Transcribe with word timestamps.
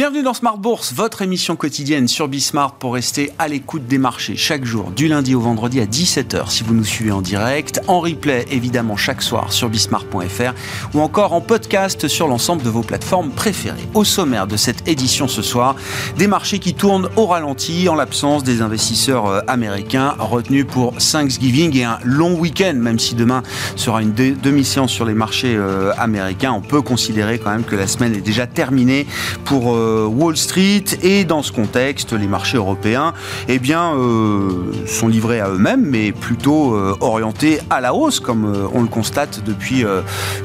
Bienvenue 0.00 0.22
dans 0.22 0.32
Smart 0.32 0.56
Bourse, 0.56 0.94
votre 0.94 1.20
émission 1.20 1.56
quotidienne 1.56 2.08
sur 2.08 2.26
Bismart 2.26 2.72
pour 2.72 2.94
rester 2.94 3.32
à 3.38 3.48
l'écoute 3.48 3.86
des 3.86 3.98
marchés 3.98 4.34
chaque 4.34 4.64
jour, 4.64 4.90
du 4.92 5.08
lundi 5.08 5.34
au 5.34 5.40
vendredi 5.40 5.78
à 5.78 5.84
17h 5.84 6.48
si 6.48 6.64
vous 6.64 6.72
nous 6.72 6.84
suivez 6.84 7.10
en 7.10 7.20
direct, 7.20 7.82
en 7.86 8.00
replay 8.00 8.46
évidemment 8.50 8.96
chaque 8.96 9.20
soir 9.20 9.52
sur 9.52 9.68
bismart.fr 9.68 10.54
ou 10.94 11.00
encore 11.00 11.34
en 11.34 11.42
podcast 11.42 12.08
sur 12.08 12.28
l'ensemble 12.28 12.62
de 12.62 12.70
vos 12.70 12.80
plateformes 12.80 13.28
préférées. 13.28 13.86
Au 13.92 14.04
sommaire 14.04 14.46
de 14.46 14.56
cette 14.56 14.88
édition 14.88 15.28
ce 15.28 15.42
soir, 15.42 15.76
des 16.16 16.28
marchés 16.28 16.60
qui 16.60 16.72
tournent 16.72 17.10
au 17.16 17.26
ralenti 17.26 17.86
en 17.90 17.94
l'absence 17.94 18.42
des 18.42 18.62
investisseurs 18.62 19.26
euh, 19.26 19.40
américains 19.48 20.14
retenus 20.18 20.64
pour 20.66 20.94
Thanksgiving 20.96 21.76
et 21.76 21.84
un 21.84 21.98
long 22.04 22.38
week-end, 22.38 22.72
même 22.74 22.98
si 22.98 23.16
demain 23.16 23.42
sera 23.76 24.00
une 24.00 24.14
demi-séance 24.14 24.92
sur 24.92 25.04
les 25.04 25.12
marchés 25.12 25.54
euh, 25.54 25.92
américains, 25.98 26.52
on 26.52 26.62
peut 26.62 26.80
considérer 26.80 27.38
quand 27.38 27.50
même 27.50 27.64
que 27.64 27.76
la 27.76 27.86
semaine 27.86 28.14
est 28.14 28.22
déjà 28.22 28.46
terminée 28.46 29.06
pour 29.44 29.74
euh, 29.74 29.89
Wall 30.06 30.36
Street 30.36 30.84
et 31.02 31.24
dans 31.24 31.42
ce 31.42 31.52
contexte, 31.52 32.12
les 32.12 32.26
marchés 32.26 32.56
européens 32.56 33.14
eh 33.48 33.58
bien, 33.58 33.94
euh, 33.94 34.72
sont 34.86 35.08
livrés 35.08 35.40
à 35.40 35.48
eux-mêmes, 35.48 35.84
mais 35.84 36.12
plutôt 36.12 36.74
euh, 36.74 36.96
orientés 37.00 37.60
à 37.70 37.80
la 37.80 37.94
hausse, 37.94 38.20
comme 38.20 38.68
on 38.72 38.82
le 38.82 38.88
constate 38.88 39.42
depuis 39.44 39.84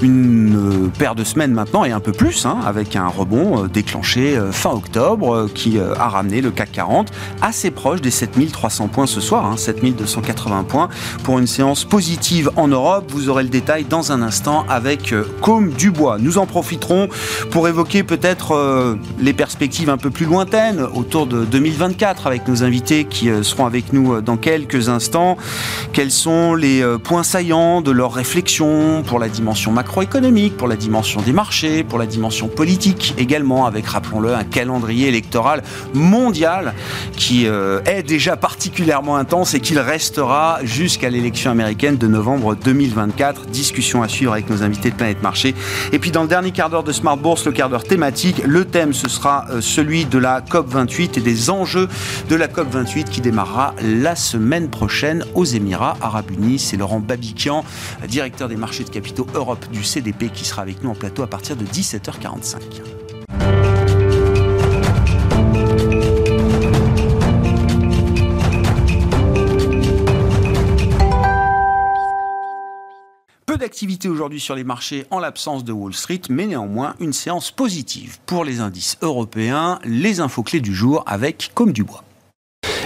une 0.01 0.89
paire 0.97 1.15
de 1.15 1.23
semaines 1.23 1.51
maintenant 1.51 1.83
et 1.83 1.91
un 1.91 1.99
peu 1.99 2.11
plus, 2.11 2.45
hein, 2.45 2.57
avec 2.65 2.95
un 2.95 3.07
rebond 3.07 3.65
déclenché 3.65 4.39
fin 4.51 4.71
octobre 4.71 5.47
qui 5.53 5.79
a 5.79 6.07
ramené 6.07 6.41
le 6.41 6.51
CAC 6.51 6.71
40 6.71 7.11
assez 7.41 7.71
proche 7.71 8.01
des 8.01 8.11
7300 8.11 8.87
points 8.87 9.07
ce 9.07 9.21
soir, 9.21 9.45
hein, 9.45 9.57
7280 9.57 10.63
points 10.63 10.89
pour 11.23 11.39
une 11.39 11.47
séance 11.47 11.83
positive 11.85 12.51
en 12.55 12.67
Europe. 12.67 13.05
Vous 13.09 13.29
aurez 13.29 13.43
le 13.43 13.49
détail 13.49 13.85
dans 13.85 14.11
un 14.11 14.21
instant 14.21 14.65
avec 14.69 15.13
Côme 15.41 15.71
Dubois. 15.71 16.17
Nous 16.19 16.37
en 16.37 16.45
profiterons 16.45 17.09
pour 17.51 17.67
évoquer 17.67 18.03
peut-être 18.03 18.97
les 19.25 19.33
perspectives 19.33 19.89
un 19.89 19.97
peu 19.97 20.11
plus 20.11 20.27
lointaines 20.27 20.81
autour 20.81 21.25
de 21.25 21.45
2024 21.45 22.27
avec 22.27 22.47
nos 22.47 22.63
invités 22.63 23.05
qui 23.05 23.31
euh, 23.31 23.41
seront 23.41 23.65
avec 23.65 23.91
nous 23.91 24.13
euh, 24.13 24.21
dans 24.21 24.37
quelques 24.37 24.87
instants. 24.87 25.35
Quels 25.93 26.11
sont 26.11 26.53
les 26.53 26.83
euh, 26.83 26.99
points 26.99 27.23
saillants 27.23 27.81
de 27.81 27.89
leur 27.89 28.13
réflexion 28.13 29.01
pour 29.01 29.17
la 29.17 29.27
dimension 29.27 29.71
macroéconomique, 29.71 30.55
pour 30.55 30.67
la 30.67 30.75
dimension 30.75 31.23
des 31.23 31.31
marchés, 31.31 31.83
pour 31.83 31.97
la 31.97 32.05
dimension 32.05 32.47
politique 32.47 33.15
également, 33.17 33.65
avec, 33.65 33.87
rappelons-le, 33.87 34.35
un 34.35 34.43
calendrier 34.43 35.07
électoral 35.07 35.63
mondial 35.95 36.75
qui 37.17 37.45
est 37.45 38.03
déjà 38.03 38.37
particulièrement 38.37 39.15
intense 39.17 39.53
et 39.53 39.59
qu'il 39.59 39.79
restera 39.79 40.59
jusqu'à 40.63 41.09
l'élection 41.09 41.49
américaine 41.49 41.97
de 41.97 42.07
novembre 42.07 42.55
2024. 42.55 43.47
Discussion 43.47 44.03
à 44.03 44.07
suivre 44.07 44.33
avec 44.33 44.49
nos 44.49 44.61
invités 44.61 44.91
de 44.91 44.95
Planète 44.95 45.23
Marché. 45.23 45.55
Et 45.91 45.99
puis 45.99 46.11
dans 46.11 46.21
le 46.21 46.27
dernier 46.27 46.51
quart 46.51 46.69
d'heure 46.69 46.83
de 46.83 46.91
Smart 46.91 47.17
Bourse, 47.17 47.45
le 47.45 47.51
quart 47.51 47.69
d'heure 47.69 47.85
thématique, 47.85 48.41
le 48.45 48.65
thème 48.65 48.93
ce 48.93 49.09
sera 49.15 49.45
euh, 49.49 49.61
celui 49.61 50.05
de 50.05 50.17
la 50.17 50.41
COP28 50.41 51.17
et 51.17 51.21
des 51.21 51.49
enjeux 51.49 51.87
de 52.29 52.35
la 52.35 52.47
COP28 52.47 53.05
qui 53.05 53.21
démarrera 53.21 53.73
la 53.81 54.15
semaine 54.15 54.69
prochaine 54.69 55.23
aux 55.33 55.45
Émirats 55.45 55.97
Arabes 56.01 56.31
Unis. 56.31 56.59
C'est 56.59 56.77
Laurent 56.77 56.99
Babikian, 56.99 57.63
directeur 58.07 58.49
des 58.49 58.57
marchés 58.57 58.83
de 58.83 58.89
capitaux 58.89 59.27
Europe 59.33 59.65
du 59.71 59.83
CDP, 59.83 60.29
qui 60.29 60.45
sera 60.45 60.61
avec 60.61 60.83
nous 60.83 60.89
en 60.89 60.95
plateau 60.95 61.23
à 61.23 61.27
partir 61.27 61.55
de 61.55 61.65
17h45. 61.65 63.04
D'activité 73.57 74.07
aujourd'hui 74.07 74.39
sur 74.39 74.55
les 74.55 74.63
marchés 74.63 75.05
en 75.11 75.19
l'absence 75.19 75.63
de 75.63 75.73
Wall 75.73 75.93
Street, 75.93 76.21
mais 76.29 76.47
néanmoins 76.47 76.95
une 76.99 77.13
séance 77.13 77.51
positive 77.51 78.17
pour 78.25 78.45
les 78.45 78.59
indices 78.59 78.97
européens. 79.01 79.79
Les 79.83 80.19
infos 80.21 80.43
clés 80.43 80.61
du 80.61 80.73
jour 80.73 81.03
avec 81.05 81.51
Comme 81.53 81.73
du 81.73 81.83
Bois. 81.83 82.04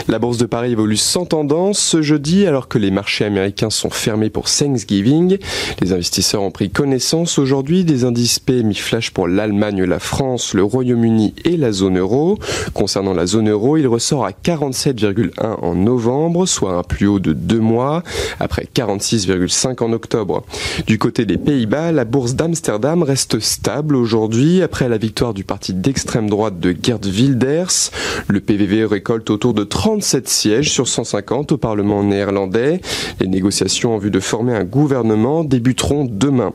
La 0.08 0.20
bourse 0.20 0.38
de 0.38 0.46
Paris 0.46 0.72
évolue 0.72 0.98
sans 0.98 1.26
tendance 1.26 1.80
ce 1.80 2.02
jeudi 2.02 2.46
alors 2.46 2.68
que 2.68 2.78
les 2.78 2.92
marchés 2.92 3.26
américains 3.26 3.70
sont 3.70 3.90
fermés 3.90 4.30
pour 4.30 4.46
Thanksgiving. 4.46 5.38
Les 5.82 5.94
investisseurs 5.94 6.42
ont 6.42 6.52
pris 6.52 6.70
connaissance 6.70 7.38
aujourd'hui 7.38 7.84
des 7.84 8.06
indices 8.06 8.40
PMI 8.40 8.76
flash 8.76 9.12
pour 9.12 9.28
l'Allemagne, 9.28 9.84
la 9.84 10.00
France, 10.00 10.54
le 10.54 10.64
Royaume-Uni 10.64 11.34
et 11.46 11.58
la 11.58 11.72
zone 11.72 11.98
euro. 11.98 12.40
Concernant 12.74 13.14
la 13.14 13.26
zone 13.26 13.50
euro, 13.50 13.78
il 13.78 13.88
ressort 13.88 14.26
à 14.26 14.32
47,1 14.32 15.32
en 15.40 15.76
novembre, 15.76 16.46
soit 16.46 16.74
un 16.74 16.84
plus 16.84 17.08
haut 17.08 17.20
de 17.20 17.34
deux 17.34 17.60
mois, 17.60 18.04
après 18.40 18.68
46,5 18.74 19.84
en 19.84 19.92
octobre. 19.92 20.44
Du 20.88 20.98
côté 20.98 21.26
des 21.26 21.38
Pays-Bas, 21.38 21.92
la 21.92 22.06
bourse 22.06 22.36
d'Amsterdam 22.36 23.04
reste 23.04 23.40
stable 23.40 23.96
aujourd'hui 23.96 24.62
après 24.62 24.90
la 24.90 24.98
victoire 24.98 25.34
du 25.34 25.44
parti 25.44 25.74
d'extrême 25.74 26.30
droite 26.30 26.60
de 26.60 26.76
Gerd 26.82 27.06
Wilders. 27.06 27.92
Le 28.28 28.40
PVV 28.40 28.86
récolte 28.86 29.30
autour 29.30 29.54
de 29.54 29.64
30 29.64 29.89
37 29.90 30.30
sièges 30.30 30.72
sur 30.72 30.88
150 30.88 31.52
au 31.52 31.58
Parlement 31.58 32.04
néerlandais. 32.04 32.80
Les 33.20 33.26
négociations 33.26 33.96
en 33.96 33.98
vue 33.98 34.12
de 34.12 34.20
former 34.20 34.54
un 34.54 34.64
gouvernement 34.64 35.44
débuteront 35.44 36.06
demain. 36.08 36.54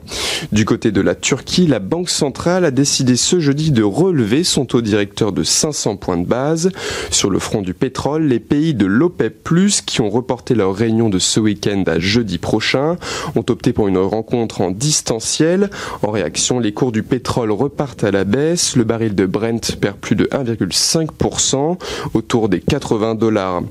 Du 0.53 0.65
côté 0.65 0.93
de 0.93 1.01
la 1.01 1.17
Turquie, 1.17 1.67
la 1.67 1.81
Banque 1.81 2.11
centrale 2.11 2.65
a 2.65 2.71
décidé 2.71 3.17
ce 3.17 3.41
jeudi 3.41 3.73
de 3.73 3.83
relever 3.83 4.45
son 4.45 4.67
taux 4.67 4.83
directeur 4.83 5.33
de 5.33 5.43
500 5.43 5.97
points 5.97 6.17
de 6.17 6.27
base. 6.27 6.71
Sur 7.11 7.29
le 7.29 7.41
front 7.41 7.61
du 7.61 7.75
pétrole, 7.75 8.23
les 8.23 8.39
pays 8.39 8.73
de 8.73 8.87
l'OPEP+, 8.87 9.43
qui 9.85 10.01
ont 10.01 10.11
reporté 10.11 10.55
leur 10.55 10.73
réunion 10.73 11.09
de 11.09 11.19
ce 11.19 11.41
week-end 11.41 11.83
à 11.89 11.99
jeudi 11.99 12.39
prochain, 12.39 12.99
ont 13.35 13.45
opté 13.49 13.73
pour 13.73 13.89
une 13.89 13.99
rencontre 13.99 14.61
en 14.61 14.71
distanciel. 14.71 15.71
En 16.03 16.13
réaction, 16.13 16.61
les 16.61 16.73
cours 16.73 16.93
du 16.93 17.03
pétrole 17.03 17.51
repartent 17.51 18.05
à 18.05 18.13
la 18.13 18.23
baisse. 18.23 18.77
Le 18.77 18.85
baril 18.85 19.17
de 19.17 19.27
Brent 19.27 19.75
perd 19.81 19.97
plus 19.97 20.15
de 20.15 20.27
1,5% 20.27 21.79
autour 22.15 22.49
des 22.49 22.61
80 22.61 23.14
dollars 23.15 23.63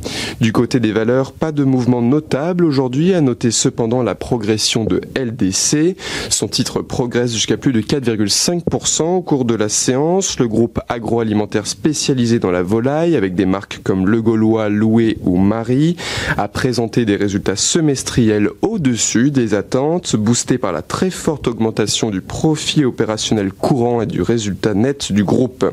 du 0.42 0.52
côté 0.52 0.80
des 0.80 0.92
valeurs, 0.92 1.32
pas 1.32 1.52
de 1.52 1.64
mouvement 1.64 2.02
notable 2.02 2.66
aujourd'hui, 2.66 3.14
à 3.14 3.22
noter 3.22 3.52
cependant 3.52 4.04
la 4.04 4.16
progression 4.16 4.84
de 4.84 5.02
LDC. 5.16 5.96
Son 6.30 6.48
titre 6.48 6.82
progresse 6.82 7.34
jusqu'à 7.34 7.58
plus 7.58 7.72
de 7.72 7.82
4,5% 7.82 9.04
au 9.04 9.22
cours 9.22 9.46
de 9.46 9.56
la 9.56 9.70
séance. 9.70 10.40
Le 10.40 10.48
groupe 10.48 10.80
agroalimentaire 10.90 11.68
spécialisé 11.68 12.40
dans 12.40 12.52
la 12.52 12.64
volaille, 12.64 13.16
avec 13.16 13.36
des 13.36 13.46
marques 13.46 13.80
comme 13.84 14.08
Le 14.08 14.22
Gaulois, 14.22 14.70
Loué 14.70 15.18
ou 15.24 15.38
Marie, 15.38 15.96
a 16.38 16.48
présenté 16.48 17.06
des 17.06 17.16
résultats 17.16 17.56
semestriels 17.56 18.50
au-dessus 18.62 19.32
des 19.32 19.54
attentes, 19.54 20.16
boostés 20.16 20.58
par 20.58 20.72
la 20.72 20.82
très 20.82 21.10
forte 21.10 21.48
augmentation 21.48 22.10
du 22.10 22.22
profit 22.22 22.86
opérationnel 22.86 23.52
courant 23.52 24.02
et 24.02 24.06
du 24.06 24.22
résultat 24.22 24.74
net 24.74 25.12
du 25.12 25.24
groupe. 25.24 25.66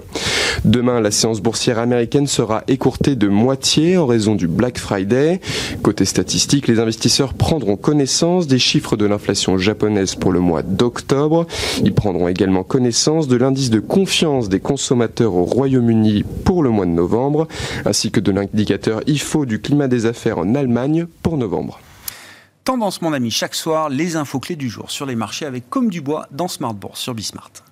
Demain, 0.65 1.01
la 1.01 1.11
séance 1.11 1.41
boursière 1.41 1.79
américaine 1.79 2.27
sera 2.27 2.63
écourtée 2.69 3.17
de 3.17 3.29
moitié 3.29 3.60
en 3.61 4.07
raison 4.07 4.35
du 4.35 4.49
Black 4.49 4.79
Friday. 4.79 5.41
Côté 5.83 6.05
statistique, 6.05 6.67
les 6.67 6.81
investisseurs 6.81 7.35
prendront 7.35 7.77
connaissance 7.77 8.47
des 8.47 8.59
chiffres 8.59 8.97
de 8.97 9.05
l'inflation 9.05 9.59
japonaise 9.59 10.15
pour 10.15 10.33
le 10.33 10.41
mois 10.41 10.63
d'octobre. 10.63 11.47
Ils 11.85 11.95
prendront 11.95 12.29
également 12.29 12.63
connaissance 12.63 13.29
de 13.29 13.37
l'indice 13.37 13.71
de 13.71 13.81
confiance 13.81 14.49
des 14.49 14.61
consommateurs 14.61 15.35
au 15.35 15.45
Royaume-Uni 15.45 16.25
pour 16.45 16.63
le 16.63 16.71
mois 16.71 16.87
de 16.87 16.91
novembre, 16.93 17.49
ainsi 17.85 18.11
que 18.11 18.21
de 18.21 18.33
l'indicateur 18.33 19.03
IFO 19.07 19.45
du 19.45 19.61
climat 19.61 19.89
des 19.89 20.07
affaires 20.07 20.39
en 20.39 20.55
Allemagne 20.55 21.07
pour 21.23 21.37
novembre. 21.37 21.81
Tendance, 22.65 23.03
mon 23.03 23.13
ami, 23.13 23.31
chaque 23.31 23.55
soir, 23.55 23.91
les 23.91 24.17
infos 24.17 24.41
clés 24.41 24.57
du 24.57 24.71
jour 24.71 24.91
sur 24.91 25.05
les 25.05 25.17
marchés 25.17 25.45
avec 25.45 25.69
Comme 25.69 25.91
du 25.91 26.01
Bois 26.01 26.27
dans 26.31 26.49
Smart 26.49 26.75
Bourse 26.75 27.01
sur 27.01 27.15
Bismart. 27.15 27.70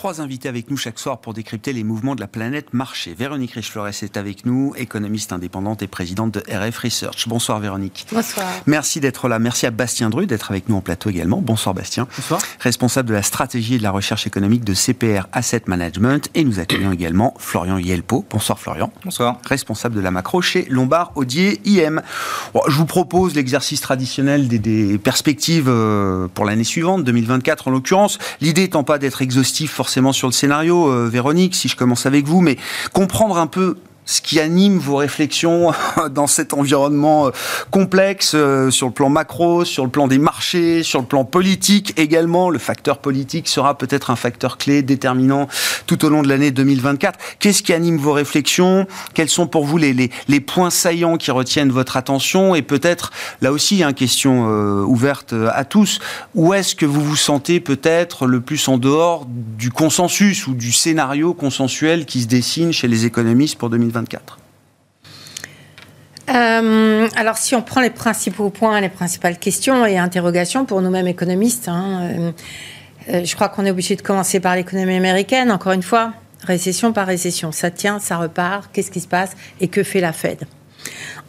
Trois 0.00 0.22
invités 0.22 0.48
avec 0.48 0.70
nous 0.70 0.78
chaque 0.78 0.98
soir 0.98 1.18
pour 1.18 1.34
décrypter 1.34 1.74
les 1.74 1.84
mouvements 1.84 2.14
de 2.14 2.22
la 2.22 2.26
planète 2.26 2.72
marché. 2.72 3.12
Véronique 3.12 3.52
Richeflores 3.52 3.88
est 3.88 4.16
avec 4.16 4.46
nous, 4.46 4.72
économiste 4.78 5.30
indépendante 5.30 5.82
et 5.82 5.88
présidente 5.88 6.32
de 6.32 6.40
RF 6.40 6.78
Research. 6.78 7.28
Bonsoir 7.28 7.60
Véronique. 7.60 8.06
Bonsoir. 8.10 8.46
Merci 8.64 9.00
d'être 9.00 9.28
là. 9.28 9.38
Merci 9.38 9.66
à 9.66 9.70
Bastien 9.70 10.08
Dru 10.08 10.26
d'être 10.26 10.50
avec 10.50 10.70
nous 10.70 10.76
en 10.76 10.80
plateau 10.80 11.10
également. 11.10 11.42
Bonsoir 11.42 11.74
Bastien. 11.74 12.08
Bonsoir. 12.16 12.40
Responsable 12.60 13.10
de 13.10 13.12
la 13.12 13.22
stratégie 13.22 13.74
et 13.74 13.76
de 13.78 13.82
la 13.82 13.90
recherche 13.90 14.26
économique 14.26 14.64
de 14.64 14.72
CPR 14.72 15.26
Asset 15.32 15.64
Management. 15.66 16.30
Et 16.34 16.44
nous 16.44 16.60
accueillons 16.60 16.92
également 16.92 17.34
Florian 17.36 17.76
Yelpo. 17.76 18.24
Bonsoir 18.30 18.58
Florian. 18.58 18.90
Bonsoir. 19.04 19.36
Responsable 19.44 19.96
de 19.96 20.00
la 20.00 20.10
macro 20.10 20.40
chez 20.40 20.64
Lombard 20.70 21.12
Odier 21.14 21.60
IM. 21.66 22.00
je 22.68 22.74
vous 22.74 22.86
propose 22.86 23.34
l'exercice 23.34 23.82
traditionnel 23.82 24.48
des, 24.48 24.58
des 24.58 24.96
perspectives 24.96 25.68
euh, 25.68 26.26
pour 26.32 26.46
l'année 26.46 26.64
suivante, 26.64 27.04
2024 27.04 27.68
en 27.68 27.72
l'occurrence. 27.72 28.18
L'idée 28.40 28.62
étant 28.62 28.82
pas 28.82 28.96
d'être 28.96 29.20
exhaustif 29.20 29.70
forcément 29.70 29.89
sur 30.12 30.28
le 30.28 30.32
scénario, 30.32 30.90
euh, 30.90 31.08
Véronique, 31.08 31.54
si 31.54 31.68
je 31.68 31.76
commence 31.76 32.06
avec 32.06 32.26
vous, 32.26 32.40
mais 32.40 32.56
comprendre 32.92 33.38
un 33.38 33.46
peu 33.46 33.76
ce 34.10 34.20
qui 34.20 34.40
anime 34.40 34.78
vos 34.78 34.96
réflexions 34.96 35.72
dans 36.10 36.26
cet 36.26 36.52
environnement 36.52 37.28
euh, 37.28 37.30
complexe 37.70 38.32
euh, 38.34 38.70
sur 38.70 38.88
le 38.88 38.92
plan 38.92 39.08
macro, 39.08 39.64
sur 39.64 39.84
le 39.84 39.90
plan 39.90 40.08
des 40.08 40.18
marchés, 40.18 40.82
sur 40.82 41.00
le 41.00 41.06
plan 41.06 41.24
politique 41.24 41.94
également. 41.96 42.50
Le 42.50 42.58
facteur 42.58 42.98
politique 42.98 43.46
sera 43.46 43.78
peut-être 43.78 44.10
un 44.10 44.16
facteur 44.16 44.58
clé 44.58 44.82
déterminant 44.82 45.46
tout 45.86 46.04
au 46.04 46.08
long 46.08 46.22
de 46.22 46.28
l'année 46.28 46.50
2024. 46.50 47.18
Qu'est-ce 47.38 47.62
qui 47.62 47.72
anime 47.72 47.98
vos 47.98 48.12
réflexions? 48.12 48.88
Quels 49.14 49.28
sont 49.28 49.46
pour 49.46 49.64
vous 49.64 49.76
les, 49.76 50.10
points 50.40 50.70
saillants 50.70 51.16
qui 51.16 51.30
retiennent 51.30 51.70
votre 51.70 51.96
attention? 51.96 52.56
Et 52.56 52.62
peut-être, 52.62 53.12
là 53.40 53.52
aussi, 53.52 53.84
une 53.84 53.94
question 53.94 54.48
euh, 54.48 54.82
ouverte 54.82 55.34
à 55.52 55.64
tous, 55.64 56.00
où 56.34 56.52
est-ce 56.52 56.74
que 56.74 56.86
vous 56.86 57.00
vous 57.00 57.16
sentez 57.16 57.60
peut-être 57.60 58.26
le 58.26 58.40
plus 58.40 58.66
en 58.66 58.76
dehors 58.76 59.26
du 59.28 59.70
consensus 59.70 60.48
ou 60.48 60.54
du 60.54 60.72
scénario 60.72 61.32
consensuel 61.32 62.06
qui 62.06 62.22
se 62.22 62.26
dessine 62.26 62.72
chez 62.72 62.88
les 62.88 63.06
économistes 63.06 63.56
pour 63.56 63.70
2024 63.70 63.99
euh, 66.30 67.08
alors, 67.16 67.36
si 67.36 67.54
on 67.56 67.62
prend 67.62 67.80
les 67.80 67.90
principaux 67.90 68.50
points, 68.50 68.80
les 68.80 68.88
principales 68.88 69.38
questions 69.38 69.84
et 69.84 69.98
interrogations 69.98 70.64
pour 70.64 70.80
nous-mêmes 70.80 71.08
économistes, 71.08 71.68
hein, 71.68 72.02
euh, 72.02 72.32
euh, 73.08 73.24
je 73.24 73.34
crois 73.34 73.48
qu'on 73.48 73.66
est 73.66 73.70
obligé 73.70 73.96
de 73.96 74.02
commencer 74.02 74.38
par 74.38 74.54
l'économie 74.54 74.94
américaine. 74.94 75.50
Encore 75.50 75.72
une 75.72 75.82
fois, 75.82 76.12
récession 76.42 76.92
par 76.92 77.06
récession, 77.06 77.50
ça 77.50 77.70
tient, 77.70 77.98
ça 77.98 78.16
repart. 78.16 78.70
Qu'est-ce 78.72 78.90
qui 78.90 79.00
se 79.00 79.08
passe? 79.08 79.32
Et 79.60 79.68
que 79.68 79.82
fait 79.82 80.00
la 80.00 80.12
Fed? 80.12 80.46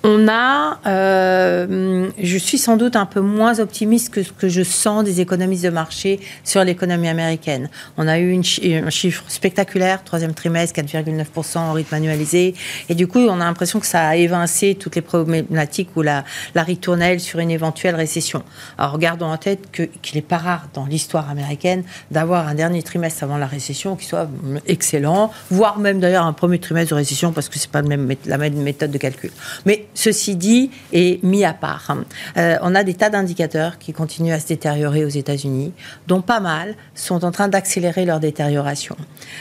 On 0.03 0.27
a, 0.27 0.79
euh, 0.87 2.09
je 2.17 2.37
suis 2.37 2.57
sans 2.57 2.75
doute 2.75 2.95
un 2.95 3.05
peu 3.05 3.21
moins 3.21 3.59
optimiste 3.59 4.09
que 4.09 4.23
ce 4.23 4.31
que 4.31 4.49
je 4.49 4.63
sens 4.63 5.03
des 5.03 5.21
économistes 5.21 5.63
de 5.63 5.69
marché 5.69 6.19
sur 6.43 6.63
l'économie 6.63 7.07
américaine. 7.07 7.69
On 7.97 8.07
a 8.07 8.19
eu 8.19 8.35
un 8.35 8.89
chiffre 8.89 9.23
spectaculaire, 9.27 10.03
troisième 10.03 10.33
trimestre, 10.33 10.79
4,9% 10.79 11.59
en 11.59 11.73
rythme 11.73 11.93
annualisé. 11.93 12.55
Et 12.89 12.95
du 12.95 13.07
coup, 13.07 13.19
on 13.19 13.39
a 13.39 13.45
l'impression 13.45 13.79
que 13.79 13.85
ça 13.85 14.07
a 14.07 14.15
évincé 14.15 14.75
toutes 14.75 14.95
les 14.95 15.01
problématiques 15.01 15.89
ou 15.95 16.01
la, 16.01 16.23
la 16.55 16.63
ritournelle 16.63 17.19
sur 17.19 17.39
une 17.39 17.51
éventuelle 17.51 17.95
récession. 17.95 18.43
Alors, 18.77 18.97
gardons 18.97 19.27
en 19.27 19.37
tête 19.37 19.69
qu'il 19.71 20.15
n'est 20.15 20.21
pas 20.21 20.37
rare 20.37 20.67
dans 20.73 20.85
l'histoire 20.85 21.29
américaine 21.29 21.83
d'avoir 22.09 22.47
un 22.47 22.55
dernier 22.55 22.81
trimestre 22.81 23.23
avant 23.23 23.37
la 23.37 23.47
récession 23.47 23.95
qui 23.95 24.05
soit 24.05 24.27
excellent, 24.67 25.31
voire 25.51 25.77
même 25.77 25.99
d'ailleurs 25.99 26.25
un 26.25 26.33
premier 26.33 26.59
trimestre 26.59 26.91
de 26.91 26.95
récession 26.95 27.31
parce 27.31 27.49
que 27.49 27.59
c'est 27.59 27.69
pas 27.69 27.81
la 27.81 28.37
même 28.37 28.61
méthode 28.63 28.91
de 28.91 28.97
calcul. 28.97 29.31
Mais 29.65 29.85
Ceci 29.93 30.35
dit, 30.35 30.71
et 30.93 31.19
mis 31.23 31.45
à 31.45 31.53
part, 31.53 31.95
euh, 32.37 32.57
on 32.61 32.73
a 32.75 32.83
des 32.83 32.93
tas 32.93 33.09
d'indicateurs 33.09 33.77
qui 33.77 33.93
continuent 33.93 34.33
à 34.33 34.39
se 34.39 34.47
détériorer 34.47 35.05
aux 35.05 35.09
États-Unis, 35.09 35.73
dont 36.07 36.21
pas 36.21 36.39
mal 36.39 36.75
sont 36.95 37.23
en 37.23 37.31
train 37.31 37.47
d'accélérer 37.47 38.05
leur 38.05 38.19
détérioration. 38.19 38.95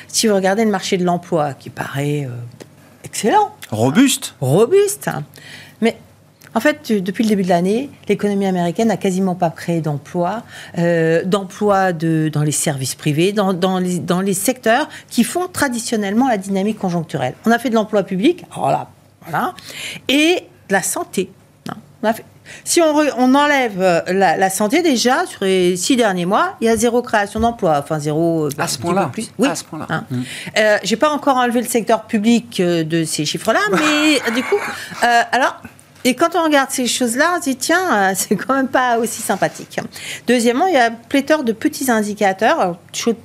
Si 0.08 0.26
vous 0.26 0.34
regardez 0.34 0.64
le 0.64 0.70
marché 0.70 0.98
de 0.98 1.04
l'emploi, 1.04 1.54
qui 1.54 1.70
paraît 1.70 2.24
euh, 2.24 2.34
excellent, 3.04 3.54
robuste, 3.70 4.34
robuste, 4.40 5.08
mais 5.80 5.96
en 6.54 6.60
fait, 6.60 6.92
depuis 6.92 7.22
le 7.22 7.28
début 7.28 7.44
de 7.44 7.48
l'année, 7.48 7.88
l'économie 8.08 8.46
américaine 8.46 8.88
n'a 8.88 8.96
quasiment 8.96 9.36
pas 9.36 9.50
créé 9.50 9.80
d'emplois, 9.80 10.42
euh, 10.78 11.22
d'emplois 11.24 11.92
dans 11.92 12.42
les 12.42 12.52
services 12.52 12.96
privés, 12.96 13.32
dans, 13.32 13.54
dans, 13.54 13.78
les, 13.78 14.00
dans, 14.00 14.20
les, 14.20 14.34
secteurs 14.34 14.88
qui 15.08 15.22
font 15.22 15.46
traditionnellement 15.46 16.28
la 16.28 16.38
dynamique 16.38 16.78
conjoncturelle. 16.78 17.34
On 17.46 17.52
a 17.52 17.58
fait 17.58 17.70
de 17.70 17.76
l'emploi 17.76 18.02
public, 18.02 18.44
voilà, 18.54 18.90
voilà. 19.22 19.54
Et 20.08 20.44
la 20.68 20.82
santé. 20.82 21.30
si 22.64 22.80
on, 22.80 23.34
enlève 23.34 23.80
euh, 23.80 24.00
la, 24.08 24.50
santé, 24.50 24.82
déjà, 24.82 25.26
sur 25.26 25.44
les 25.44 25.76
six 25.76 25.96
derniers 25.96 26.26
mois, 26.26 26.56
il 26.60 26.66
y 26.66 26.68
a 26.68 26.76
zéro 26.76 27.02
création 27.02 27.40
d'emploi. 27.40 27.78
Enfin, 27.78 27.98
zéro. 27.98 28.46
Euh, 28.46 28.50
à 28.58 28.68
ce 28.68 28.78
point-là 28.78 29.10
Oui. 29.38 29.48
À 29.48 29.54
ce 29.54 29.64
point-là. 29.64 29.86
Hein. 29.88 30.04
Mmh. 30.10 30.22
Euh, 30.58 30.78
j'ai 30.82 30.96
pas 30.96 31.10
encore 31.10 31.36
enlevé 31.36 31.60
le 31.60 31.68
secteur 31.68 32.04
public 32.04 32.60
de 32.60 33.04
ces 33.04 33.24
chiffres-là, 33.24 33.60
mais 33.72 34.32
du 34.32 34.42
coup, 34.42 34.58
alors, 35.02 35.60
et 36.04 36.14
quand 36.14 36.34
on 36.34 36.44
regarde 36.44 36.70
ces 36.70 36.86
choses-là, 36.86 37.34
on 37.36 37.40
se 37.40 37.50
dit, 37.50 37.56
tiens, 37.56 38.10
euh, 38.10 38.12
c'est 38.16 38.36
quand 38.36 38.54
même 38.54 38.68
pas 38.68 38.98
aussi 38.98 39.20
sympathique. 39.20 39.78
Deuxièmement, 40.26 40.66
il 40.66 40.74
y 40.74 40.78
a 40.78 40.90
pléthore 40.90 41.44
de 41.44 41.52
petits 41.52 41.90
indicateurs. 41.90 42.76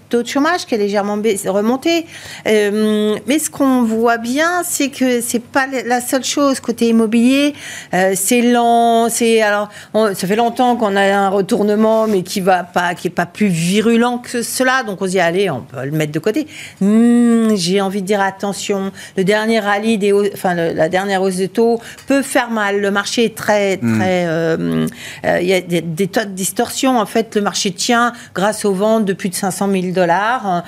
Taux 0.10 0.22
de 0.22 0.27
chômage 0.27 0.66
qui 0.66 0.75
est 0.75 0.77
légèrement 0.77 1.18
remonté. 1.48 2.06
Euh, 2.48 3.16
mais 3.27 3.39
ce 3.39 3.50
qu'on 3.50 3.83
voit 3.83 4.18
bien, 4.18 4.63
c'est 4.63 4.89
que 4.89 5.22
c'est 5.22 5.42
pas 5.42 5.68
la 5.86 6.01
seule 6.01 6.24
chose 6.24 6.60
côté 6.60 6.89
immobilier. 6.89 7.54
Euh, 7.94 8.13
c'est 8.16 8.42
lent. 8.42 9.07
Alors, 9.44 9.69
ça 9.94 10.28
fait 10.28 10.36
longtemps 10.36 10.75
qu'on 10.75 10.95
a 10.95 11.01
un 11.01 11.30
retournement, 11.30 12.07
mais 12.07 12.24
qui 12.24 12.42
va 12.42 12.63
pas, 12.63 12.94
qui 12.94 13.07
est 13.07 13.12
pas 13.12 13.25
plus 13.25 13.48
virulent 13.48 14.19
que 14.19 14.42
cela. 14.42 14.83
Donc 14.83 15.01
on 15.01 15.06
se 15.06 15.12
dit, 15.12 15.19
allez, 15.19 15.50
on 15.50 15.62
peut 15.62 15.83
le 15.83 15.92
mettre 15.92 16.12
de 16.12 16.19
côté. 16.19 16.48
Hmm, 16.81 17.56
j'ai 17.56 17.81
envie 17.81 18.01
de 18.01 18.07
dire 18.07 18.21
attention. 18.21 18.92
Le 19.18 19.24
dernier 19.24 19.60
rallye 19.60 19.95
enfin 20.33 20.54
la 20.54 20.89
dernière 20.89 21.21
hausse 21.21 21.38
de 21.38 21.45
taux 21.45 21.80
peut 22.07 22.21
faire 22.21 22.50
mal 22.50 22.64
le 22.71 22.91
marché 22.91 23.25
est 23.25 23.35
très, 23.35 23.77
hmm. 23.77 23.97
très. 23.97 24.25
Euh, 24.27 24.88
euh, 25.25 25.39
il 25.41 25.47
y 25.47 25.53
a 25.53 25.62
des, 25.62 25.81
des, 25.81 26.07
tas 26.07 26.25
de 26.25 26.33
distorsions. 26.33 27.00
En 27.00 27.06
fait, 27.06 27.35
le 27.35 27.41
marché 27.41 27.71
tient 27.71 28.13
grâce 28.33 28.65
aux 28.65 28.73
ventes 28.73 29.06
de 29.06 29.13
plus 29.13 29.29
de 29.29 29.35
500 29.35 29.69
000 29.71 29.94
dollars 29.94 30.63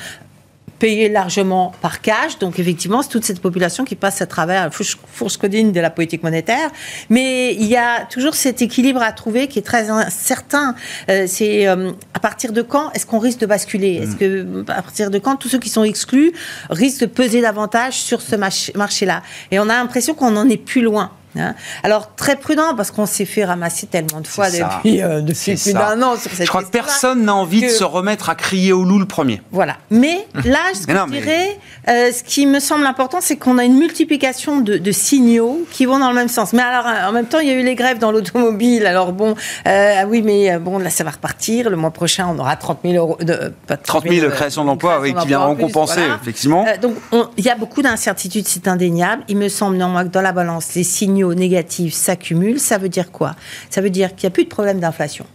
payé 0.79 1.09
largement 1.09 1.73
par 1.81 2.01
cash. 2.01 2.39
Donc 2.39 2.59
effectivement, 2.59 3.01
c'est 3.01 3.09
toute 3.09 3.23
cette 3.23 3.41
population 3.41 3.83
qui 3.83 3.95
passe 3.95 4.21
à 4.21 4.25
travers 4.25 4.65
la 4.65 4.71
fourche 4.71 5.37
codine 5.37 5.71
de 5.71 5.79
la 5.79 5.89
politique 5.89 6.23
monétaire. 6.23 6.69
Mais 7.09 7.53
il 7.53 7.65
y 7.65 7.75
a 7.75 8.05
toujours 8.05 8.35
cet 8.35 8.61
équilibre 8.61 9.01
à 9.01 9.11
trouver 9.11 9.47
qui 9.47 9.59
est 9.59 9.63
très 9.63 9.89
incertain. 9.89 10.75
Euh, 11.09 11.25
c'est 11.27 11.67
à 11.67 12.19
partir 12.21 12.53
de 12.53 12.61
quand 12.61 12.91
est-ce 12.93 13.05
qu'on 13.05 13.19
risque 13.19 13.39
de 13.39 13.45
basculer? 13.45 13.95
Est-ce 13.95 14.15
hmm. 14.15 14.65
que 14.65 14.71
à 14.71 14.81
partir 14.81 15.09
de 15.09 15.19
quand 15.19 15.35
tous 15.35 15.49
ceux 15.49 15.59
qui 15.59 15.69
sont 15.69 15.83
exclus 15.83 16.33
risquent 16.69 17.01
de 17.01 17.05
peser 17.07 17.41
davantage 17.41 17.93
sur 17.93 18.21
ce 18.21 18.35
marché-là? 18.35 19.23
Et 19.51 19.59
on 19.59 19.63
a 19.63 19.77
l'impression 19.77 20.13
qu'on 20.13 20.35
en 20.35 20.49
est 20.49 20.57
plus 20.57 20.81
loin. 20.81 21.11
Hein. 21.39 21.55
Alors 21.83 22.15
très 22.15 22.35
prudent 22.35 22.75
parce 22.75 22.91
qu'on 22.91 23.05
s'est 23.05 23.25
fait 23.25 23.45
ramasser 23.45 23.87
tellement 23.87 24.21
de 24.21 24.27
fois 24.27 24.49
depuis, 24.49 25.01
euh, 25.01 25.21
plus 25.21 25.73
d'un 25.73 26.01
an 26.01 26.17
sur 26.17 26.31
cette 26.31 26.45
Je 26.45 26.49
crois 26.49 26.63
que 26.63 26.69
personne 26.69 27.23
n'a 27.23 27.35
envie 27.35 27.61
de 27.61 27.69
se 27.69 27.83
remettre 27.83 28.29
à 28.29 28.35
crier 28.35 28.73
au 28.73 28.83
loup 28.83 28.99
le 28.99 29.05
premier. 29.05 29.41
Voilà. 29.51 29.77
Mais 29.89 30.27
là, 30.45 30.59
je 30.73 31.09
dirais, 31.11 31.59
euh, 31.87 32.11
ce 32.11 32.23
qui 32.23 32.45
me 32.45 32.59
semble 32.59 32.85
important, 32.85 33.19
c'est 33.21 33.37
qu'on 33.37 33.57
a 33.57 33.63
une 33.63 33.77
multiplication 33.77 34.61
de, 34.61 34.91
signaux 34.91 35.65
qui 35.71 35.85
vont 35.85 35.99
dans 35.99 36.09
le 36.09 36.15
même 36.15 36.27
sens. 36.27 36.53
Mais 36.53 36.61
alors, 36.61 36.85
en 36.85 37.11
même 37.11 37.25
temps, 37.25 37.39
il 37.39 37.47
y 37.47 37.51
a 37.51 37.53
eu 37.53 37.63
les 37.63 37.75
grèves 37.75 37.99
dans 37.99 38.11
l'automobile. 38.11 38.85
Alors 38.85 39.11
bon, 39.11 39.35
euh, 39.67 39.93
ah 40.01 40.05
oui, 40.07 40.21
mais 40.21 40.57
bon, 40.59 40.79
là, 40.79 40.89
ça 40.89 41.03
va 41.03 41.11
repartir. 41.11 41.69
Le 41.69 41.75
mois 41.75 41.91
prochain, 41.91 42.27
on 42.33 42.39
aura 42.39 42.55
30 42.55 42.79
000 42.83 42.95
euros. 42.95 43.17
De, 43.21 43.53
30 43.83 44.09
000, 44.09 44.29
créations 44.29 44.65
d'emplois 44.65 44.99
oui, 45.01 45.13
qui 45.13 45.27
viendront 45.27 45.55
compenser, 45.55 46.01
effectivement. 46.21 46.65
donc, 46.81 46.95
il 47.37 47.45
y 47.45 47.49
a 47.49 47.55
beaucoup 47.55 47.81
d'incertitudes, 47.81 48.47
c'est 48.47 48.67
indéniable. 48.67 49.23
Il 49.27 49.37
me 49.37 49.49
semble 49.49 49.77
néanmoins 49.77 50.03
que 50.03 50.09
dans 50.09 50.21
la 50.21 50.31
balance, 50.31 50.73
les 50.75 50.83
signaux 50.83 51.26
négatifs 51.33 51.93
s'accumulent, 51.93 52.59
ça 52.59 52.77
veut 52.77 52.89
dire 52.89 53.11
quoi? 53.11 53.35
Ça 53.69 53.81
veut 53.81 53.89
dire 53.89 54.15
qu'il 54.15 54.27
n'y 54.27 54.31
a 54.31 54.33
plus 54.33 54.43
de 54.43 54.49
problème 54.49 54.79
d'inflation. 54.79 55.25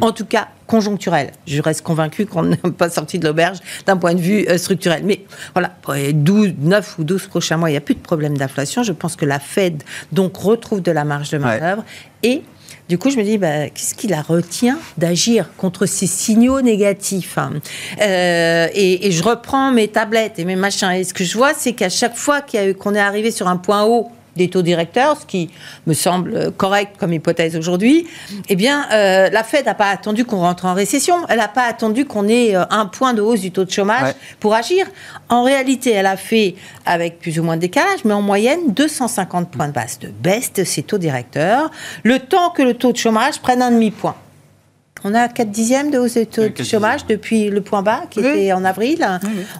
En 0.00 0.12
tout 0.12 0.26
cas, 0.26 0.48
conjoncturel. 0.66 1.32
Je 1.46 1.60
reste 1.60 1.82
convaincu 1.82 2.26
qu'on 2.26 2.42
n'est 2.44 2.56
pas 2.56 2.90
sorti 2.90 3.18
de 3.18 3.26
l'auberge 3.26 3.58
d'un 3.86 3.96
point 3.96 4.14
de 4.14 4.20
vue 4.20 4.46
euh, 4.48 4.58
structurel. 4.58 5.02
Mais 5.04 5.22
voilà, 5.54 5.72
pour 5.82 5.94
les 5.94 6.12
12, 6.12 6.54
9 6.60 6.98
ou 6.98 7.04
12 7.04 7.26
prochains 7.26 7.56
mois, 7.56 7.70
il 7.70 7.72
n'y 7.72 7.78
a 7.78 7.82
plus 7.82 7.94
de 7.94 8.00
problème 8.00 8.36
d'inflation. 8.36 8.82
Je 8.82 8.92
pense 8.92 9.16
que 9.16 9.24
la 9.24 9.40
Fed, 9.40 9.82
donc, 10.12 10.36
retrouve 10.36 10.82
de 10.82 10.92
la 10.92 11.04
marge 11.04 11.30
de 11.30 11.38
manœuvre. 11.38 11.84
Et 12.22 12.42
du 12.88 12.96
coup, 12.96 13.10
je 13.10 13.16
me 13.16 13.22
dis, 13.22 13.38
bah, 13.38 13.68
qu'est-ce 13.68 13.94
qui 13.94 14.06
la 14.06 14.22
retient 14.22 14.78
d'agir 14.96 15.50
contre 15.56 15.86
ces 15.86 16.06
signaux 16.06 16.60
négatifs? 16.60 17.38
Euh, 18.00 18.68
et, 18.74 19.10
je 19.10 19.22
reprends 19.22 19.72
mes 19.72 19.88
tablettes 19.88 20.38
et 20.38 20.44
mes 20.44 20.56
machins. 20.56 20.90
Et 20.92 21.04
ce 21.04 21.12
que 21.12 21.24
je 21.24 21.36
vois, 21.36 21.54
c'est 21.54 21.72
qu'à 21.72 21.90
chaque 21.90 22.16
fois 22.16 22.40
qu'on 22.40 22.94
est 22.94 23.00
arrivé 23.00 23.30
sur 23.30 23.48
un 23.48 23.56
point 23.56 23.84
haut 23.84 24.10
des 24.38 24.48
taux 24.48 24.62
directeurs, 24.62 25.20
ce 25.20 25.26
qui 25.26 25.50
me 25.86 25.92
semble 25.92 26.52
correct 26.52 26.96
comme 26.98 27.12
hypothèse 27.12 27.56
aujourd'hui, 27.56 28.06
eh 28.48 28.56
bien, 28.56 28.86
euh, 28.92 29.28
la 29.30 29.44
Fed 29.44 29.66
n'a 29.66 29.74
pas 29.74 29.90
attendu 29.90 30.24
qu'on 30.24 30.38
rentre 30.38 30.64
en 30.64 30.74
récession. 30.74 31.16
Elle 31.28 31.38
n'a 31.38 31.48
pas 31.48 31.64
attendu 31.64 32.06
qu'on 32.06 32.26
ait 32.28 32.56
euh, 32.56 32.64
un 32.70 32.86
point 32.86 33.12
de 33.12 33.20
hausse 33.20 33.40
du 33.40 33.50
taux 33.50 33.64
de 33.64 33.70
chômage 33.70 34.14
pour 34.40 34.54
agir. 34.54 34.86
En 35.28 35.42
réalité, 35.42 35.90
elle 35.90 36.06
a 36.06 36.16
fait, 36.16 36.54
avec 36.86 37.18
plus 37.18 37.38
ou 37.38 37.42
moins 37.42 37.56
de 37.56 37.62
décalage, 37.62 38.04
mais 38.04 38.14
en 38.14 38.22
moyenne, 38.22 38.72
250 38.72 39.50
points 39.50 39.68
de 39.68 39.72
base 39.72 39.98
de 39.98 40.08
baisse 40.08 40.52
de 40.52 40.64
ses 40.64 40.82
taux 40.82 40.98
directeurs, 40.98 41.70
le 42.04 42.18
temps 42.18 42.50
que 42.50 42.62
le 42.62 42.74
taux 42.74 42.92
de 42.92 42.96
chômage 42.96 43.40
prenne 43.40 43.62
un 43.62 43.70
demi-point. 43.70 44.16
On 45.04 45.14
a 45.14 45.28
4 45.28 45.50
dixièmes 45.50 45.90
de 45.90 45.98
hausse 45.98 46.14
de 46.14 46.24
taux 46.24 46.48
de 46.48 46.64
chômage 46.64 47.06
depuis 47.06 47.50
le 47.50 47.60
point 47.60 47.82
bas 47.82 48.02
qui 48.10 48.20
était 48.20 48.52
en 48.52 48.64
avril. 48.64 49.06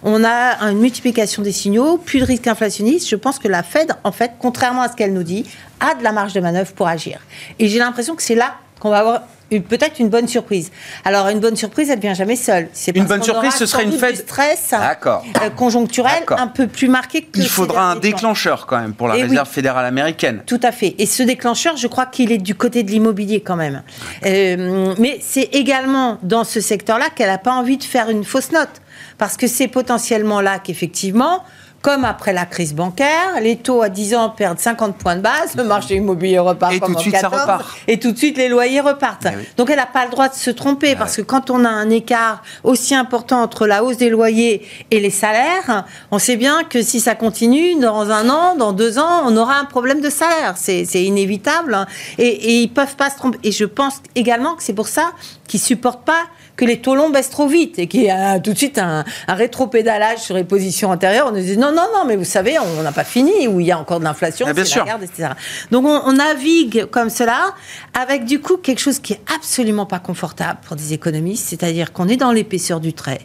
On 0.03 0.23
a 0.23 0.57
une 0.69 0.79
multiplication 0.79 1.41
des 1.41 1.51
signaux, 1.51 1.97
plus 1.97 2.19
de 2.19 2.25
risque 2.25 2.47
inflationniste. 2.47 3.09
Je 3.09 3.15
pense 3.15 3.39
que 3.39 3.47
la 3.47 3.63
Fed, 3.63 3.91
en 4.03 4.11
fait, 4.11 4.31
contrairement 4.39 4.81
à 4.81 4.89
ce 4.89 4.95
qu'elle 4.95 5.13
nous 5.13 5.23
dit, 5.23 5.45
a 5.79 5.95
de 5.95 6.03
la 6.03 6.11
marge 6.11 6.33
de 6.33 6.41
manœuvre 6.41 6.73
pour 6.73 6.87
agir. 6.87 7.19
Et 7.57 7.67
j'ai 7.67 7.79
l'impression 7.79 8.15
que 8.15 8.23
c'est 8.23 8.35
là 8.35 8.55
qu'on 8.79 8.89
va 8.89 8.99
avoir 8.99 9.21
peut-être 9.49 9.99
une 9.99 10.09
bonne 10.09 10.27
surprise. 10.27 10.71
Alors, 11.05 11.27
une 11.29 11.39
bonne 11.39 11.55
surprise, 11.55 11.89
elle 11.89 11.97
ne 11.97 12.01
vient 12.01 12.13
jamais 12.13 12.35
seule. 12.35 12.69
Une 12.93 13.05
bonne 13.05 13.23
surprise, 13.23 13.53
ce 13.53 13.65
serait 13.65 13.83
une 13.83 13.91
fête. 13.91 14.17
stress 14.17 14.73
euh, 14.73 15.49
conjoncturel 15.55 16.23
un 16.29 16.47
peu 16.47 16.67
plus 16.67 16.87
marqué 16.87 17.23
que. 17.23 17.39
Il 17.39 17.49
faudra 17.49 17.91
un 17.91 17.95
déclencheur 17.95 18.65
quand 18.67 18.79
même 18.79 18.93
pour 18.93 19.07
la 19.07 19.15
réserve 19.15 19.49
fédérale 19.49 19.85
américaine. 19.85 20.43
Tout 20.45 20.59
à 20.63 20.71
fait. 20.71 20.95
Et 20.99 21.05
ce 21.05 21.23
déclencheur, 21.23 21.77
je 21.77 21.87
crois 21.87 22.05
qu'il 22.05 22.31
est 22.31 22.37
du 22.37 22.55
côté 22.55 22.83
de 22.83 22.91
l'immobilier 22.91 23.41
quand 23.41 23.55
même. 23.55 23.81
Euh, 24.25 24.93
mais 24.99 25.19
c'est 25.21 25.49
également 25.53 26.17
dans 26.21 26.43
ce 26.43 26.61
secteur-là 26.61 27.09
qu'elle 27.15 27.29
n'a 27.29 27.37
pas 27.37 27.53
envie 27.53 27.77
de 27.77 27.83
faire 27.83 28.09
une 28.09 28.23
fausse 28.23 28.51
note. 28.51 28.81
Parce 29.17 29.37
que 29.37 29.47
c'est 29.47 29.67
potentiellement 29.67 30.41
là 30.41 30.59
qu'effectivement, 30.59 31.43
comme 31.81 32.03
après 32.03 32.33
la 32.33 32.45
crise 32.45 32.73
bancaire, 32.75 33.39
les 33.41 33.55
taux 33.55 33.81
à 33.81 33.87
10 33.89 34.15
ans 34.15 34.29
perdent 34.29 34.59
50 34.59 34.97
points 34.97 35.15
de 35.15 35.21
base, 35.21 35.55
le 35.55 35.63
marché 35.63 35.95
immobilier 35.95 36.37
repart 36.39 36.73
Et 36.73 36.79
comme 36.79 36.89
tout 36.89 36.93
de 36.95 36.97
en 36.99 37.01
suite, 37.01 37.15
ça 37.15 37.21
14, 37.29 37.41
repart. 37.41 37.77
et 37.87 37.99
tout 37.99 38.11
de 38.11 38.17
suite 38.17 38.37
les 38.37 38.49
loyers 38.49 38.81
repartent. 38.81 39.27
Eh 39.31 39.35
oui. 39.37 39.43
Donc 39.55 39.69
elle 39.69 39.77
n'a 39.77 39.85
pas 39.85 40.03
le 40.05 40.11
droit 40.11 40.27
de 40.27 40.33
se 40.35 40.49
tromper 40.51 40.95
parce 40.97 41.15
que 41.15 41.21
quand 41.21 41.49
on 41.49 41.63
a 41.63 41.69
un 41.69 41.89
écart 41.89 42.43
aussi 42.63 42.95
important 42.95 43.41
entre 43.41 43.65
la 43.65 43.83
hausse 43.83 43.97
des 43.97 44.09
loyers 44.09 44.67
et 44.91 44.99
les 44.99 45.09
salaires, 45.09 45.85
on 46.11 46.19
sait 46.19 46.35
bien 46.35 46.63
que 46.63 46.81
si 46.81 46.99
ça 46.99 47.15
continue, 47.15 47.79
dans 47.79 48.09
un 48.11 48.29
an, 48.29 48.55
dans 48.57 48.73
deux 48.73 48.99
ans, 48.99 49.21
on 49.25 49.37
aura 49.37 49.55
un 49.55 49.65
problème 49.65 50.01
de 50.01 50.09
salaire. 50.09 50.55
C'est 50.57 50.83
c'est 50.85 51.03
inévitable. 51.03 51.73
hein. 51.73 51.87
Et, 52.17 52.27
et 52.27 52.61
ils 52.61 52.69
peuvent 52.69 52.95
pas 52.97 53.09
se 53.09 53.15
tromper. 53.15 53.39
Et 53.43 53.51
je 53.53 53.65
pense 53.65 54.01
également 54.15 54.55
que 54.55 54.63
c'est 54.63 54.73
pour 54.73 54.87
ça 54.89 55.11
qu'ils 55.49 55.59
supportent 55.59 56.05
pas 56.05 56.27
que 56.55 56.63
les 56.63 56.79
taux 56.79 56.93
longs 56.95 57.09
baissent 57.09 57.31
trop 57.31 57.47
vite 57.47 57.79
et 57.79 57.87
qu'il 57.87 58.03
y 58.03 58.09
a 58.09 58.39
tout 58.39 58.53
de 58.53 58.57
suite 58.57 58.77
un, 58.77 59.03
un 59.27 59.33
rétropédalage 59.33 60.19
sur 60.19 60.35
les 60.35 60.43
positions 60.43 60.91
antérieures. 60.91 61.27
On 61.27 61.31
nous 61.31 61.41
dit 61.41 61.57
non, 61.57 61.71
non, 61.71 61.87
non, 61.93 62.05
mais 62.05 62.15
vous 62.15 62.23
savez, 62.23 62.57
on 62.59 62.83
n'a 62.83 62.91
pas 62.91 63.03
fini, 63.03 63.47
où 63.47 63.59
il 63.59 63.65
y 63.65 63.71
a 63.71 63.79
encore 63.79 63.99
de 63.99 64.03
l'inflation, 64.05 64.45
Ah, 64.47 64.53
bien 64.53 64.63
c'est 64.63 64.77
la 64.79 64.85
guerre, 64.85 64.99
etc. 65.01 65.29
Donc 65.71 65.85
on, 65.85 66.01
on 66.05 66.13
navigue 66.13 66.85
comme 66.85 67.09
cela, 67.09 67.55
avec 67.99 68.25
du 68.25 68.39
coup 68.39 68.57
quelque 68.57 68.79
chose 68.79 68.99
qui 68.99 69.13
est 69.13 69.21
absolument 69.35 69.87
pas 69.87 69.99
confortable 69.99 70.59
pour 70.65 70.75
des 70.75 70.93
économistes, 70.93 71.47
c'est-à-dire 71.49 71.91
qu'on 71.91 72.07
est 72.07 72.17
dans 72.17 72.31
l'épaisseur 72.31 72.79
du 72.79 72.93
trait. 72.93 73.21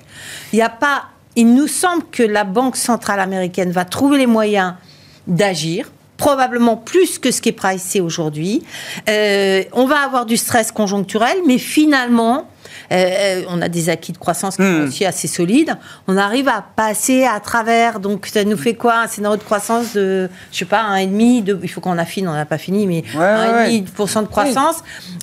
Il 0.53 0.57
n'y 0.57 0.63
a 0.63 0.71
pas. 0.71 1.05
Il 1.37 1.53
nous 1.55 1.67
semble 1.67 2.05
que 2.11 2.23
la 2.23 2.45
Banque 2.45 2.77
centrale 2.77 3.21
américaine 3.21 3.71
va 3.71 3.85
trouver 3.85 4.19
les 4.19 4.27
moyens 4.27 4.75
d'agir 5.27 5.91
probablement 6.29 6.77
plus 6.79 7.19
que 7.19 7.31
ce 7.31 7.43
qui 7.43 7.51
est 7.51 7.53
pricé 7.53 8.01
aujourd'hui. 8.01 8.63
Euh, 9.11 9.63
on 9.73 9.85
va 9.87 9.99
avoir 9.99 10.25
du 10.25 10.39
stress 10.39 10.73
conjoncturel, 10.73 11.37
mais 11.47 11.59
finalement, 11.59 12.49
euh, 12.93 13.43
on 13.51 13.61
a 13.61 13.69
des 13.69 13.91
acquis 13.91 14.13
de 14.13 14.17
croissance 14.19 14.57
qui 14.57 14.63
Hmm. 14.63 14.79
sont 14.83 14.89
aussi 14.89 15.05
assez 15.05 15.29
solides. 15.29 15.77
On 16.09 16.17
arrive 16.17 16.49
à 16.49 16.65
passer 16.77 17.25
à 17.25 17.41
travers, 17.41 18.01
donc 18.01 18.27
ça 18.27 18.43
nous 18.45 18.57
fait 18.57 18.73
quoi? 18.75 18.95
Un 19.01 19.07
scénario 19.07 19.37
de 19.37 19.43
croissance 19.43 19.93
de, 19.93 20.31
je 20.51 20.59
sais 20.61 20.65
pas, 20.65 20.81
un 20.81 20.97
et 20.97 21.07
demi. 21.07 21.43
de- 21.43 21.59
Il 21.63 21.69
faut 21.69 21.83
qu'on 21.83 21.99
affine, 21.99 22.27
on 22.27 22.33
n'a 22.33 22.47
pas 22.47 22.59
fini, 22.59 22.87
mais 22.87 23.05
Ouais, 23.15 23.25
un 23.25 23.65
ouais, 23.67 23.81
de 23.81 24.27
croissance, 24.29 24.77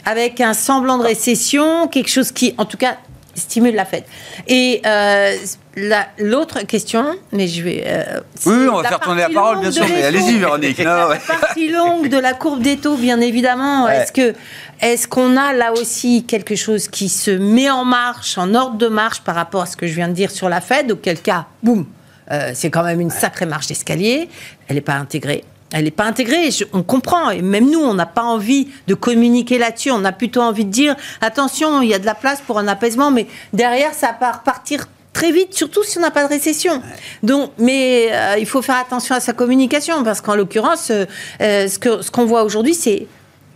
avec 0.05 0.39
un 0.39 0.53
semblant 0.53 0.97
de 0.99 1.03
récession, 1.03 1.87
quelque 1.87 2.09
chose 2.09 2.31
qui, 2.31 2.53
en 2.59 2.65
tout 2.65 2.77
cas, 2.77 2.97
stimule 3.41 3.75
la 3.75 3.85
fête. 3.85 4.05
Et 4.47 4.81
euh, 4.85 5.35
la- 5.75 6.07
l'autre 6.17 6.61
question, 6.65 7.05
mais 7.31 7.47
je 7.47 7.61
vais. 7.63 7.83
euh, 7.85 8.19
Oui, 8.45 8.67
on 8.71 8.81
va 8.81 8.87
faire 8.89 8.99
tourner 8.99 9.21
la 9.23 9.29
parole, 9.29 9.59
bien 9.59 9.71
sûr, 9.71 9.85
mais 9.89 10.03
allez-y, 10.03 10.37
Véronique. 10.37 10.77
La 10.83 11.17
partie 11.39 11.69
longue 11.69 12.07
de 12.09 12.17
la 12.17 12.33
courbe 12.33 12.61
des 12.61 12.77
taux, 12.77 12.95
bien 12.97 13.19
évidemment. 13.21 13.85
Ouais. 13.85 13.97
Est-ce 13.97 14.11
que 14.11 14.33
est-ce 14.81 15.07
qu'on 15.07 15.37
a 15.37 15.53
là 15.53 15.71
aussi 15.73 16.23
quelque 16.25 16.55
chose 16.55 16.87
qui 16.87 17.07
se 17.09 17.29
met 17.31 17.69
en 17.69 17.85
marche, 17.85 18.37
en 18.37 18.55
ordre 18.55 18.77
de 18.77 18.87
marche 18.87 19.21
par 19.21 19.35
rapport 19.35 19.61
à 19.61 19.65
ce 19.67 19.77
que 19.77 19.85
je 19.87 19.93
viens 19.93 20.07
de 20.07 20.13
dire 20.13 20.31
sur 20.31 20.49
la 20.49 20.59
Fed 20.61 20.91
Auquel 20.91 21.19
cas, 21.21 21.45
boum, 21.61 21.85
euh, 22.31 22.51
c'est 22.55 22.69
quand 22.71 22.83
même 22.83 22.99
une 22.99 23.11
sacrée 23.11 23.45
marche 23.45 23.67
d'escalier. 23.67 24.27
Elle 24.67 24.75
n'est 24.75 24.81
pas 24.81 24.93
intégrée. 24.95 25.43
Elle 25.73 25.85
n'est 25.85 25.91
pas 25.91 26.03
intégrée, 26.05 26.51
je- 26.51 26.65
on 26.73 26.83
comprend. 26.83 27.29
Et 27.29 27.41
même 27.41 27.69
nous, 27.69 27.79
on 27.79 27.93
n'a 27.93 28.05
pas 28.05 28.23
envie 28.23 28.67
de 28.87 28.93
communiquer 28.93 29.57
là-dessus. 29.57 29.91
On 29.91 30.03
a 30.03 30.11
plutôt 30.11 30.41
envie 30.41 30.65
de 30.65 30.71
dire 30.71 30.95
attention, 31.21 31.81
il 31.81 31.89
y 31.89 31.93
a 31.93 31.99
de 31.99 32.05
la 32.05 32.15
place 32.15 32.41
pour 32.45 32.59
un 32.59 32.67
apaisement, 32.67 33.09
mais 33.11 33.27
derrière, 33.53 33.93
ça 33.93 34.15
va 34.19 34.31
repartir 34.33 34.87
très 35.13 35.31
vite, 35.31 35.53
surtout 35.53 35.83
si 35.83 35.97
on 35.97 36.01
n'a 36.01 36.11
pas 36.11 36.23
de 36.23 36.29
récession. 36.29 36.81
Donc, 37.23 37.51
mais 37.57 38.09
euh, 38.11 38.35
il 38.39 38.45
faut 38.45 38.61
faire 38.61 38.77
attention 38.77 39.13
à 39.15 39.19
sa 39.19 39.33
communication, 39.33 40.03
parce 40.03 40.21
qu'en 40.21 40.35
l'occurrence, 40.35 40.89
euh, 40.89 41.05
euh, 41.41 41.67
ce 41.67 41.79
que- 41.79 42.01
ce 42.01 42.11
qu'on 42.11 42.25
voit 42.25 42.43
aujourd'hui, 42.43 42.73
c'est 42.73 43.07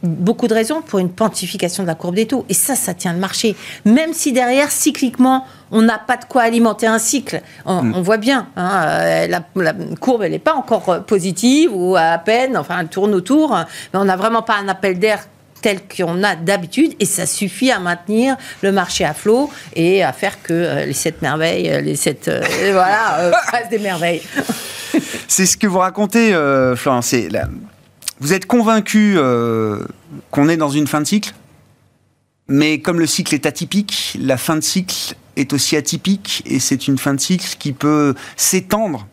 beaucoup 0.03 0.47
de 0.47 0.53
raisons 0.53 0.81
pour 0.81 0.99
une 0.99 1.09
quantification 1.11 1.83
de 1.83 1.87
la 1.87 1.95
courbe 1.95 2.15
des 2.15 2.27
taux. 2.27 2.45
Et 2.49 2.53
ça, 2.53 2.75
ça 2.75 2.93
tient 2.93 3.13
le 3.13 3.19
marché. 3.19 3.55
Même 3.85 4.13
si 4.13 4.33
derrière, 4.33 4.71
cycliquement, 4.71 5.45
on 5.71 5.81
n'a 5.81 5.97
pas 5.97 6.17
de 6.17 6.25
quoi 6.25 6.43
alimenter 6.43 6.85
un 6.87 6.99
cycle. 6.99 7.41
On, 7.65 7.81
Mm. 7.83 7.93
on 7.95 8.01
voit 8.01 8.17
bien, 8.17 8.47
hein, 8.55 8.71
euh, 8.87 9.27
la, 9.27 9.41
la 9.55 9.73
courbe, 9.99 10.23
elle 10.23 10.31
n'est 10.31 10.39
pas 10.39 10.53
encore 10.55 10.89
euh, 10.89 10.99
positive 10.99 11.71
ou 11.73 11.95
à 11.95 12.17
peine, 12.19 12.55
enfin, 12.57 12.77
elle 12.81 12.87
tourne 12.87 13.13
autour. 13.15 13.55
Mais 13.93 13.99
on 13.99 14.05
n'a 14.05 14.15
vraiment 14.15 14.41
pas 14.43 14.55
un 14.55 14.67
appel 14.67 14.99
d'air 14.99 15.19
tel 15.61 15.79
qu'on 15.87 16.23
a 16.23 16.35
d'habitude 16.35 16.93
et 16.99 17.05
ça 17.05 17.25
suffit 17.25 17.71
à 17.71 17.79
maintenir 17.79 18.35
le 18.61 18.71
marché 18.71 19.03
à 19.03 19.15
flot 19.15 19.49
et 19.75 20.03
à 20.03 20.13
faire 20.13 20.43
que 20.43 20.53
euh, 20.53 20.85
les 20.85 20.93
sept 20.93 21.23
merveilles, 21.23 21.81
les 21.81 21.95
sept, 21.95 22.27
euh, 22.27 22.41
voilà, 22.71 23.17
euh, 23.21 23.31
des 23.71 23.79
merveilles. 23.79 24.21
C'est 25.27 25.47
ce 25.47 25.57
que 25.57 25.65
vous 25.65 25.79
racontez, 25.79 26.31
Florence. 26.75 27.07
c'est 27.07 27.29
la- 27.29 27.47
Vous 28.19 28.33
êtes 28.33 28.45
convaincu 28.45 29.15
euh, 29.17 29.83
qu'on 30.31 30.47
est 30.47 30.57
dans 30.57 30.69
une 30.69 30.87
fin 30.87 31.01
de 31.01 31.05
cycle, 31.05 31.33
mais 32.47 32.79
comme 32.79 32.99
le 32.99 33.07
cycle 33.07 33.35
est 33.35 33.45
atypique, 33.45 34.17
la 34.19 34.37
fin 34.37 34.55
de 34.55 34.61
cycle 34.61 35.15
est 35.35 35.51
aussi 35.51 35.75
atypique, 35.75 36.41
et 36.45 36.59
c'est 36.59 36.87
une 36.87 36.97
fin 36.97 37.13
de 37.13 37.19
cycle 37.19 37.57
qui 37.59 37.73
peut 37.73 38.15
s'étendre 38.37 39.07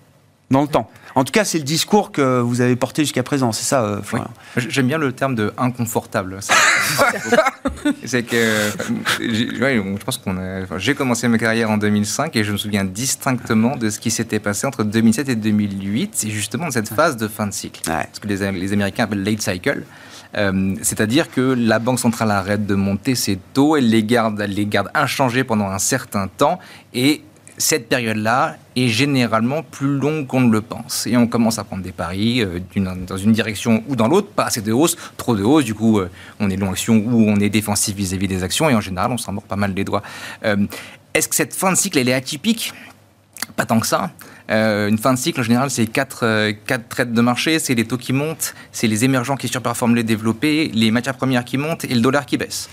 dans 0.50 0.62
le 0.62 0.68
temps. 0.68 0.88
En 1.14 1.24
tout 1.24 1.32
cas, 1.32 1.44
c'est 1.44 1.58
le 1.58 1.64
discours 1.64 2.10
que 2.12 2.40
vous 2.40 2.60
avez 2.60 2.74
porté 2.76 3.02
jusqu'à 3.02 3.22
présent, 3.22 3.52
c'est 3.52 3.64
ça, 3.64 3.82
euh, 3.84 4.00
Oui. 4.12 4.20
J'aime 4.56 4.86
bien 4.86 4.98
le 4.98 5.12
terme 5.12 5.34
de 5.34 5.52
inconfortable. 5.58 6.38
C'est 8.04 8.22
que 8.22 8.36
euh, 8.36 8.70
je 9.20 10.04
pense 10.04 10.18
qu'on 10.18 10.36
a. 10.36 10.62
enfin, 10.62 10.78
J'ai 10.78 10.94
commencé 10.94 11.26
ma 11.28 11.38
carrière 11.38 11.70
en 11.70 11.78
2005 11.78 12.34
et 12.36 12.44
je 12.44 12.52
me 12.52 12.56
souviens 12.56 12.84
distinctement 12.84 13.76
de 13.76 13.90
ce 13.90 13.98
qui 13.98 14.10
s'était 14.10 14.38
passé 14.38 14.66
entre 14.66 14.84
2007 14.84 15.28
et 15.30 15.36
2008. 15.36 16.10
C'est 16.14 16.30
justement 16.30 16.70
cette 16.70 16.88
phase 16.88 17.16
de 17.16 17.28
fin 17.28 17.46
de 17.46 17.52
cycle, 17.52 17.80
Ouais. 17.90 18.06
ce 18.12 18.20
que 18.20 18.28
les, 18.28 18.52
les 18.52 18.72
Américains 18.72 19.04
appellent 19.04 19.24
late 19.24 19.40
cycle. 19.42 19.82
Euh, 20.36 20.74
C'est-à-dire 20.82 21.30
que 21.30 21.40
la 21.40 21.78
banque 21.78 21.98
centrale 21.98 22.30
arrête 22.30 22.66
de 22.66 22.74
monter 22.74 23.14
ses 23.14 23.38
taux, 23.52 23.76
elle 23.76 23.88
les 23.90 24.04
garde, 24.04 24.40
elle 24.40 24.54
les 24.54 24.66
garde 24.66 24.88
inchangés 24.94 25.44
pendant 25.44 25.68
un 25.68 25.78
certain 25.78 26.28
temps 26.28 26.58
et 26.94 27.22
cette 27.62 27.88
période-là 27.88 28.56
est 28.74 28.88
généralement 28.88 29.62
plus 29.62 29.96
longue 29.96 30.26
qu'on 30.26 30.40
ne 30.40 30.50
le 30.50 30.60
pense. 30.60 31.06
Et 31.06 31.16
on 31.16 31.28
commence 31.28 31.58
à 31.60 31.64
prendre 31.64 31.82
des 31.82 31.92
paris 31.92 32.42
euh, 32.42 32.58
dans 33.06 33.16
une 33.16 33.32
direction 33.32 33.84
ou 33.86 33.94
dans 33.94 34.08
l'autre, 34.08 34.28
pas 34.28 34.46
assez 34.46 34.60
de 34.60 34.72
hausse, 34.72 34.96
trop 35.16 35.36
de 35.36 35.44
hausse, 35.44 35.64
du 35.64 35.74
coup 35.74 36.00
euh, 36.00 36.10
on 36.40 36.50
est 36.50 36.56
long 36.56 36.72
action 36.72 36.96
ou 36.96 37.28
on 37.28 37.36
est 37.36 37.50
défensif 37.50 37.94
vis-à-vis 37.94 38.26
des 38.26 38.42
actions, 38.42 38.68
et 38.68 38.74
en 38.74 38.80
général 38.80 39.12
on 39.12 39.16
s'en 39.16 39.32
mord 39.32 39.44
pas 39.44 39.54
mal 39.56 39.74
les 39.74 39.84
doigts. 39.84 40.02
Euh, 40.44 40.66
Est-ce 41.14 41.28
que 41.28 41.36
cette 41.36 41.54
fin 41.54 41.70
de 41.70 41.76
cycle, 41.76 41.98
elle 41.98 42.08
est 42.08 42.14
atypique? 42.14 42.74
Pas 43.54 43.64
tant 43.64 43.78
que 43.78 43.86
ça. 43.86 44.10
Une 44.48 44.98
fin 44.98 45.14
de 45.14 45.18
cycle, 45.18 45.40
en 45.40 45.42
général, 45.42 45.70
c'est 45.70 45.86
quatre, 45.86 46.52
quatre 46.66 46.88
traites 46.88 47.12
de 47.12 47.20
marché. 47.22 47.58
C'est 47.58 47.74
les 47.74 47.86
taux 47.86 47.96
qui 47.96 48.12
montent, 48.12 48.54
c'est 48.70 48.86
les 48.86 49.04
émergents 49.04 49.36
qui 49.36 49.48
surperforment 49.48 49.94
les 49.94 50.02
développés, 50.04 50.70
les 50.74 50.90
matières 50.90 51.16
premières 51.16 51.44
qui 51.44 51.56
montent 51.56 51.84
et 51.84 51.94
le 51.94 52.00
dollar 52.00 52.26
qui 52.26 52.36
baisse. 52.36 52.68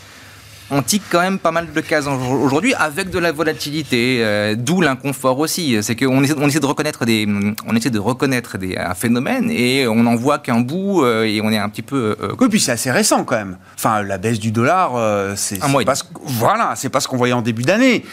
On 0.71 0.81
tique 0.81 1.03
quand 1.09 1.21
même 1.21 1.39
pas 1.39 1.51
mal 1.51 1.71
de 1.73 1.81
cases 1.81 2.05
aujourd'hui 2.07 2.73
avec 2.75 3.09
de 3.09 3.17
la 3.19 3.31
volatilité, 3.31 4.19
euh, 4.21 4.55
d'où 4.57 4.81
l'inconfort 4.81 5.39
aussi. 5.39 5.77
C'est 5.81 5.95
qu'on 5.95 6.23
essaie, 6.23 6.35
on 6.37 6.47
essaie 6.47 6.59
de 6.59 6.65
reconnaître 6.65 7.05
des, 7.05 7.27
on 7.67 7.75
essaie 7.75 7.89
de 7.89 7.99
reconnaître 7.99 8.57
des, 8.57 8.77
un 8.77 8.93
phénomène 8.93 9.49
et 9.51 9.87
on 9.87 10.03
n'en 10.03 10.15
voit 10.15 10.37
qu'un 10.37 10.59
bout 10.59 11.03
euh, 11.03 11.23
et 11.23 11.41
on 11.41 11.49
est 11.51 11.57
un 11.57 11.69
petit 11.69 11.81
peu 11.81 12.15
euh, 12.21 12.33
Oui, 12.39 12.47
puis 12.49 12.59
c'est 12.59 12.71
assez 12.71 12.91
récent 12.91 13.23
quand 13.23 13.35
même. 13.35 13.57
Enfin, 13.77 14.03
la 14.03 14.17
baisse 14.17 14.39
du 14.39 14.51
dollar, 14.51 14.91
c'est 15.35 15.61
pas 15.85 15.95
ce, 15.95 16.03
voilà, 16.23 16.73
c'est 16.75 16.89
pas 16.89 16.99
ce 16.99 17.07
qu'on 17.07 17.17
voyait 17.17 17.33
en 17.33 17.41
début 17.41 17.63
d'année. 17.63 18.05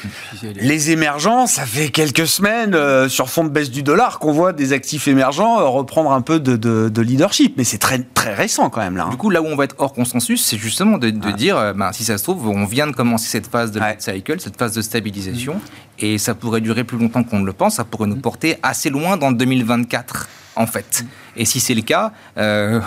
Les 0.61 0.91
émergents, 0.91 1.47
ça 1.47 1.67
fait 1.67 1.89
quelques 1.89 2.27
semaines 2.27 3.09
sur 3.09 3.29
fond 3.29 3.45
de 3.45 3.51
baisse 3.51 3.71
du 3.71 3.83
dollar 3.83 4.19
qu'on 4.19 4.33
voit 4.33 4.53
des 4.53 4.73
actifs 4.73 5.09
émergents 5.09 5.71
reprendre 5.71 6.13
un 6.13 6.21
peu 6.23 6.41
de, 6.41 6.57
de- 6.57 6.89
de 6.89 7.03
leadership, 7.03 7.55
mais 7.57 7.65
c'est 7.65 7.79
très 7.79 7.99
très 7.99 8.35
récent 8.35 8.71
quand 8.71 8.81
même 8.81 8.97
là. 8.97 9.05
hein. 9.05 9.11
Du 9.11 9.17
coup, 9.17 9.31
là 9.31 9.43
où 9.43 9.47
on 9.47 9.57
va 9.57 9.65
être 9.65 9.75
hors 9.79 9.93
consensus, 9.93 10.45
c'est 10.45 10.57
justement 10.59 10.99
de, 10.99 11.11
de 11.11 11.31
dire, 11.33 11.75
ben, 11.77 11.93
si 11.93 12.05
ça 12.05 12.17
se 12.19 12.23
trouve, 12.23 12.46
on 12.51 12.65
vient 12.67 12.87
de 12.87 12.93
commencer 12.95 13.29
cette 13.29 13.47
phase 13.49 13.73
de 13.73 13.81
Ouais. 13.81 13.97
cycle, 13.99 14.41
cette 14.41 14.57
phase 14.59 14.73
de 14.73 14.83
stabilisation, 14.83 15.61
et 15.99 16.19
ça 16.19 16.35
pourrait 16.35 16.61
durer 16.61 16.85
plus 16.85 16.99
longtemps 16.99 17.25
qu'on 17.25 17.41
ne 17.41 17.47
le 17.47 17.53
pense, 17.53 17.77
ça 17.77 17.85
pourrait 17.85 18.07
nous 18.09 18.17
porter 18.17 18.57
assez 18.63 18.91
loin 18.91 19.17
dans 19.17 19.31
le 19.31 19.37
2024. 19.37 20.29
En 20.59 20.67
fait. 20.67 21.05
Et 21.37 21.45
si 21.45 21.61
c'est 21.61 21.75
le 21.75 21.83
cas, 21.83 22.13
euh, 22.39 22.81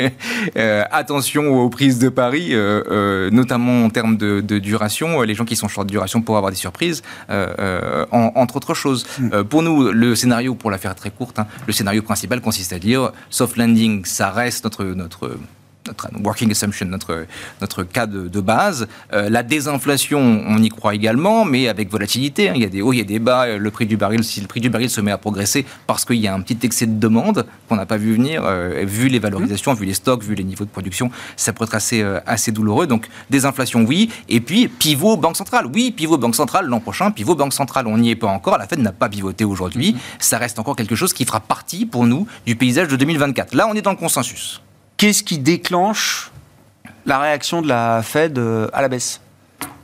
euh, 0.56 0.84
attention 0.90 1.48
aux 1.54 1.68
prises 1.68 1.98
de 1.98 2.08
paris, 2.08 2.48
euh, 2.52 3.28
notamment 3.30 3.84
en 3.84 3.90
termes 3.90 4.16
de, 4.16 4.40
de 4.40 4.58
duration. 4.58 5.20
Les 5.20 5.34
gens 5.34 5.44
qui 5.44 5.54
sont 5.54 5.68
short 5.68 5.86
duration 5.86 6.22
pour 6.22 6.38
avoir 6.38 6.50
des 6.50 6.56
surprises, 6.56 7.02
en- 7.28 8.32
entre 8.34 8.56
autres 8.56 8.72
choses. 8.72 9.06
Euh, 9.34 9.44
pour 9.44 9.62
nous, 9.62 9.92
le 9.92 10.14
scénario, 10.14 10.54
pour 10.54 10.70
la 10.70 10.78
faire 10.78 10.94
très 10.94 11.10
courte, 11.10 11.38
hein, 11.38 11.46
le 11.66 11.74
scénario 11.74 12.00
principal 12.00 12.40
consiste 12.40 12.72
à 12.72 12.78
dire 12.78 13.12
soft 13.28 13.58
landing, 13.58 14.02
ça 14.06 14.30
reste 14.30 14.64
notre 14.64 14.84
notre 14.84 15.36
notre 15.86 16.08
working 16.22 16.50
assumption, 16.50 16.86
notre, 16.86 17.26
notre 17.60 17.82
cas 17.84 18.06
de, 18.06 18.28
de 18.28 18.40
base. 18.40 18.86
Euh, 19.12 19.28
la 19.30 19.42
désinflation, 19.42 20.20
on 20.46 20.58
y 20.62 20.68
croit 20.68 20.94
également, 20.94 21.44
mais 21.44 21.68
avec 21.68 21.90
volatilité. 21.90 22.48
hein. 22.50 22.52
Il 22.54 22.62
y 22.62 22.64
a 22.64 22.68
des 22.68 22.82
hauts, 22.82 22.92
il 22.92 22.98
y 22.98 23.00
a 23.00 23.04
des 23.04 23.18
bas. 23.18 23.46
Euh, 23.46 23.58
Le 23.58 23.70
prix 23.70 23.86
du 23.86 23.96
baril, 23.96 24.22
si 24.24 24.40
le 24.40 24.46
prix 24.46 24.60
du 24.60 24.68
baril 24.70 24.90
se 24.90 25.00
met 25.00 25.10
à 25.10 25.18
progresser 25.18 25.64
parce 25.86 26.04
qu'il 26.04 26.16
y 26.16 26.28
a 26.28 26.34
un 26.34 26.40
petit 26.40 26.58
excès 26.64 26.86
de 26.86 26.98
demande 26.98 27.46
qu'on 27.68 27.76
n'a 27.76 27.86
pas 27.86 27.96
vu 27.96 28.14
venir, 28.14 28.42
euh, 28.44 28.84
vu 28.86 29.08
les 29.08 29.18
valorisations, 29.18 29.72
vu 29.74 29.86
les 29.86 29.94
stocks, 29.94 30.22
vu 30.22 30.34
les 30.34 30.44
niveaux 30.44 30.64
de 30.64 30.70
production, 30.70 31.10
ça 31.36 31.52
pourrait 31.52 31.66
être 31.66 31.74
assez, 31.74 32.02
euh, 32.02 32.20
assez 32.26 32.52
douloureux. 32.52 32.86
Donc, 32.86 33.08
désinflation, 33.30 33.84
oui. 33.84 34.10
Et 34.28 34.40
puis, 34.40 34.68
pivot 34.68 35.16
banque 35.16 35.36
centrale. 35.36 35.66
Oui, 35.74 35.90
pivot 35.90 36.18
banque 36.18 36.34
centrale 36.34 36.66
l'an 36.66 36.80
prochain. 36.80 37.10
Pivot 37.10 37.34
banque 37.34 37.54
centrale, 37.54 37.86
on 37.86 37.98
n'y 37.98 38.10
est 38.10 38.16
pas 38.16 38.28
encore. 38.28 38.58
La 38.58 38.66
Fed 38.66 38.80
n'a 38.80 38.92
pas 38.92 39.08
pivoté 39.08 39.44
aujourd'hui. 39.44 39.96
Ça 40.18 40.38
reste 40.38 40.58
encore 40.58 40.76
quelque 40.76 40.94
chose 40.94 41.12
qui 41.12 41.24
fera 41.24 41.40
partie, 41.40 41.86
pour 41.86 42.06
nous, 42.06 42.26
du 42.46 42.54
paysage 42.56 42.88
de 42.88 42.96
2024. 42.96 43.54
Là, 43.54 43.66
on 43.68 43.74
est 43.74 43.82
dans 43.82 43.90
le 43.92 43.96
consensus. 43.96 44.60
Qu'est-ce 45.00 45.22
qui 45.22 45.38
déclenche 45.38 46.30
la 47.06 47.18
réaction 47.18 47.62
de 47.62 47.68
la 47.68 48.02
Fed 48.02 48.36
euh, 48.36 48.68
à 48.74 48.82
la 48.82 48.88
baisse? 48.88 49.22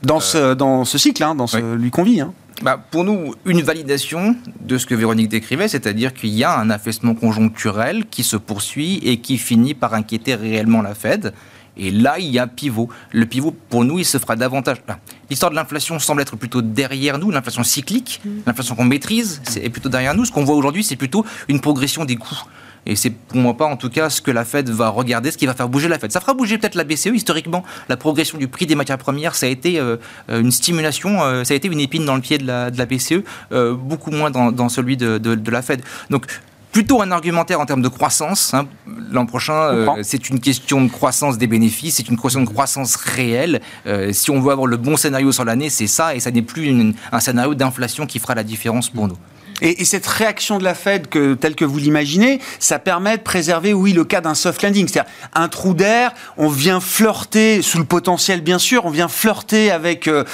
Dans 0.03 0.21
ce, 0.21 0.53
dans 0.53 0.85
ce 0.85 0.99
cycle, 0.99 1.25
hein, 1.25 1.35
dans 1.35 1.47
ce, 1.47 1.57
Oui. 1.57 1.79
lui 1.79 1.91
qu'on 1.91 2.03
vit 2.03 2.21
hein. 2.21 2.35
bah, 2.61 2.79
Pour 2.91 3.03
nous, 3.03 3.35
une 3.47 3.63
validation 3.63 4.37
de 4.61 4.77
ce 4.77 4.85
que 4.85 4.95
Véronique 4.95 5.31
décrivait, 5.31 5.69
c'est-à-dire 5.69 6.13
qu'il 6.13 6.35
y 6.35 6.45
a 6.45 6.59
un 6.59 6.69
affaissement 6.69 7.15
conjoncturel 7.15 8.05
qui 8.11 8.25
se 8.25 8.37
poursuit 8.37 8.99
et 9.05 9.17
qui 9.23 9.39
finit 9.39 9.73
par 9.73 9.95
inquiéter 9.95 10.35
réellement 10.35 10.83
la 10.83 10.95
Fed. 10.95 11.33
Et 11.79 11.91
là, 11.91 12.19
il 12.19 12.27
y 12.27 12.39
a 12.39 12.47
pivot. 12.47 12.91
Le 13.11 13.25
pivot, 13.25 13.57
pour 13.71 13.87
nous, 13.87 13.99
il 13.99 14.05
se 14.05 14.19
fera 14.19 14.37
davantage. 14.37 14.83
L'histoire 15.31 15.51
de 15.51 15.57
l'inflation 15.57 15.99
semble 15.99 16.21
être 16.21 16.37
plutôt 16.37 16.61
derrière 16.61 17.17
nous, 17.17 17.31
l'inflation 17.31 17.63
cyclique, 17.65 18.21
mm. 18.23 18.31
l'inflation 18.47 18.75
qu'on 18.75 18.85
maîtrise, 18.85 19.41
est 19.57 19.71
plutôt 19.71 19.89
derrière 19.89 20.15
nous. 20.15 20.27
Ce 20.27 20.33
qu'on 20.33 20.45
voit 20.45 20.57
aujourd'hui, 20.57 20.85
c'est 20.85 20.97
plutôt 20.97 21.25
une 21.49 21.63
progression 21.63 22.05
des 22.05 22.17
coûts. 22.17 22.45
Et 22.87 22.95
c'est 22.95 23.11
pour 23.11 23.39
moi 23.39 23.55
pas 23.55 23.67
en 23.67 23.77
tout 23.77 23.91
cas 23.91 24.09
ce 24.09 24.23
que 24.23 24.31
la 24.31 24.45
Fed 24.45 24.71
va 24.71 24.89
regarder, 24.89 25.31
ce 25.31 25.37
qui 25.37 25.47
va 25.47 25.55
faire 25.55 25.69
bouger 25.69 25.89
la 25.89 25.99
Fed. 25.99 26.13
Ça 26.13 26.21
fera 26.21 26.35
bouger 26.35 26.57
peut-être 26.57 26.77
la 26.77 26.85
BCE 26.85 27.07
historiquement. 27.07 27.65
La 27.89 27.97
progression 27.97 28.39
du 28.39 28.49
prix 28.49 28.67
des 28.67 28.77
matières 28.77 28.99
premières, 28.99 29.35
ça 29.35 29.47
a 29.47 29.49
été 29.49 29.81
euh, 29.81 29.97
euh, 30.31 30.41
une 30.41 30.53
stimulation, 30.53 31.23
euh, 31.23 31.45
ça 31.45 31.55
a 31.55 31.57
été 31.57 31.69
une 31.69 31.81
épine 31.81 32.05
dans 32.05 32.15
le 32.15 32.21
pied 32.21 32.39
de 32.39 32.47
la, 32.47 32.71
de 32.71 32.79
la 32.79 32.87
BCE, 32.87 33.23
beaucoup 33.51 34.11
moins 34.11 34.31
dans, 34.31 34.69
celui 34.69 34.97
de, 34.97 35.19
de, 35.19 35.51
la 35.51 35.63
Fed. 35.63 35.83
Donc 36.11 36.27
plutôt 36.71 37.01
un 37.01 37.11
argumentaire 37.11 37.59
en 37.61 37.67
termes 37.67 37.83
de 37.83 37.89
croissance. 37.89 38.55
Hein. 38.55 38.67
L'an 39.11 39.27
prochain, 39.27 39.97
c'est 40.03 40.29
une 40.29 40.41
question 40.41 40.83
de 40.83 40.91
croissance 40.91 41.39
des 41.39 41.47
bénéfices, 41.47 41.97
c'est 41.97 42.09
une 42.09 42.19
question 42.19 42.43
de 42.43 42.49
croissance 42.49 42.97
réelle. 42.97 43.61
si 44.13 44.31
on 44.31 44.41
veut 44.41 44.53
avoir 44.53 44.67
le 44.67 44.77
bon 44.77 44.97
scénario 44.97 45.33
sur 45.33 45.45
l'année, 45.45 45.71
c'est 45.71 45.87
ça, 45.87 46.15
et 46.15 46.21
ça 46.21 46.31
n'est 46.31 46.43
plus 46.43 46.95
un 47.13 47.21
scénario 47.21 47.55
d'inflation 47.55 48.07
qui 48.07 48.19
fera 48.19 48.35
la 48.35 48.45
différence 48.45 48.91
pour 48.91 49.09
nous. 49.09 49.17
Et, 49.63 49.85
cette 49.85 50.07
réaction 50.07 50.59
de 50.59 50.65
la 50.65 50.75
Fed, 50.75 51.09
que, 51.09 51.35
telle 51.35 51.55
que 51.55 51.65
vous 51.65 51.79
l'imaginez, 51.79 52.41
ça 52.59 52.79
permet 52.79 53.17
de 53.17 53.23
préserver, 53.23 53.73
oui, 53.73 53.93
le 53.93 54.05
cas 54.05 54.21
d'un 54.21 54.35
soft 54.35 54.63
landing. 54.63 54.87
C'est-à-dire 54.87 55.11
un 55.35 55.49
trou 55.49 55.73
d'air, 55.73 56.13
on 56.37 56.49
vient 56.49 56.81
flirter, 56.81 57.63
sous 57.63 57.79
le 57.79 57.85
potentiel 57.85 58.43
bien 58.43 58.59
sûr, 58.59 58.85
on 58.85 58.91
vient 58.91 59.09
flirter 59.09 59.71
avec 59.71 60.09
euh, 60.09 60.25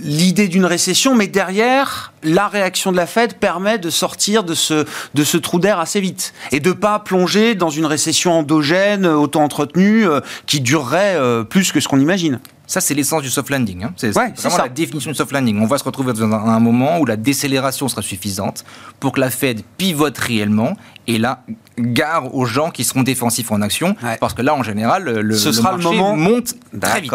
l'idée 0.00 0.48
d'une 0.48 0.64
récession, 0.64 1.14
mais 1.14 1.26
derrière, 1.26 2.12
la 2.22 2.48
réaction 2.48 2.92
de 2.92 2.96
la 2.96 3.06
Fed 3.06 3.34
permet 3.34 3.78
de 3.78 3.90
sortir 3.90 4.42
de 4.42 4.54
ce, 4.54 5.36
trou 5.36 5.58
d'air 5.58 5.78
assez 5.78 6.00
vite. 6.00 6.32
Et 6.52 6.60
de 6.60 6.72
pas 6.72 6.98
plonger 6.98 7.54
dans 7.54 7.70
une 7.70 7.86
récession 7.86 8.38
endogène, 8.38 9.06
auto-entretenue, 9.06 10.08
euh, 10.08 10.20
qui 10.46 10.60
durerait 10.60 11.16
euh, 11.16 11.44
plus 11.44 11.72
que 11.72 11.80
ce 11.80 11.88
qu'on 11.88 12.00
imagine. 12.00 12.40
Ça, 12.66 12.80
c'est 12.80 12.94
l'essence 12.94 13.22
du 13.22 13.30
soft 13.30 13.50
landing. 13.50 13.84
Hein. 13.84 13.92
C'est 13.96 14.10
vraiment 14.10 14.56
la 14.58 14.68
définition 14.68 15.10
du 15.10 15.16
soft 15.16 15.32
landing. 15.32 15.60
On 15.60 15.66
va 15.66 15.78
se 15.78 15.84
retrouver 15.84 16.12
dans 16.12 16.32
un, 16.32 16.60
moment 16.60 16.98
où 16.98 17.06
la 17.06 17.16
décélération 17.16 17.88
sera 17.88 18.02
suffisante 18.02 18.64
pour 18.98 19.12
que 19.12 19.20
la 19.20 19.30
Fed 19.30 19.62
pivote 19.76 20.18
réellement 20.18 20.76
et 21.06 21.18
là, 21.18 21.44
gare 21.78 22.34
aux 22.34 22.44
gens 22.44 22.70
qui 22.70 22.82
seront 22.82 23.02
défensifs 23.02 23.52
en 23.52 23.62
action, 23.62 23.94
parce 24.20 24.34
que 24.34 24.42
là, 24.42 24.54
en 24.54 24.62
général, 24.62 25.04
le, 25.04 25.36
Ce 25.36 25.52
sera 25.52 25.72
marché 25.72 25.90
le 25.90 25.96
moment... 25.96 26.16
monte 26.16 26.54
très 26.80 27.00
vite. 27.00 27.12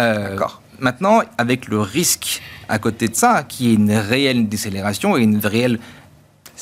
Euh, 0.00 0.38
maintenant, 0.78 1.22
avec 1.38 1.66
le 1.66 1.80
risque 1.80 2.40
à 2.68 2.78
côté 2.78 3.08
de 3.08 3.16
ça, 3.16 3.42
qui 3.42 3.70
est 3.70 3.74
une 3.74 3.92
réelle 3.92 4.48
décélération 4.48 5.16
et 5.16 5.22
une 5.22 5.38
réelle 5.38 5.80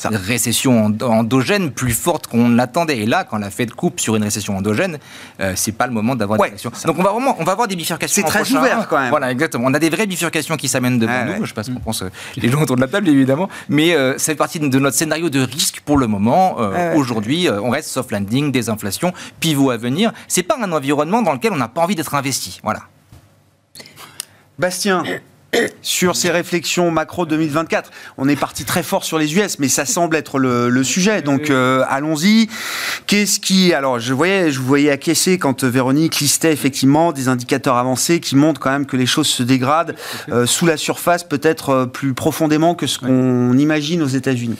une 0.05 0.15
récession 0.15 0.85
endogène 1.01 1.71
plus 1.71 1.91
forte 1.91 2.27
qu'on 2.27 2.49
l'attendait. 2.49 2.99
Et 2.99 3.05
là, 3.05 3.23
quand 3.23 3.37
la 3.37 3.49
Fed 3.49 3.73
coupe 3.73 3.99
sur 3.99 4.15
une 4.15 4.23
récession 4.23 4.57
endogène, 4.57 4.99
euh, 5.39 5.53
c'est 5.55 5.71
pas 5.71 5.87
le 5.87 5.93
moment 5.93 6.15
d'avoir 6.15 6.37
des 6.39 6.45
récessions. 6.45 6.71
Donc 6.85 6.97
on 6.99 7.03
va 7.03 7.11
vraiment, 7.11 7.35
on 7.39 7.43
va 7.43 7.53
avoir 7.53 7.67
des 7.67 7.75
bifurcations. 7.75 8.21
C'est 8.21 8.27
très 8.27 8.51
ouvert 8.51 8.87
quand 8.87 8.99
même. 8.99 9.09
Voilà, 9.09 9.31
exactement. 9.31 9.65
On 9.67 9.73
a 9.73 9.79
des 9.79 9.89
vraies 9.89 10.07
bifurcations 10.07 10.57
qui 10.57 10.67
s'amènent 10.67 10.99
devant 10.99 11.25
nous. 11.25 11.43
Je 11.43 11.49
sais 11.49 11.53
pas 11.53 11.63
ce 11.63 11.71
qu'on 11.71 11.79
pense 11.79 12.01
euh, 12.01 12.09
les 12.35 12.49
gens 12.49 12.61
autour 12.61 12.75
de 12.75 12.81
la 12.81 12.87
table 12.87 13.09
évidemment, 13.09 13.49
mais 13.69 13.95
euh, 13.95 14.17
fait 14.17 14.35
partie 14.35 14.59
de 14.59 14.79
notre 14.79 14.97
scénario 14.97 15.29
de 15.29 15.41
risque 15.41 15.81
pour 15.85 15.97
le 15.97 16.07
moment. 16.07 16.57
Aujourd'hui, 16.95 17.47
on 17.49 17.69
reste 17.69 17.89
soft 17.89 18.11
landing, 18.11 18.51
désinflation, 18.51 19.13
pivot 19.39 19.71
à 19.71 19.77
venir. 19.77 20.11
C'est 20.27 20.43
pas 20.43 20.57
un 20.61 20.71
environnement 20.71 21.21
dans 21.21 21.33
lequel 21.33 21.53
on 21.53 21.57
n'a 21.57 21.67
pas 21.67 21.81
envie 21.81 21.95
d'être 21.95 22.13
investi. 22.13 22.59
Voilà. 22.63 22.81
Bastien, 24.59 25.03
sur 25.81 26.15
ces 26.15 26.29
réflexions 26.29 26.91
macro 26.91 27.25
2024. 27.25 27.91
On 28.17 28.27
est 28.27 28.35
parti 28.35 28.65
très 28.65 28.83
fort 28.83 29.03
sur 29.03 29.17
les 29.17 29.37
US, 29.37 29.59
mais 29.59 29.69
ça 29.69 29.85
semble 29.85 30.15
être 30.15 30.39
le, 30.39 30.83
sujet. 30.83 31.21
Donc 31.21 31.49
euh, 31.49 31.83
allons-y. 31.89 32.49
Qu'est-ce 33.07 33.39
qui 33.39 33.73
alors 33.73 33.99
je 33.99 34.13
voyais, 34.13 34.51
je 34.51 34.59
vous 34.59 34.65
voyais 34.65 34.91
acquiescer 34.91 35.37
quand 35.37 35.63
euh, 35.63 35.69
Véronique 35.69 36.19
listait 36.19 36.53
effectivement 36.53 37.11
des 37.11 37.27
indicateurs 37.27 37.75
avancés 37.75 38.19
qui 38.19 38.35
montrent 38.35 38.59
quand 38.59 38.71
même 38.71 38.85
que 38.85 38.97
les 38.97 39.05
choses 39.05 39.27
se 39.27 39.43
dégradent 39.43 39.95
euh, 40.29 40.45
sous 40.45 40.65
la 40.65 40.77
surface, 40.77 41.23
peut-être 41.23 41.85
plus 41.85 42.13
profondément 42.13 42.75
que 42.75 42.87
ce 42.87 42.99
qu'on 42.99 43.57
imagine 43.57 44.01
aux 44.01 44.07
États-Unis. 44.07 44.57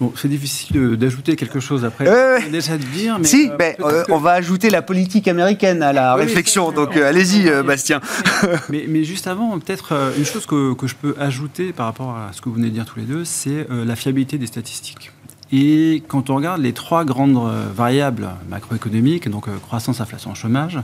Bon, 0.00 0.12
c'est 0.14 0.28
difficile 0.28 0.96
d'ajouter 0.96 1.34
quelque 1.34 1.58
chose 1.58 1.84
après. 1.84 2.04
déjà 2.50 2.78
de 2.78 2.84
dire, 2.84 3.18
mais 3.18 3.26
si, 3.26 3.50
euh, 3.50 3.72
euh, 3.80 4.04
on 4.10 4.18
va 4.18 4.32
ajouter 4.32 4.70
la 4.70 4.80
politique 4.80 5.26
américaine 5.26 5.82
à 5.82 5.92
la 5.92 6.14
réflexion. 6.14 6.70
Donc 6.70 6.96
euh, 6.96 7.08
allez-y, 7.08 7.50
Bastien. 7.64 8.00
Mais, 8.68 8.84
mais, 8.86 9.04
juste 9.04 9.26
avant, 9.26 9.58
peut-être 9.58 10.12
une 10.16 10.24
chose 10.24 10.46
que, 10.46 10.74
que, 10.74 10.86
je 10.86 10.94
peux 10.94 11.14
ajouter 11.18 11.72
par 11.72 11.86
rapport 11.86 12.10
à 12.10 12.30
ce 12.32 12.40
que 12.40 12.48
vous 12.48 12.56
venez 12.56 12.68
de 12.68 12.74
dire 12.74 12.84
tous 12.84 12.98
les 12.98 13.04
deux, 13.04 13.24
c'est 13.24 13.66
la 13.70 13.96
fiabilité 13.96 14.38
des 14.38 14.46
statistiques. 14.46 15.10
Et 15.50 16.02
quand 16.08 16.30
on 16.30 16.36
regarde 16.36 16.60
les 16.60 16.72
trois 16.72 17.04
grandes 17.04 17.36
euh, 17.36 17.66
variables 17.74 18.28
macroéconomiques, 18.50 19.28
donc 19.28 19.48
euh, 19.48 19.56
croissance, 19.58 20.00
inflation, 20.00 20.34
chômage, 20.34 20.78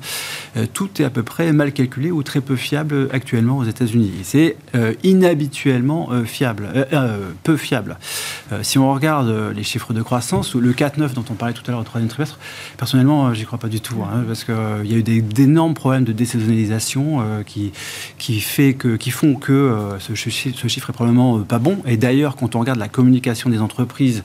euh, 0.57 0.66
tout 0.72 0.88
est 1.00 1.05
à 1.05 1.11
peu 1.11 1.22
près 1.22 1.53
mal 1.53 1.72
calculé 1.72 2.11
ou 2.11 2.22
très 2.22 2.40
peu 2.40 2.57
fiable 2.57 3.09
actuellement 3.12 3.59
aux 3.59 3.64
États-Unis. 3.64 4.12
C'est 4.22 4.57
inhabituellement 5.03 6.11
fiable, 6.24 6.68
peu 7.42 7.57
fiable. 7.57 7.98
si 8.62 8.79
on 8.79 8.92
regarde 8.92 9.53
les 9.55 9.62
chiffres 9.62 9.92
de 9.92 10.03
croissance, 10.03 10.55
ou 10.55 10.61
le 10.61 10.72
4-9 10.72 11.14
dont 11.14 11.24
on 11.31 11.35
parlait 11.35 11.55
tout 11.55 11.62
à 11.66 11.70
l'heure 11.70 11.81
au 11.81 11.85
troisième 11.85 12.09
trimestre, 12.09 12.38
personnellement, 12.77 13.33
j'y 13.35 13.44
crois 13.44 13.59
pas 13.59 13.68
du 13.68 13.81
tout, 13.81 14.03
hein, 14.03 14.24
parce 14.27 14.44
qu'il 14.44 14.90
y 14.90 14.94
a 14.94 14.98
eu 14.98 15.03
d'énormes 15.03 15.74
problèmes 15.74 16.05
de 16.05 16.12
désaisonnalisation 16.12 17.22
qui, 17.46 17.72
qui, 18.18 18.40
font 19.11 19.35
que 19.35 19.77
ce, 20.00 20.14
ce 20.14 20.68
chiffre 20.68 20.90
est 20.90 20.92
probablement 20.92 21.40
pas 21.40 21.59
bon. 21.59 21.79
Et 21.87 21.96
d'ailleurs, 21.96 22.37
quand 22.37 22.55
on 22.57 22.61
regarde 22.61 22.79
la 22.79 22.88
communication 22.88 23.50
des 23.50 23.61
entreprises, 23.61 24.24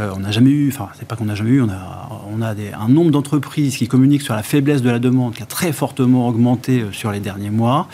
euh, 0.00 0.12
on 0.16 0.20
n'a 0.20 0.30
jamais 0.30 0.50
eu, 0.50 0.68
enfin, 0.68 0.88
c'est 0.98 1.06
pas 1.06 1.16
qu'on 1.16 1.26
n'a 1.26 1.34
jamais 1.34 1.50
eu, 1.50 1.62
on 1.62 1.68
a, 1.68 2.54
un 2.78 2.88
nombre 2.88 3.10
d'entreprises 3.10 3.76
qui 3.76 3.86
communiquent 3.86 4.22
sur 4.22 4.34
la 4.34 4.42
faiblesse 4.42 4.82
de 4.82 4.90
la 4.90 4.98
demande 4.98 5.34
qui 5.34 5.42
a 5.42 5.46
très 5.46 5.72
fortement 5.72 6.26
augmenté 6.26 6.80
euh, 6.80 6.92
sur 6.92 7.12
les 7.12 7.20
derniers 7.20 7.50
mois. 7.50 7.88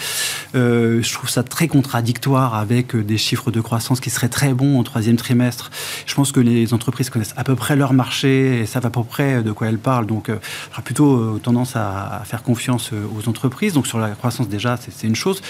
Euh, 0.54 1.02
je 1.02 1.12
trouve 1.12 1.28
ça 1.28 1.42
très 1.42 1.66
contradictoire 1.66 2.54
avec 2.54 2.94
des 2.96 3.18
chiffres 3.18 3.50
de 3.50 3.60
croissance 3.60 3.98
qui 4.00 4.10
seraient 4.10 4.28
très 4.28 4.54
bons 4.54 4.78
au 4.78 4.82
troisième 4.84 5.16
trimestre. 5.16 5.70
Je 6.06 6.14
pense 6.14 6.30
que 6.30 6.40
les 6.40 6.72
entreprises 6.74 7.10
connaissent 7.10 7.34
à 7.36 7.44
peu 7.44 7.56
près 7.56 7.74
leur 7.74 7.92
marché 7.92 8.60
et 8.60 8.66
savent 8.66 8.86
à 8.86 8.90
peu 8.90 9.02
près 9.02 9.42
de 9.42 9.50
quoi 9.50 9.66
elles 9.68 9.78
parlent. 9.78 10.06
Donc, 10.06 10.30
j'aurais 10.70 10.82
plutôt 10.82 11.38
tendance 11.38 11.74
à, 11.74 12.22
faire 12.24 12.42
confiance 12.42 12.92
aux 12.92 13.28
entreprises. 13.28 13.72
Donc, 13.72 13.86
sur 13.86 13.98
la 13.98 14.10
croissance, 14.10 14.48
déjà, 14.48 14.76
c'est 14.76 15.06
une 15.06 15.16
chose. 15.16 15.42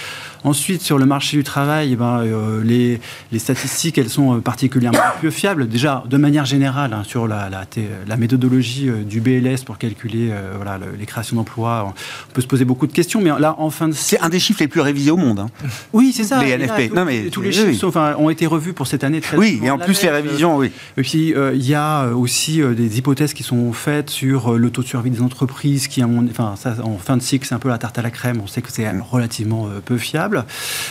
Ensuite, 0.44 0.82
sur 0.82 0.98
le 0.98 1.06
marché 1.06 1.36
du 1.36 1.44
travail, 1.44 1.90
eh 1.92 1.96
ben, 1.96 2.22
les, 2.64 3.00
les, 3.30 3.38
statistiques, 3.38 3.98
elles 3.98 4.10
sont 4.10 4.40
particulièrement 4.40 4.98
peu 5.20 5.30
fiables. 5.30 5.68
Déjà, 5.68 6.02
de 6.08 6.16
manière 6.16 6.45
générale, 6.46 6.92
hein, 6.92 7.02
sur 7.04 7.28
la, 7.28 7.50
la, 7.50 8.16
méthodologie 8.16 8.88
euh, 8.88 9.02
du 9.02 9.20
BLS 9.20 9.64
pour 9.64 9.78
calculer 9.78 10.30
euh, 10.30 10.54
voilà, 10.56 10.78
les 10.98 11.06
créations 11.06 11.36
d'emplois, 11.36 11.92
on 12.28 12.32
peut 12.32 12.40
se 12.40 12.46
poser 12.46 12.64
beaucoup 12.64 12.86
de 12.86 12.92
questions, 12.92 13.20
mais 13.20 13.30
là, 13.38 13.54
en 13.58 13.70
fin 13.70 13.88
de... 13.88 13.92
C'est 13.92 14.18
un 14.20 14.28
des 14.28 14.38
chiffres 14.38 14.60
les 14.60 14.68
plus 14.68 14.80
révisés 14.80 15.10
au 15.10 15.16
monde. 15.16 15.40
Hein. 15.40 15.48
Oui, 15.92 16.12
c'est 16.14 16.24
ça. 16.24 16.42
Les 16.42 16.56
NFP. 16.56 16.94
non, 16.94 17.04
mais, 17.04 17.28
tous 17.30 17.42
les 17.42 17.52
chiffres 17.52 18.16
ont 18.18 18.30
été 18.30 18.46
revus 18.46 18.72
pour 18.72 18.86
cette 18.86 19.04
année. 19.04 19.20
Très 19.20 19.36
oui, 19.36 19.60
et 19.62 19.70
en 19.70 19.78
plus 19.78 20.02
les 20.02 20.10
révisions, 20.10 20.56
oui. 20.56 20.70
Et 20.96 21.02
puis, 21.02 21.34
euh, 21.34 21.52
il 21.54 21.66
y 21.66 21.74
a 21.74 22.08
aussi 22.08 22.60
des 22.60 22.98
hypothèses 22.98 23.34
qui 23.34 23.42
sont 23.42 23.72
faites 23.72 24.10
sur 24.10 24.54
le 24.54 24.70
taux 24.70 24.82
de 24.82 24.86
survie 24.86 25.10
des 25.10 25.20
entreprises, 25.20 25.88
qui, 25.88 26.02
enfin, 26.02 26.54
ça, 26.56 26.76
en 26.82 26.98
fin 26.98 27.16
de 27.16 27.22
cycle, 27.22 27.46
c'est 27.46 27.54
un 27.54 27.58
peu 27.58 27.68
la 27.68 27.78
tarte 27.78 27.98
à 27.98 28.02
la 28.02 28.10
crème. 28.10 28.40
On 28.42 28.46
sait 28.46 28.62
que 28.62 28.70
c'est 28.70 28.88
relativement 29.10 29.68
peu 29.84 29.98
fiable. 29.98 30.44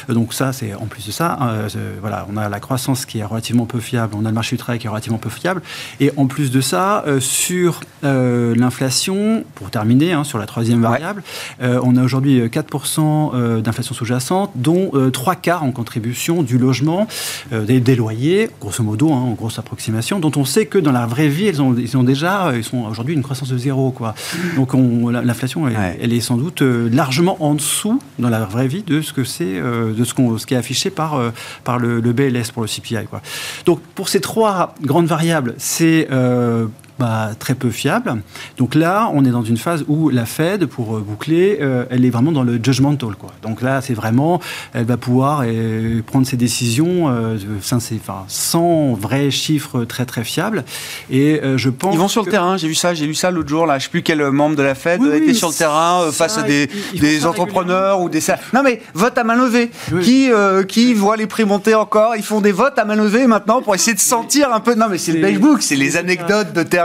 Donc 0.10 0.34
ça, 0.34 0.54
c'est 0.54 0.74
en 0.76 0.86
plus 0.86 1.08
de 1.08 1.12
ça, 1.12 1.39
voilà, 2.02 2.28
on 2.32 2.38
a 2.38 2.50
la 2.50 2.60
croissance 2.60 3.06
qui 3.06 3.20
est 3.20 3.26
relativement 3.26 3.65
peu 3.65 3.80
fiable, 3.80 4.15
on 4.18 4.26
a 4.26 4.30
le 4.30 4.36
marché 4.36 4.56
du 4.56 4.60
travail 4.60 4.80
qui 4.80 4.88
est 4.88 4.89
relativement 4.89 5.18
peu 5.18 5.30
fiable. 5.36 5.62
Et 6.00 6.12
en 6.17 6.28
plus 6.28 6.52
de 6.52 6.62
ça, 6.62 7.04
euh, 7.08 7.19
sur 7.19 7.82
euh, 8.04 8.56
l'inflation, 8.56 9.43
pour 9.56 9.69
terminer, 9.69 10.13
hein, 10.13 10.24
sur 10.24 10.38
la 10.38 10.45
troisième 10.45 10.82
variable, 10.82 11.24
euh, 11.62 11.80
on 11.84 11.95
a 11.98 12.04
aujourd'hui 12.04 12.41
4% 12.41 13.62
d'inflation 13.62 13.95
sous-jacente, 13.95 14.52
dont 14.56 14.91
3 15.12 15.36
quarts 15.36 15.63
en 15.63 15.71
contribution 15.71 16.43
du 16.43 16.58
logement, 16.58 17.08
des, 17.52 17.95
loyers, 17.95 18.50
grosso 18.60 18.84
modo, 18.84 19.12
hein, 19.12 19.17
en 19.17 19.32
grosse 19.32 19.60
approximation, 19.60 20.19
dont 20.19 20.32
on 20.36 20.45
sait 20.45 20.65
que 20.65 20.78
dans 20.78 20.91
la 20.91 21.06
vraie 21.06 21.28
vie, 21.28 21.45
ils 21.45 21.62
ont, 21.62 21.76
ils 21.78 21.98
ont 21.98 22.04
déjà, 22.04 22.52
ils 22.56 22.63
sont 22.63 22.86
aujourd'hui 22.86 23.13
une 23.13 23.24
croissance 23.24 23.50
de 23.50 23.58
zéro. 23.58 23.91
Quoi. 23.91 24.15
Donc 24.56 24.74
l'inflation, 24.74 25.67
elle, 25.67 26.13
est 26.13 26.19
sans 26.19 26.38
doute 26.38 26.62
largement 26.62 27.38
en 27.43 27.54
dessous, 27.54 28.00
dans 28.19 28.30
la 28.30 28.45
vraie 28.45 28.67
vie, 28.67 28.84
de 28.84 29.02
ce 29.02 29.13
que 29.13 29.24
c'est, 29.24 29.60
de 29.62 30.04
ce, 30.04 30.13
ce 30.38 30.45
qui 30.45 30.54
est 30.54 30.58
affiché 30.58 30.89
par, 30.89 31.19
par 31.63 31.80
le, 31.80 32.02
BLS 32.02 32.52
pour 32.54 32.62
le 32.62 32.67
CPI. 32.67 33.06
Quoi. 33.10 33.21
Donc 33.65 33.80
pour 33.95 34.10
ces 34.10 34.21
trois 34.21 34.76
grandes 34.82 35.08
variables, 35.08 35.25
c'est 35.58 36.08
euh, 36.12 36.68
bah, 37.00 37.32
très 37.38 37.56
peu 37.56 37.70
fiables. 37.70 38.22
Donc 38.58 38.76
là, 38.76 39.10
on 39.14 39.26
est 39.26 39.30
dans 39.30 39.44
une 39.44 39.58
phase 39.58 39.84
où 39.88 40.10
la 40.10 40.26
Fed, 40.26 40.66
pour 40.66 41.00
boucler, 41.00 41.60
elle 41.90 42.06
est 42.06 42.10
vraiment 42.10 42.32
dans 42.32 42.44
le 42.44 42.54
judgmental. 42.54 43.16
Quoi. 43.16 43.32
Donc 43.42 43.62
là, 43.62 43.82
c'est 43.82 43.94
vraiment, 43.94 44.40
elle 44.74 44.86
va 44.86 44.98
pouvoir 44.98 45.44
prendre 46.06 46.26
ses 46.26 46.38
décisions 46.38 47.14
sans, 47.62 47.80
sans 48.28 48.94
vrais 48.94 49.32
chiffres 49.32 49.84
très 49.84 50.06
très 50.06 50.24
fiables. 50.24 50.64
Et 51.10 51.42
je 51.56 51.70
pense 51.70 51.94
ils 51.94 52.00
vont 52.00 52.08
sur 52.08 52.24
le 52.24 52.32
terrain. 52.32 52.58
J'ai 52.58 52.68
vu 52.68 52.76
ça, 52.76 52.94
j'ai 52.94 53.06
lu 53.06 53.16
ça 53.16 53.32
l'autre 53.32 53.50
jour. 53.50 53.66
Là, 53.66 53.80
je 53.80 53.86
sais 53.86 53.90
plus 53.90 54.04
quel 54.04 54.32
membre 54.32 54.56
de 54.56 54.64
la 54.64 54.76
Fed 54.76 55.02
était 55.14 55.34
sur 55.34 55.50
le 55.50 55.54
terrain 55.54 56.12
face 56.12 56.38
à 56.38 56.44
des, 56.44 56.70
des 56.94 57.26
entrepreneurs 57.26 58.02
ou 58.02 58.10
des. 58.10 58.20
Non 58.54 58.64
mais 58.64 58.82
vote 58.94 59.18
à 59.18 59.24
main 59.24 59.36
levée. 59.36 59.70
Qui 60.02 60.30
qui 60.68 60.94
voit 60.94 61.18
les 61.18 61.28
prix 61.28 61.46
monter 61.46 61.76
encore? 61.76 62.16
Ils 62.16 62.24
font 62.24 62.42
des 62.42 62.52
votes 62.52 62.78
à 62.80 62.86
main 62.86 62.96
levée 62.96 63.28
maintenant 63.28 63.62
pour 63.62 63.76
essayer 63.76 63.94
de 63.94 64.00
sentir 64.00 64.54
un 64.54 64.60
peu. 64.60 64.76
Non 64.76 64.88
mais 64.90 64.98
c'est 64.98 65.12
le 65.12 65.22
beige 65.22 65.40
book, 65.40 65.62
c'est 65.62 65.76
les 65.76 65.98
anecdotes 65.98 66.54
de 66.54 66.64
terrain. 66.64 66.85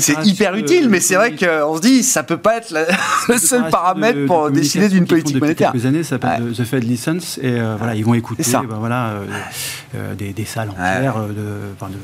C'est 0.00 0.26
hyper 0.26 0.54
utile, 0.54 0.88
mais 0.88 1.00
c'est 1.00 1.14
vrai 1.14 1.32
qu'on 1.36 1.76
se 1.76 1.80
dit 1.80 2.02
ça 2.02 2.22
peut 2.22 2.36
pas 2.36 2.58
être 2.58 2.74
le 3.28 3.38
seul 3.38 3.68
paramètre 3.70 4.26
pour 4.26 4.50
décider 4.50 4.88
d'une 4.88 5.06
politique 5.06 5.40
monétaire. 5.40 5.72
Quelques 5.72 5.86
années, 5.86 6.02
ça 6.02 6.18
s'appelle 6.20 6.52
The 6.52 6.64
Fed 6.64 6.84
License 6.84 7.38
et 7.42 7.58
voilà, 7.78 7.94
ils 7.94 8.04
vont 8.04 8.14
écouter. 8.14 8.42
Ben 8.52 8.76
voilà. 8.78 9.14
des, 10.18 10.32
des, 10.32 10.44
salles 10.44 10.70
entières, 10.70 11.16
de, 11.28 11.34
de, 11.34 11.98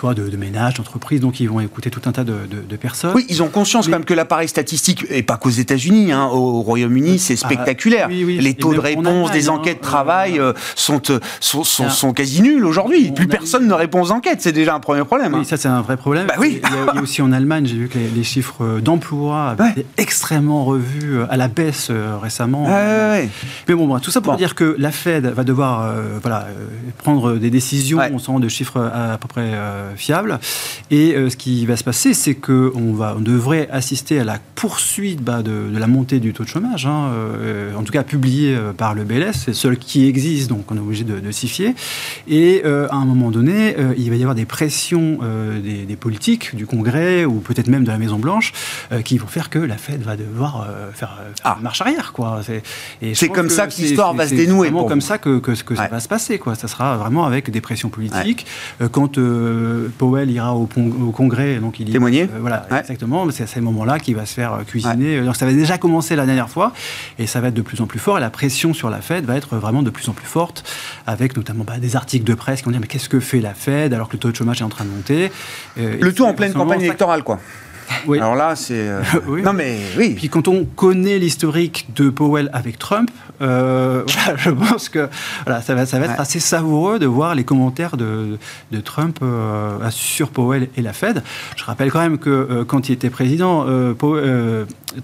soit 0.00 0.14
de, 0.14 0.30
de 0.30 0.36
ménages, 0.38 0.74
d'entreprises, 0.74 1.20
donc 1.20 1.40
ils 1.40 1.48
vont 1.48 1.60
écouter 1.60 1.90
tout 1.90 2.00
un 2.06 2.12
tas 2.12 2.24
de, 2.24 2.76
personnes. 2.76 3.12
Oui, 3.14 3.26
ils 3.28 3.42
ont 3.42 3.48
conscience 3.48 3.84
quand 3.86 3.92
même 3.92 4.06
que 4.06 4.14
l'appareil 4.14 4.48
statistique, 4.48 5.04
et 5.10 5.22
pas 5.22 5.36
qu'aux 5.36 5.50
États-Unis, 5.50 6.10
hein, 6.10 6.26
au 6.32 6.62
Royaume-uni, 6.62 7.18
c'est 7.18 7.34
ah, 7.34 7.46
spectaculaire. 7.46 8.08
Les 8.08 8.54
taux 8.54 8.72
de 8.72 8.78
réponse 8.78 9.30
des 9.30 9.48
hein, 9.48 9.52
enquêtes 9.52 9.78
de 9.78 9.82
travail 9.82 10.38
euh, 10.38 10.54
sont, 10.74 11.02
euh, 11.10 11.20
sont, 11.40 11.64
sont, 11.64 12.12
quasi 12.14 12.40
nuls 12.40 12.64
aujourd'hui. 12.64 13.12
Plus 13.12 13.28
personne 13.28 13.66
ne 13.66 13.74
répond 13.74 14.00
aux 14.00 14.10
enquêtes, 14.10 14.40
c'est 14.40 14.52
déjà 14.52 14.74
un 14.74 14.80
premier 14.80 15.04
problème. 15.04 15.34
Oui, 15.34 15.40
hein. 15.40 15.44
ça 15.44 15.58
c'est 15.58 15.68
un 15.68 15.82
vrai 15.82 15.98
problème. 15.98 16.26
Bah, 16.26 16.34
oui. 16.38 16.62
il, 16.64 16.96
y 16.96 16.98
a, 16.98 17.02
aussi 17.02 17.20
en 17.20 17.30
Allemagne, 17.30 17.66
j'ai 17.66 17.76
vu 17.76 17.88
que 17.88 17.98
les, 17.98 18.24
chiffres 18.24 18.80
d'emploi 18.80 19.50
avaient 19.50 19.70
été 19.70 19.86
extrêmement 19.98 20.64
revus 20.64 21.18
euh, 21.18 21.26
à 21.28 21.36
la 21.36 21.48
baisse 21.48 21.90
récemment. 22.22 22.66
Mais 23.68 23.74
bon, 23.74 23.98
tout 23.98 24.10
ça 24.10 24.22
pour 24.22 24.36
dire 24.36 24.54
que 24.54 24.76
la 24.78 24.92
Fed 24.92 25.26
va 25.26 25.44
devoir 25.44 25.92
voilà, 26.22 26.46
prendre 26.98 27.34
des 27.34 27.50
décisions, 27.50 28.00
on 28.12 28.18
sent 28.18 28.40
de 28.40 28.48
chiffres 28.48 28.80
à, 28.80 29.18
peu 29.18 29.28
près 29.28 29.50
fiables. 29.96 30.38
Et 30.90 31.14
ce 31.28 31.36
qui 31.36 31.66
va 31.66 31.76
se 31.76 31.84
passer, 31.84 32.14
c'est 32.14 32.34
qu'on 32.34 32.72
on 32.74 33.20
devrait 33.20 33.68
assister 33.70 34.20
à 34.20 34.24
la 34.24 34.38
poursuite 34.54 35.22
bah, 35.22 35.42
de, 35.42 35.70
la 35.72 35.86
montée 35.86 36.20
du 36.20 36.32
taux 36.32 36.44
de 36.44 36.48
chômage, 36.48 36.86
hein, 36.86 37.10
euh, 37.12 37.74
en 37.74 37.82
tout 37.82 37.92
cas 37.92 38.02
publié 38.02 38.54
euh, 38.54 38.72
par 38.72 38.94
le 38.94 39.04
BLS, 39.04 39.32
c'est 39.32 39.48
le 39.48 39.54
seul 39.54 39.78
qui 39.78 40.06
existe, 40.06 40.50
donc 40.50 40.70
on 40.70 40.76
est 40.76 40.80
obligé 40.80 41.04
de, 41.04 41.18
de 41.18 41.30
s'y 41.30 41.48
fier. 41.48 41.72
Et 42.28 42.62
euh, 42.64 42.86
à 42.90 42.96
un 42.96 43.04
moment 43.04 43.30
donné, 43.30 43.74
il 43.96 44.10
va 44.10 44.16
y 44.16 44.20
avoir 44.20 44.34
des 44.34 44.44
pressions 44.44 45.20
des, 45.62 45.96
politiques, 45.96 46.54
du 46.54 46.66
Congrès 46.66 47.24
ou 47.24 47.40
peut-être 47.40 47.68
même 47.68 47.84
de 47.84 47.88
la 47.88 47.98
Maison 47.98 48.18
Blanche, 48.18 48.52
qui 49.04 49.18
vont 49.18 49.26
faire 49.26 49.50
que 49.50 49.58
la 49.58 49.76
Fed 49.76 50.02
va 50.02 50.16
devoir 50.16 50.68
faire, 50.92 51.18
ah. 51.44 51.58
marche 51.60 51.80
arrière, 51.80 52.12
quoi. 52.12 52.40
C'est 53.14 53.28
comme 53.28 53.50
ça 53.50 53.66
que 53.66 53.74
l'histoire 53.74 54.14
va 54.14 54.26
se 54.26 54.34
dénouer. 54.34 54.68
C'est 54.68 54.72
vraiment 54.72 54.88
comme 54.88 55.00
ça 55.00 55.18
que, 55.18 55.38
que, 55.38 55.54
ça 55.54 55.88
va 55.88 56.00
se 56.00 56.08
passer, 56.08 56.38
quoi. 56.38 56.54
Ça 56.54 56.68
sera 56.68 56.96
vraiment 56.96 57.24
avec 57.24 57.50
des 57.50 57.60
pressions 57.60 57.88
politiques. 57.88 58.46
Quand 58.92 59.18
Powell 59.88 60.30
ira 60.30 60.54
au, 60.54 60.68
au 60.76 61.10
Congrès 61.10 61.60
donc 61.60 61.80
il 61.80 61.90
témoigner. 61.90 62.22
Euh, 62.22 62.38
voilà, 62.40 62.66
exactement. 62.78 63.30
C'est 63.30 63.44
à 63.44 63.46
ces 63.46 63.60
moments-là 63.60 63.98
qu'il 63.98 64.16
va 64.16 64.26
se 64.26 64.34
faire 64.34 64.54
euh, 64.54 64.62
cuisiner. 64.62 65.20
Donc 65.20 65.36
ça 65.36 65.46
avait 65.46 65.54
déjà 65.54 65.78
commencé 65.78 66.16
la 66.16 66.26
dernière 66.26 66.48
fois, 66.48 66.72
et 67.18 67.26
ça 67.26 67.40
va 67.40 67.48
être 67.48 67.54
de 67.54 67.62
plus 67.62 67.80
en 67.80 67.86
plus 67.86 67.98
fort. 67.98 68.18
Et 68.18 68.20
la 68.20 68.30
pression 68.30 68.74
sur 68.74 68.90
la 68.90 69.00
Fed 69.00 69.24
va 69.24 69.36
être 69.36 69.56
vraiment 69.56 69.82
de 69.82 69.90
plus 69.90 70.08
en 70.08 70.12
plus 70.12 70.26
forte, 70.26 70.64
avec 71.06 71.36
notamment 71.36 71.64
bah, 71.64 71.78
des 71.78 71.96
articles 71.96 72.24
de 72.24 72.34
presse 72.34 72.60
qui 72.60 72.64
vont 72.66 72.70
dire 72.72 72.80
mais 72.80 72.86
qu'est-ce 72.86 73.08
que 73.08 73.20
fait 73.20 73.40
la 73.40 73.54
Fed 73.54 73.92
alors 73.92 74.08
que 74.08 74.14
le 74.14 74.18
taux 74.20 74.30
de 74.30 74.36
chômage 74.36 74.60
est 74.60 74.64
en 74.64 74.68
train 74.68 74.84
de 74.84 74.90
monter. 74.90 75.30
Euh, 75.78 75.96
le 76.00 76.12
tout 76.12 76.24
en 76.24 76.34
pleine 76.34 76.52
campagne 76.52 76.82
électorale, 76.82 77.22
quoi. 77.22 77.38
Oui. 78.06 78.18
Alors 78.18 78.34
là, 78.34 78.56
c'est. 78.56 78.88
Non, 79.28 79.52
mais 79.52 79.78
oui. 79.96 80.14
Puis 80.16 80.28
quand 80.28 80.48
on 80.48 80.64
connaît 80.64 81.18
l'historique 81.18 81.88
de 81.94 82.10
Powell 82.10 82.50
avec 82.52 82.78
Trump, 82.78 83.10
euh, 83.42 84.02
je 84.36 84.50
pense 84.50 84.88
que 84.88 85.08
voilà, 85.46 85.62
ça 85.62 85.74
va, 85.74 85.86
ça 85.86 85.98
va 85.98 86.06
être 86.06 86.20
assez 86.20 86.40
savoureux 86.40 86.98
de 86.98 87.06
voir 87.06 87.34
les 87.34 87.44
commentaires 87.44 87.96
de, 87.96 88.38
de 88.70 88.80
Trump 88.80 89.18
euh, 89.22 89.78
sur 89.90 90.28
Powell 90.28 90.68
et 90.76 90.82
la 90.82 90.92
Fed. 90.92 91.22
Je 91.56 91.64
rappelle 91.64 91.90
quand 91.90 92.00
même 92.00 92.18
que 92.18 92.30
euh, 92.30 92.64
quand 92.64 92.88
il 92.88 92.92
était 92.92 93.10
président, 93.10 93.66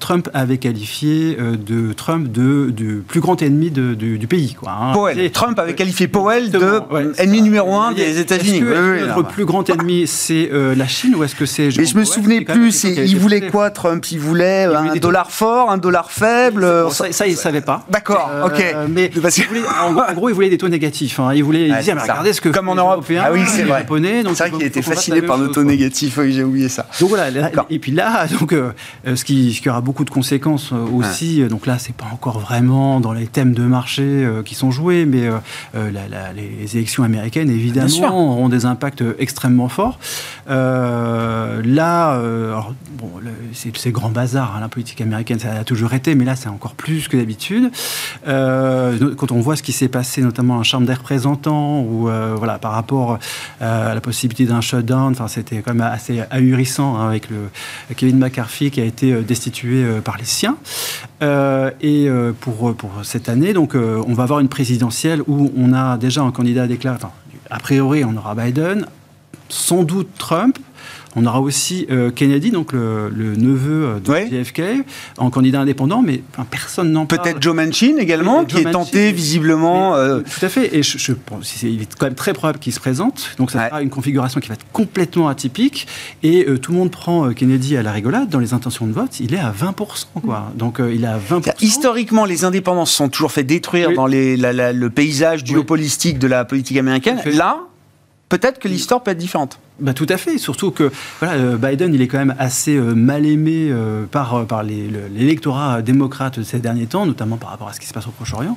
Trump 0.00 0.28
avait 0.34 0.58
qualifié 0.58 1.36
de 1.36 1.92
Trump 1.92 2.30
de, 2.30 2.70
du 2.70 3.02
plus 3.06 3.20
grand 3.20 3.40
ennemi 3.42 3.70
de, 3.70 3.94
du, 3.94 4.26
pays. 4.26 4.54
Quoi, 4.54 4.72
hein. 4.72 4.92
Powell. 4.92 5.30
Trump 5.30 5.58
avait 5.58 5.74
qualifié 5.74 6.08
Powell 6.08 6.50
de 6.50 6.80
ennemi 7.18 7.42
numéro 7.42 7.74
un 7.76 7.92
des 7.92 8.18
États-Unis. 8.18 8.58
Est-ce 8.58 9.06
notre 9.06 9.28
plus 9.28 9.44
grand 9.44 9.68
ennemi, 9.68 10.06
c'est 10.06 10.50
la 10.52 10.86
Chine 10.86 11.14
ou 11.14 11.24
est-ce 11.24 11.34
que 11.34 11.46
c'est 11.46 11.68
Mais 11.76 11.84
je 11.84 11.96
me 11.96 12.04
souvenais 12.04 12.40
plus. 12.42 12.84
Il 12.84 13.18
voulait 13.18 13.48
quoi, 13.48 13.70
Trump? 13.70 14.04
Il 14.10 14.20
voulait 14.20 14.64
un 14.64 14.94
dollar 14.96 15.30
fort, 15.30 15.70
un 15.70 15.78
dollar 15.78 16.10
faible? 16.10 16.66
Ça, 16.90 17.12
ça 17.12 17.26
il 17.26 17.32
ne 17.32 17.36
savait 17.36 17.60
pas. 17.60 17.84
D'accord 17.90 18.30
ok. 18.44 18.60
Euh, 18.60 18.86
mais 18.88 19.10
en, 19.80 20.14
gros, 20.14 20.28
il 20.28 20.34
voulait 20.34 20.50
des 20.50 20.58
taux 20.58 20.68
négatifs. 20.68 21.20
Hein. 21.20 21.32
Il 21.34 21.44
voulait, 21.44 21.68
il 21.68 21.76
disait, 21.76 21.94
mais 21.94 22.02
regardez 22.02 22.32
ce 22.32 22.40
que 22.40 22.48
comme 22.48 22.68
en 22.68 22.74
Europe. 22.74 23.04
Ah 23.20 23.30
oui, 23.32 23.40
c'est 23.46 23.64
vrai. 23.64 23.80
Japonais, 23.80 24.22
c'est 24.24 24.48
vrai 24.48 24.50
qu'il 24.50 24.62
était 24.66 24.82
fasciné 24.82 25.22
par 25.22 25.38
nos 25.38 25.48
taux 25.48 25.64
négatifs. 25.64 26.18
Oui, 26.18 26.32
j'ai 26.32 26.44
oublié 26.44 26.68
ça. 26.68 26.86
Donc 27.00 27.10
voilà. 27.10 27.28
et 27.70 27.78
puis 27.78 27.92
là, 27.92 28.26
donc 28.40 28.52
euh, 28.52 28.72
ce, 29.04 29.24
qui, 29.24 29.60
beaucoup 29.80 30.04
de 30.04 30.10
conséquences 30.10 30.72
euh, 30.72 30.86
aussi. 30.92 31.42
Donc 31.48 31.66
là, 31.66 31.78
c'est 31.78 31.94
pas 31.94 32.06
encore 32.12 32.38
vraiment 32.38 33.00
dans 33.00 33.12
les 33.12 33.26
thèmes 33.26 33.54
de 33.54 33.62
marché 33.62 34.26
qui 34.44 34.54
sont 34.54 34.70
joués, 34.70 35.06
mais 35.06 35.28
les 35.74 36.76
élections 36.76 37.02
américaines, 37.02 37.50
évidemment, 37.50 38.32
auront 38.32 38.48
des 38.48 38.64
impacts 38.66 39.04
extrêmement 39.18 39.68
forts. 39.68 39.98
là, 40.46 42.20
c'est 43.52 43.92
grand 43.92 44.10
bazar. 44.10 44.54
Hein, 44.56 44.60
la 44.60 44.68
politique 44.68 45.00
américaine, 45.00 45.38
ça 45.38 45.52
a 45.52 45.64
toujours 45.64 45.94
été, 45.94 46.14
mais 46.14 46.24
là, 46.24 46.36
c'est 46.36 46.48
encore 46.48 46.74
plus 46.74 47.08
que 47.08 47.16
d'habitude. 47.16 47.70
Euh, 48.26 49.14
quand 49.16 49.32
on 49.32 49.40
voit 49.40 49.56
ce 49.56 49.62
qui 49.62 49.72
s'est 49.72 49.88
passé, 49.88 50.22
notamment 50.22 50.56
en 50.56 50.62
Chambre 50.62 50.86
des 50.86 50.94
représentants, 50.94 51.80
ou 51.80 52.08
euh, 52.08 52.34
voilà, 52.36 52.58
par 52.58 52.72
rapport 52.72 53.18
euh, 53.62 53.90
à 53.90 53.94
la 53.94 54.00
possibilité 54.00 54.44
d'un 54.44 54.60
shutdown, 54.60 55.12
enfin, 55.12 55.28
c'était 55.28 55.58
quand 55.58 55.74
même 55.74 55.86
assez 55.86 56.22
ahurissant 56.30 56.96
hein, 56.96 57.08
avec 57.08 57.28
le 57.30 57.48
Kevin 57.96 58.18
McCarthy 58.18 58.70
qui 58.70 58.80
a 58.80 58.84
été 58.84 59.22
destitué 59.22 59.84
par 60.04 60.16
les 60.16 60.24
siens. 60.24 60.56
et 61.22 62.08
pour, 62.40 62.74
pour 62.74 62.90
cette 63.02 63.28
année, 63.28 63.52
donc, 63.52 63.74
on 63.74 64.14
va 64.14 64.22
avoir 64.22 64.40
une 64.40 64.48
présidentielle 64.48 65.22
où 65.26 65.52
on 65.56 65.72
a 65.72 65.96
déjà 65.96 66.22
un 66.22 66.30
candidat 66.30 66.66
déclaré. 66.66 66.98
a 67.50 67.58
priori, 67.58 68.04
on 68.04 68.16
aura 68.16 68.34
Biden, 68.34 68.86
sans 69.48 69.82
doute 69.82 70.08
Trump. 70.18 70.58
On 71.18 71.24
aura 71.24 71.40
aussi 71.40 71.86
euh, 71.90 72.10
Kennedy, 72.10 72.50
donc 72.50 72.72
le, 72.74 73.10
neveu 73.10 73.86
euh, 73.86 74.00
de 74.00 74.42
JFK, 74.42 74.84
en 75.16 75.30
candidat 75.30 75.60
indépendant, 75.60 76.02
mais 76.02 76.22
personne 76.50 76.92
n'en 76.92 77.06
parle. 77.06 77.22
Peut-être 77.22 77.42
Joe 77.42 77.54
Manchin 77.54 77.96
également, 77.96 78.44
qui 78.44 78.58
est 78.58 78.70
tenté 78.70 79.12
visiblement. 79.12 79.94
Euh, 79.94 80.20
tout 80.20 80.44
à 80.44 80.50
fait. 80.50 80.76
Et 80.76 80.82
je, 80.82 81.12
il 81.62 81.82
est 81.82 81.94
quand 81.96 82.04
même 82.04 82.14
très 82.14 82.34
probable 82.34 82.58
qu'il 82.58 82.74
se 82.74 82.80
présente. 82.80 83.30
Donc 83.38 83.50
ça 83.50 83.66
sera 83.68 83.82
une 83.82 83.88
configuration 83.88 84.40
qui 84.40 84.48
va 84.48 84.54
être 84.54 84.70
complètement 84.72 85.28
atypique. 85.28 85.86
Et 86.22 86.46
tout 86.60 86.72
le 86.72 86.78
monde 86.78 86.90
prend 86.90 87.32
Kennedy 87.32 87.78
à 87.78 87.82
la 87.82 87.92
rigolade. 87.92 88.28
Dans 88.28 88.38
les 88.38 88.52
intentions 88.52 88.86
de 88.86 88.92
vote, 88.92 89.18
il 89.18 89.32
est 89.32 89.38
à 89.38 89.52
20%. 89.52 89.74
Quoi. 90.22 90.52
Donc 90.54 90.80
il 90.80 91.02
est 91.02 91.06
à 91.06 91.18
20%. 91.18 91.54
Historiquement, 91.62 92.26
les 92.26 92.44
indépendances 92.44 92.92
sont 92.92 93.08
toujours 93.08 93.32
fait 93.32 93.44
détruire 93.44 93.92
dans 93.92 94.06
les, 94.06 94.36
le 94.36 94.90
paysage 94.90 95.44
duopolistique 95.44 96.18
de 96.18 96.26
la 96.26 96.44
politique 96.44 96.76
américaine. 96.76 97.22
Là, 97.24 97.60
peut-être 98.28 98.58
que 98.58 98.68
l'histoire 98.68 99.02
peut 99.02 99.10
être 99.10 99.18
différente. 99.18 99.58
Bah, 99.78 99.92
tout 99.92 100.06
à 100.08 100.16
fait, 100.16 100.38
surtout 100.38 100.70
que 100.70 100.90
voilà, 101.20 101.34
euh, 101.34 101.56
Biden, 101.56 101.92
il 101.94 102.00
est 102.00 102.08
quand 102.08 102.18
même 102.18 102.34
assez 102.38 102.76
euh, 102.76 102.94
mal 102.94 103.26
aimé 103.26 103.68
euh, 103.70 104.06
par, 104.06 104.46
par 104.46 104.62
l'électorat 104.62 105.82
démocrate 105.82 106.38
de 106.38 106.44
ces 106.44 106.60
derniers 106.60 106.86
temps, 106.86 107.04
notamment 107.04 107.36
par 107.36 107.50
rapport 107.50 107.68
à 107.68 107.74
ce 107.74 107.80
qui 107.80 107.86
se 107.86 107.92
passe 107.92 108.06
au 108.06 108.10
Proche-Orient. 108.10 108.56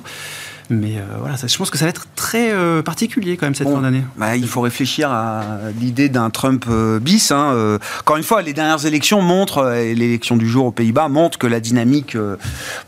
Mais 0.72 1.02
voilà, 1.18 1.36
ça, 1.36 1.48
je 1.48 1.56
pense 1.58 1.68
que 1.68 1.76
ça 1.76 1.84
va 1.84 1.88
être 1.88 2.06
très 2.14 2.52
particulier 2.84 3.36
quand 3.36 3.46
même 3.46 3.56
cette 3.56 3.68
fin 3.68 3.80
d'année. 3.80 4.04
Bah, 4.16 4.36
il 4.36 4.46
faut 4.46 4.60
réfléchir 4.60 5.10
à 5.10 5.42
l'idée 5.80 6.08
d'un 6.08 6.30
Trump 6.30 6.64
bis. 7.02 7.32
Hein, 7.32 7.78
encore 7.98 8.18
une 8.18 8.22
fois, 8.22 8.40
les 8.40 8.52
dernières 8.52 8.86
élections 8.86 9.20
montrent, 9.20 9.74
et 9.74 9.96
l'élection 9.96 10.36
du 10.36 10.48
jour 10.48 10.66
aux 10.66 10.70
Pays-Bas 10.70 11.08
montre 11.08 11.38
que 11.38 11.48
la 11.48 11.58
dynamique 11.58 12.16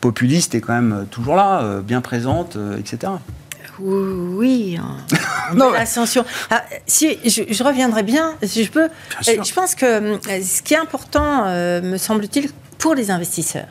populiste 0.01 0.55
est 0.55 0.61
quand 0.61 0.75
même 0.75 1.07
toujours 1.11 1.35
là, 1.35 1.81
bien 1.81 2.01
présente, 2.01 2.57
etc. 2.79 3.15
Oui, 3.79 4.79
l'ascension. 5.73 6.25
Ah, 6.51 6.63
si, 6.87 7.19
je, 7.25 7.63
reviendrai 7.63 8.03
bien, 8.03 8.35
si 8.43 8.65
je 8.65 8.71
peux. 8.71 8.85
Euh, 8.85 8.89
je 9.45 9.53
pense 9.53 9.75
que 9.75 9.87
euh, 9.87 10.19
ce 10.43 10.63
qui 10.63 10.75
est 10.75 10.79
important, 10.79 11.45
euh, 11.47 11.81
me 11.81 11.97
semble-t-il, 11.97 12.51
pour 12.79 12.95
les 12.95 13.11
investisseurs, 13.11 13.69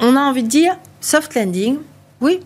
on 0.00 0.16
a 0.16 0.20
envie 0.20 0.42
de 0.42 0.48
dire 0.48 0.76
soft 1.00 1.34
landing, 1.34 1.78
oui, 2.20 2.40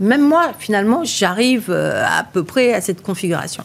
Même 0.00 0.22
moi, 0.22 0.52
finalement, 0.58 1.04
j'arrive 1.04 1.70
à 1.70 2.24
peu 2.24 2.44
près 2.44 2.74
à 2.74 2.80
cette 2.80 3.02
configuration. 3.02 3.64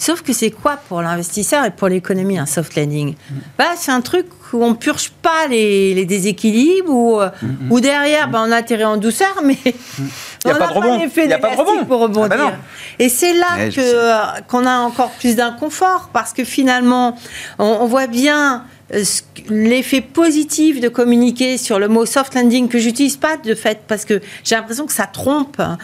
Sauf 0.00 0.22
que 0.22 0.32
c'est 0.32 0.50
quoi 0.50 0.78
pour 0.88 1.02
l'investisseur 1.02 1.62
et 1.66 1.70
pour 1.70 1.88
l'économie 1.88 2.38
un 2.38 2.46
soft 2.46 2.74
landing 2.74 3.14
bah, 3.58 3.66
C'est 3.76 3.92
un 3.92 4.00
truc 4.00 4.26
où 4.54 4.64
on 4.64 4.74
purge 4.74 5.10
pas 5.10 5.46
les, 5.46 5.92
les 5.92 6.06
déséquilibres, 6.06 6.90
ou, 6.90 7.20
euh, 7.20 7.28
ou 7.68 7.80
derrière, 7.80 8.30
bah, 8.30 8.42
on 8.46 8.50
atterrit 8.50 8.86
en 8.86 8.96
douceur, 8.96 9.40
mais 9.44 9.58
on 10.46 10.50
pas 10.52 10.58
n'a 10.58 10.66
de 10.68 10.72
rebond. 10.72 10.98
l'effet 10.98 11.28
Y 11.28 11.32
a 11.34 11.38
pas 11.38 11.50
d'élastique 11.50 11.68
rebond. 11.74 11.84
pour 11.84 12.00
rebondir. 12.00 12.38
Ah 12.40 12.50
bah 12.50 12.56
et 12.98 13.10
c'est 13.10 13.34
là 13.34 13.58
euh, 13.76 14.40
qu'on 14.48 14.64
a 14.64 14.78
encore 14.78 15.10
plus 15.10 15.36
d'inconfort, 15.36 16.08
parce 16.14 16.32
que 16.32 16.44
finalement, 16.44 17.18
on, 17.58 17.66
on 17.82 17.86
voit 17.86 18.06
bien 18.06 18.64
l'effet 19.48 20.00
positif 20.00 20.80
de 20.80 20.88
communiquer 20.88 21.58
sur 21.58 21.78
le 21.78 21.88
mot 21.88 22.06
soft 22.06 22.34
landing 22.34 22.68
que 22.68 22.78
j'utilise 22.78 23.16
pas 23.16 23.36
de 23.36 23.54
fait 23.54 23.80
parce 23.86 24.04
que 24.04 24.20
j'ai 24.44 24.54
l'impression 24.56 24.86
que 24.86 24.92
ça 24.92 25.06
trompe 25.06 25.60
hein, 25.60 25.78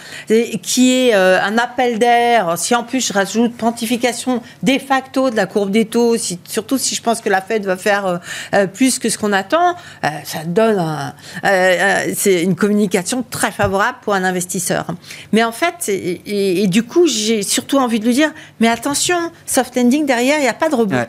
qui 0.62 0.92
est 0.92 1.14
euh, 1.14 1.40
un 1.42 1.58
appel 1.58 1.98
d'air. 1.98 2.58
Si 2.58 2.74
en 2.74 2.84
plus 2.84 3.06
je 3.06 3.12
rajoute 3.12 3.56
pontification 3.56 4.42
de 4.62 4.78
facto 4.78 5.30
de 5.30 5.36
la 5.36 5.46
courbe 5.46 5.70
des 5.70 5.84
taux 5.84 6.16
surtout 6.48 6.78
si 6.78 6.94
je 6.94 7.02
pense 7.02 7.20
que 7.20 7.28
la 7.28 7.40
Fed 7.40 7.64
va 7.64 7.76
faire 7.76 8.06
euh, 8.06 8.16
euh, 8.54 8.66
plus 8.66 8.98
que 8.98 9.08
ce 9.08 9.18
qu'on 9.18 9.32
attend 9.32 9.76
euh, 10.04 10.08
ça 10.24 10.44
donne 10.44 10.78
euh, 10.78 11.46
euh, 11.46 12.12
c'est 12.14 12.42
une 12.42 12.56
communication 12.56 13.24
très 13.28 13.50
favorable 13.50 13.98
pour 14.02 14.14
un 14.14 14.24
investisseur. 14.24 14.86
Mais 15.32 15.44
en 15.44 15.52
fait 15.52 15.88
et, 15.88 16.66
du 16.66 16.82
coup 16.82 17.06
j'ai 17.06 17.42
surtout 17.42 17.78
envie 17.78 18.00
de 18.00 18.06
lui 18.06 18.14
dire 18.14 18.32
mais 18.60 18.68
attention 18.68 19.16
soft 19.46 19.76
landing 19.76 20.06
derrière 20.06 20.38
il 20.38 20.42
n'y 20.42 20.48
a 20.48 20.54
pas 20.54 20.68
de 20.68 20.74
rebond. 20.74 21.06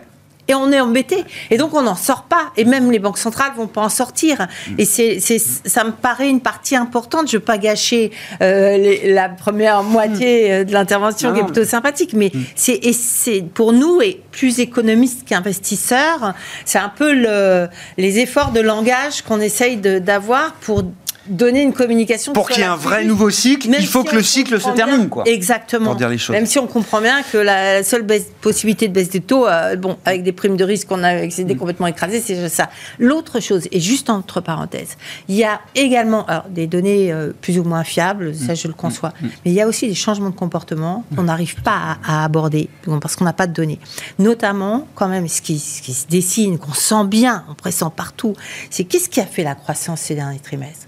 Et 0.48 0.54
on 0.56 0.72
est 0.72 0.80
embêté. 0.80 1.24
Et 1.52 1.58
donc, 1.58 1.74
on 1.74 1.82
n'en 1.82 1.96
sort 1.96 2.24
pas. 2.24 2.52
Et 2.58 2.66
même 2.66 2.92
les 2.92 3.00
banques 3.00 3.18
centrales 3.18 3.52
vont 3.58 3.68
pas 3.68 3.82
en 3.82 3.90
sortir. 3.90 4.48
Et 4.78 4.86
c'est, 4.86 5.20
c'est, 5.20 5.40
ça 5.40 5.84
me 5.84 5.92
paraît 5.92 6.30
une 6.30 6.42
partie 6.42 6.76
importante. 6.76 7.28
Je 7.30 7.38
veux 7.38 7.44
pas 7.44 7.58
gâcher 7.58 8.12
euh, 8.42 8.78
les- 8.78 9.14
la 9.14 9.30
première 9.30 9.84
moitié 9.84 10.52
euh, 10.52 10.64
de 10.64 10.72
l'intervention 10.74 11.34
qui 11.34 11.40
est 11.40 11.44
plutôt 11.44 11.66
sympathique. 11.66 12.14
Mais 12.14 12.32
c'est, 12.56 12.80
et 12.84 12.94
c'est, 12.94 13.42
pour 13.54 13.74
nous, 13.74 14.02
et 14.02 14.22
plus 14.32 14.60
économistes 14.60 15.28
qu'investisseurs, 15.28 16.34
c'est 16.66 16.80
un 16.80 16.90
peu 16.90 17.14
le, 17.14 17.68
les 17.98 18.20
efforts 18.20 18.52
de 18.52 18.60
langage 18.62 19.22
qu'on 19.24 19.40
essaye 19.42 19.78
d'avoir 19.78 20.54
pour 20.54 20.84
donner 21.30 21.62
une 21.64 21.74
communication. 21.74 22.34
Pour 22.34 22.48
qui 22.48 22.56
qu'il 22.56 22.64
y 22.64 22.66
ait 22.66 22.70
un 22.70 22.76
vrai 22.76 23.04
nouveau 23.06 23.30
cycle, 23.30 23.70
même 23.70 23.80
il 23.82 23.88
faut 23.88 24.04
si 24.04 24.10
que 24.10 24.16
le 24.16 24.24
cycle 24.24 24.60
se 24.60 24.70
termine, 24.72 24.98
bien- 24.98 25.08
quoi. 25.08 25.24
Exactement. 25.26 25.86
Pour 25.88 25.96
dire 25.96 26.10
les 26.10 26.18
choses. 26.18 26.36
Même 26.36 26.46
si 26.46 26.60
on 26.60 26.68
comprend 26.68 27.02
bien 27.02 27.22
que 27.24 27.38
la 27.38 27.84
seule 27.84 28.04
baisse- 28.04 28.32
possibilité 28.42 28.88
de 28.88 28.94
baisse 28.94 29.10
des 29.10 29.22
taux, 29.22 29.46
euh, 29.48 29.76
bon, 29.76 29.98
avec 30.06 30.24
des 30.24 30.32
primes 30.32 30.58
de 30.58 30.64
risque 30.64 30.88
qu'on 30.88 31.04
a 31.04 31.16
excédé 31.18 31.56
Mm. 31.56 31.58
complètement 31.58 31.88
écrasées, 31.88 32.22
c'est 32.22 32.36
juste 32.40 32.56
ça. 32.56 32.70
L'autre 33.00 33.40
chose, 33.40 33.68
et 33.72 33.80
juste 33.80 34.10
entre 34.10 34.42
parenthèses, 34.42 34.98
il 35.28 35.36
y 35.36 35.44
a 35.44 35.60
également 35.76 36.26
alors, 36.26 36.46
des 36.50 36.68
données 36.68 37.12
euh, 37.12 37.32
plus 37.42 37.60
ou 37.60 37.64
moins 37.64 37.84
fiables, 37.84 38.34
ça 38.36 38.54
Mm. 38.54 38.56
je 38.56 38.68
le 38.68 38.74
conçois, 38.74 39.14
mais 39.22 39.30
il 39.52 39.54
y 39.54 39.62
a 39.62 39.68
aussi 39.68 39.88
des 39.88 39.96
changements 39.96 40.30
de 40.30 40.36
comportement 40.36 41.04
qu'on 41.16 41.24
n'arrive 41.24 41.62
pas 41.62 41.98
à, 42.06 42.22
à 42.22 42.26
aborder 42.26 42.70
bon, 42.86 43.00
parce 43.00 43.16
qu'on 43.16 43.26
n'a 43.26 43.34
pas 43.34 43.48
de 43.48 43.54
données. 43.54 43.80
Notamment, 44.20 44.88
quand 44.96 45.08
même, 45.08 45.28
ce 45.28 45.42
qui, 45.42 45.60
ce 45.60 45.82
qui 45.82 45.94
se 45.94 46.08
dessine, 46.08 46.58
qu'on 46.58 46.74
sent 46.74 47.06
bien, 47.06 47.44
on 47.50 47.54
pressent 47.54 47.84
partout, 47.96 48.34
c'est 48.70 48.84
qu'est-ce 48.84 49.10
qui 49.10 49.20
a 49.20 49.26
fait 49.26 49.44
la 49.44 49.56
croissance 49.56 50.02
ces 50.02 50.16
derniers 50.16 50.40
trimestres? 50.40 50.87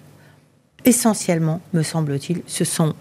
Essentiellement, 0.85 1.61
me 1.73 1.83
semble-t-il, 1.83 2.41
ce 2.47 2.63
sont 2.65 2.93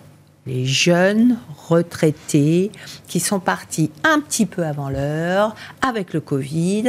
les 0.47 0.65
jeunes 0.65 1.37
retraités 1.69 2.71
qui 3.07 3.21
sont 3.21 3.39
partis 3.39 3.91
un 4.03 4.19
petit 4.19 4.47
peu 4.47 4.65
avant 4.65 4.89
l'heure 4.89 5.55
avec 5.83 6.15
le 6.15 6.21
Covid, 6.23 6.85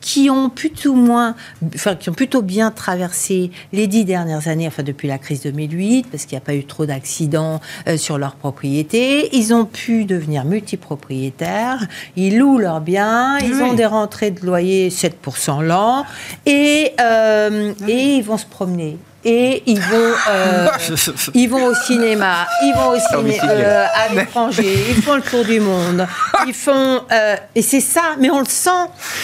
qui 0.00 0.30
ont 0.30 0.48
plutôt 0.48 0.94
moins, 0.94 1.34
enfin 1.74 1.94
qui 1.94 2.08
ont 2.08 2.14
plutôt 2.14 2.40
bien 2.40 2.70
traversé 2.70 3.50
les 3.74 3.86
dix 3.86 4.06
dernières 4.06 4.48
années, 4.48 4.66
enfin 4.66 4.82
depuis 4.82 5.08
la 5.08 5.18
crise 5.18 5.42
2008, 5.42 6.06
parce 6.10 6.24
qu'il 6.24 6.36
n'y 6.36 6.42
a 6.42 6.46
pas 6.46 6.54
eu 6.54 6.64
trop 6.64 6.86
d'accidents 6.86 7.60
euh, 7.86 7.98
sur 7.98 8.16
leur 8.16 8.34
propriété. 8.34 9.28
Ils 9.36 9.52
ont 9.52 9.66
pu 9.66 10.06
devenir 10.06 10.46
multipropriétaires, 10.46 11.86
ils 12.16 12.38
louent 12.38 12.58
leurs 12.58 12.80
biens, 12.80 13.36
ils 13.40 13.52
Oui. 13.56 13.62
ont 13.62 13.74
des 13.74 13.84
rentrées 13.84 14.30
de 14.30 14.40
loyer 14.46 14.88
7% 14.88 15.60
l'an, 15.60 16.06
et, 16.46 16.92
euh, 16.98 17.74
et 17.86 18.16
ils 18.16 18.22
vont 18.24 18.38
se 18.38 18.46
promener. 18.46 18.96
Et 19.24 19.62
ils 19.66 19.80
vont, 19.80 20.12
euh, 20.30 20.68
ils 21.34 21.48
vont 21.48 21.64
au 21.66 21.74
cinéma, 21.74 22.46
ils 22.62 22.74
vont 22.74 22.90
au 22.90 22.96
ciné, 22.96 23.12
Domicile. 23.12 23.48
euh, 23.50 23.86
à 23.94 24.12
l'étranger, 24.12 24.76
ils 24.90 25.00
font 25.02 25.14
le 25.14 25.22
tour 25.22 25.44
du 25.44 25.60
monde, 25.60 26.06
ils 26.46 26.52
font, 26.52 27.00
euh, 27.12 27.36
et 27.54 27.62
c'est 27.62 27.80
ça, 27.80 28.16
mais 28.18 28.30
on 28.30 28.40
le 28.40 28.46
sent. 28.46 28.70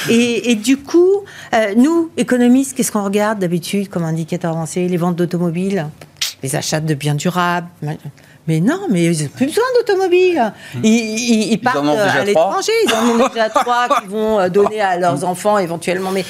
Et, 0.09 0.53
et 0.53 0.55
du 0.55 0.77
coup, 0.77 1.25
euh, 1.53 1.75
nous, 1.77 2.11
économistes, 2.17 2.77
qu'est-ce 2.77 2.93
qu'on 2.93 3.03
regarde 3.03 3.41
d'habitude 3.41 3.89
comme 3.89 4.05
indicateur 4.05 4.53
avancé 4.53 4.87
Les 4.87 4.97
ventes 4.97 5.17
d'automobiles, 5.17 5.89
les 6.45 6.55
achats 6.55 6.81
de 6.81 6.95
biens 6.95 7.17
durables. 7.17 7.67
Mais 8.49 8.61
non, 8.61 8.81
mais 8.91 9.05
ils 9.05 9.23
n'ont 9.25 9.29
plus 9.29 9.47
besoin 9.47 9.63
d'automobiles. 9.79 10.53
Ils, 10.83 10.85
ils- 10.85 11.53
ils 11.53 11.59
partent 11.61 11.87
à 11.87 12.25
l'étranger, 12.25 12.73
ils 12.87 12.93
en 12.95 13.07
ont 13.25 13.29
déjà 13.29 13.51
trois 13.55 13.89
qu'ils 14.01 14.09
vont 14.09 14.41
euh, 14.41 14.49
donner 14.49 14.81
à 14.81 14.97
leurs 14.97 15.23
enfants 15.25 15.59
éventuellement. 15.59 16.11
Mais 16.11 16.25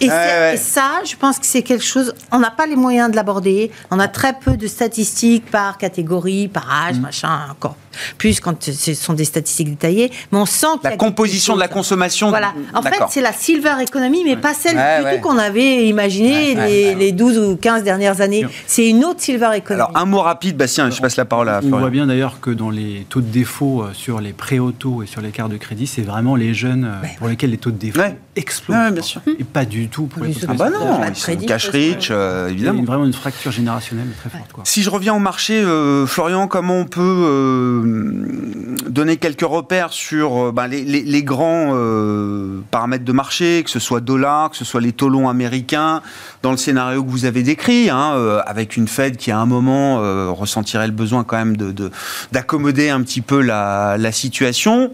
et, 0.00 0.08
ouais. 0.10 0.56
ça, 0.56 1.00
je 1.08 1.14
pense 1.16 1.38
que 1.38 1.46
c'est 1.46 1.62
quelque 1.62 1.84
chose. 1.84 2.12
On 2.32 2.40
n'a 2.40 2.50
pas 2.50 2.66
les 2.66 2.76
moyens 2.76 3.10
de 3.10 3.16
l'aborder. 3.16 3.70
On 3.92 4.00
a 4.00 4.08
très 4.08 4.32
peu 4.34 4.56
de 4.56 4.66
statistiques 4.66 5.50
par 5.50 5.78
catégorie, 5.78 6.48
par 6.48 6.68
âge, 6.88 6.96
Mm. 6.96 7.00
machin, 7.00 7.38
encore 7.50 7.76
plus 8.18 8.40
quand 8.40 8.62
ce 8.70 8.94
sont 8.94 9.12
des 9.14 9.24
statistiques 9.24 9.70
détaillées. 9.70 10.10
Mais 10.30 10.38
on 10.38 10.46
sent 10.46 10.66
y 10.82 10.84
La 10.84 10.96
composition 10.96 11.54
de 11.54 11.60
la 11.60 11.68
consommation. 11.68 12.28
Voilà. 12.30 12.52
En 12.74 12.82
fait, 12.82 12.94
c'est 13.10 13.20
la 13.20 13.32
silver 13.32 13.74
economy, 13.82 14.22
mais 14.24 14.36
pas 14.36 14.54
celle 14.54 14.76
Ouais, 14.76 14.98
du 15.00 15.04
ouais. 15.04 15.16
tout 15.16 15.22
qu'on 15.28 15.38
avait 15.38 15.86
imaginé 15.86 16.54
Ouais, 16.54 16.56
ouais, 16.56 16.68
les, 16.68 16.84
ouais. 16.88 16.94
les 16.94 17.12
12 17.12 17.38
ou 17.38 17.56
15 17.56 17.82
dernières 17.82 18.20
années. 18.20 18.46
C'est 18.66 18.88
une 18.88 19.04
autre 19.04 19.20
silver 19.20 19.50
economy. 19.54 19.82
Alors, 19.82 19.92
un 19.96 20.04
mot 20.04 20.20
rapide, 20.20 20.56
Bastien, 20.56 20.90
je 20.90 21.00
passe 21.00 21.16
la 21.16 21.24
parole 21.24 21.48
à 21.48 21.58
On 21.58 21.60
Florian. 21.68 21.78
voit 21.80 21.90
bien 21.90 22.06
d'ailleurs 22.06 22.40
que 22.40 22.50
dans 22.50 22.70
les 22.70 23.06
taux 23.08 23.20
de 23.20 23.26
défaut 23.26 23.82
euh, 23.82 23.90
sur 23.92 24.20
les 24.20 24.32
prêts 24.32 24.58
auto 24.58 25.02
et 25.02 25.06
sur 25.06 25.20
les 25.20 25.30
cartes 25.30 25.50
de 25.52 25.56
crédit, 25.56 25.86
c'est 25.86 26.02
vraiment 26.02 26.36
les 26.36 26.54
jeunes 26.54 26.84
euh, 26.84 27.06
pour 27.18 27.28
lesquels 27.28 27.50
les 27.50 27.58
taux 27.58 27.70
de 27.70 27.76
défaut 27.78 28.00
Ouais, 28.34 28.90
bien 28.92 29.02
sûr. 29.02 29.20
Et 29.38 29.44
pas 29.44 29.66
du 29.66 29.88
tout 29.88 30.06
pour 30.06 30.24
les. 30.24 30.34
Ah 30.48 30.54
bah 30.54 30.70
non, 30.70 31.00
ils 31.06 31.14
sont 31.14 31.36
cash 31.36 31.68
rich, 31.68 32.08
euh, 32.10 32.46
Il 32.48 32.52
y 32.54 32.66
a 32.66 32.70
évidemment. 32.70 32.82
vraiment 32.84 33.04
une 33.04 33.12
fracture 33.12 33.52
générationnelle 33.52 34.08
très 34.18 34.30
forte. 34.30 34.52
Quoi. 34.52 34.64
Si 34.66 34.82
je 34.82 34.88
reviens 34.88 35.12
au 35.14 35.18
marché, 35.18 35.60
euh, 35.62 36.06
Florian, 36.06 36.48
comment 36.48 36.78
on 36.78 36.86
peut 36.86 37.00
euh, 37.02 38.76
donner 38.88 39.16
quelques 39.18 39.42
repères 39.46 39.92
sur 39.92 40.46
euh, 40.48 40.52
ben, 40.52 40.66
les, 40.66 40.82
les- 40.84 41.02
les 41.02 41.22
grands 41.22 41.72
euh, 41.74 42.60
paramètres 42.70 43.04
de 43.04 43.12
marché, 43.12 43.62
que 43.64 43.70
ce 43.70 43.78
soit 43.78 44.00
dollar, 44.00 44.50
que 44.50 44.56
ce 44.56 44.64
soit 44.64 44.80
les 44.80 44.92
taux 44.92 45.08
longs 45.08 45.28
américains, 45.28 46.02
dans 46.42 46.50
le 46.52 46.56
scénario 46.56 47.04
que 47.04 47.10
vous 47.10 47.24
avez 47.24 47.42
décrit, 47.42 47.90
hein, 47.90 48.12
euh, 48.14 48.40
avec 48.46 48.76
une 48.76 48.88
Fed 48.88 49.16
qui 49.16 49.30
à 49.30 49.38
un 49.38 49.46
moment 49.46 50.00
euh, 50.02 50.30
ressentirait 50.30 50.86
le 50.86 50.92
besoin 50.92 51.24
quand 51.24 51.36
même 51.36 51.56
de- 51.56 51.72
de- 51.72 51.90
d'accommoder 52.32 52.88
un 52.90 53.02
petit 53.02 53.20
peu 53.20 53.40
la, 53.40 53.96
la 53.98 54.12
situation 54.12 54.90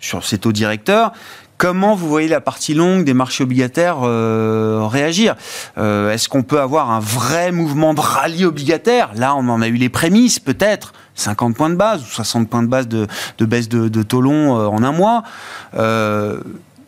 sur 0.00 0.24
ces 0.24 0.38
taux 0.38 0.52
directeurs. 0.52 1.12
Comment 1.62 1.94
vous 1.94 2.08
voyez 2.08 2.26
la 2.26 2.40
partie 2.40 2.74
longue 2.74 3.04
des 3.04 3.14
marchés 3.14 3.44
obligataires 3.44 3.98
euh, 4.02 4.84
réagir? 4.90 5.36
Euh, 5.78 6.10
Est-ce 6.10 6.28
qu'on 6.28 6.42
peut 6.42 6.58
avoir 6.58 6.90
un 6.90 6.98
vrai 6.98 7.52
mouvement 7.52 7.94
de 7.94 8.00
rallye 8.00 8.44
obligataire? 8.44 9.12
Là, 9.14 9.36
on 9.36 9.48
en 9.48 9.62
a 9.62 9.68
eu 9.68 9.74
les 9.74 9.88
prémices, 9.88 10.40
peut-être. 10.40 10.92
50 11.14 11.54
points 11.54 11.70
de 11.70 11.76
base 11.76 12.02
ou 12.02 12.06
60 12.06 12.50
points 12.50 12.64
de 12.64 12.66
base 12.66 12.88
de, 12.88 13.06
baisse 13.38 13.68
de, 13.68 13.86
de 13.88 14.00
euh, 14.00 14.66
en 14.66 14.82
un 14.82 14.90
mois. 14.90 15.22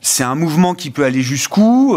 C'est 0.01 0.25
un 0.25 0.35
mouvement 0.35 0.75
qui 0.75 0.91
peut 0.91 1.05
aller 1.05 1.23
jusqu'où 1.23 1.97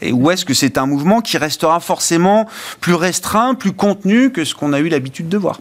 Et 0.00 0.12
où 0.12 0.30
est-ce 0.30 0.46
que 0.46 0.54
c'est 0.54 0.78
un 0.78 0.86
mouvement 0.86 1.20
qui 1.20 1.36
restera 1.36 1.78
forcément 1.78 2.48
plus 2.80 2.94
restreint, 2.94 3.54
plus 3.54 3.72
contenu 3.72 4.32
que 4.32 4.46
ce 4.46 4.54
qu'on 4.54 4.72
a 4.72 4.80
eu 4.80 4.88
l'habitude 4.88 5.28
de 5.28 5.36
voir? 5.36 5.60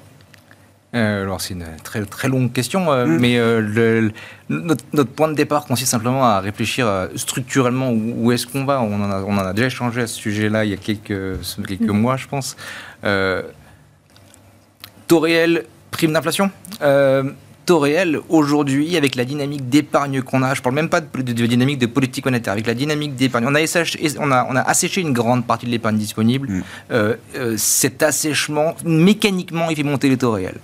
Euh, 0.96 1.22
alors 1.22 1.40
c'est 1.40 1.54
une 1.54 1.68
très 1.84 2.04
très 2.06 2.28
longue 2.28 2.52
question, 2.52 2.92
euh, 2.92 3.06
Mm. 3.06 3.20
mais 3.20 3.38
euh, 3.38 3.62
le- 3.62 4.12
notre, 4.50 4.84
notre 4.94 5.12
point 5.12 5.28
de 5.28 5.36
départ 5.36 5.66
consiste 5.66 5.92
simplement 5.92 6.26
à 6.26 6.40
réfléchir 6.40 7.10
structurellement 7.16 7.92
où, 7.92 8.14
où 8.18 8.32
est-ce 8.32 8.48
qu'on 8.48 8.66
va. 8.66 8.82
On 8.82 8.96
en, 9.04 9.12
a, 9.12 9.22
on 9.22 9.34
en 9.38 9.46
a 9.46 9.54
déjà 9.54 9.68
échangé 9.68 10.02
à 10.02 10.08
ce 10.08 10.16
sujet-là 10.16 10.66
il 10.66 10.72
y 10.72 10.74
a 10.74 10.78
quelques, 10.78 11.38
quelques 11.68 11.82
mois, 11.90 12.18
je 12.18 12.28
pense. 12.28 12.58
Taux 15.08 15.20
réel, 15.20 15.66
prime 15.92 16.14
d'inflation. 16.14 16.50
Taux 17.66 17.80
réel, 17.80 18.20
aujourd'hui, 18.30 18.98
avec 18.98 19.14
la 19.16 19.26
dynamique 19.26 19.70
d'épargne 19.70 20.24
qu'on 20.24 20.42
a, 20.42 20.56
je 20.56 20.62
parle 20.64 20.74
même 20.74 20.90
pas 20.90 21.02
de, 21.02 21.22
de- 21.22 21.34
de 21.34 21.46
dynamique 21.46 21.78
de 21.78 21.86
politique 21.86 22.26
monétaire, 22.26 22.54
avec 22.54 22.66
la 22.66 22.74
dynamique 22.74 23.16
d'épargne, 23.16 23.46
on 23.48 23.54
a, 23.54 23.62
asséché, 23.62 24.00
on, 24.20 24.32
a, 24.32 24.48
on 24.50 24.56
a 24.56 24.62
asséché 24.62 25.02
une 25.02 25.14
grande 25.14 25.46
partie 25.46 25.68
de 25.68 25.72
l'épargne 25.72 25.98
disponible. 25.98 26.48
Mm. 26.50 26.64
Euh, 26.92 27.16
euh, 27.36 27.54
cet 27.58 28.02
assèchement, 28.02 28.76
mécaniquement, 28.86 29.70
il 29.70 29.76
fait 29.76 29.84
monter 29.84 30.10
les 30.10 30.18
taux 30.18 30.32
réels. 30.32 30.58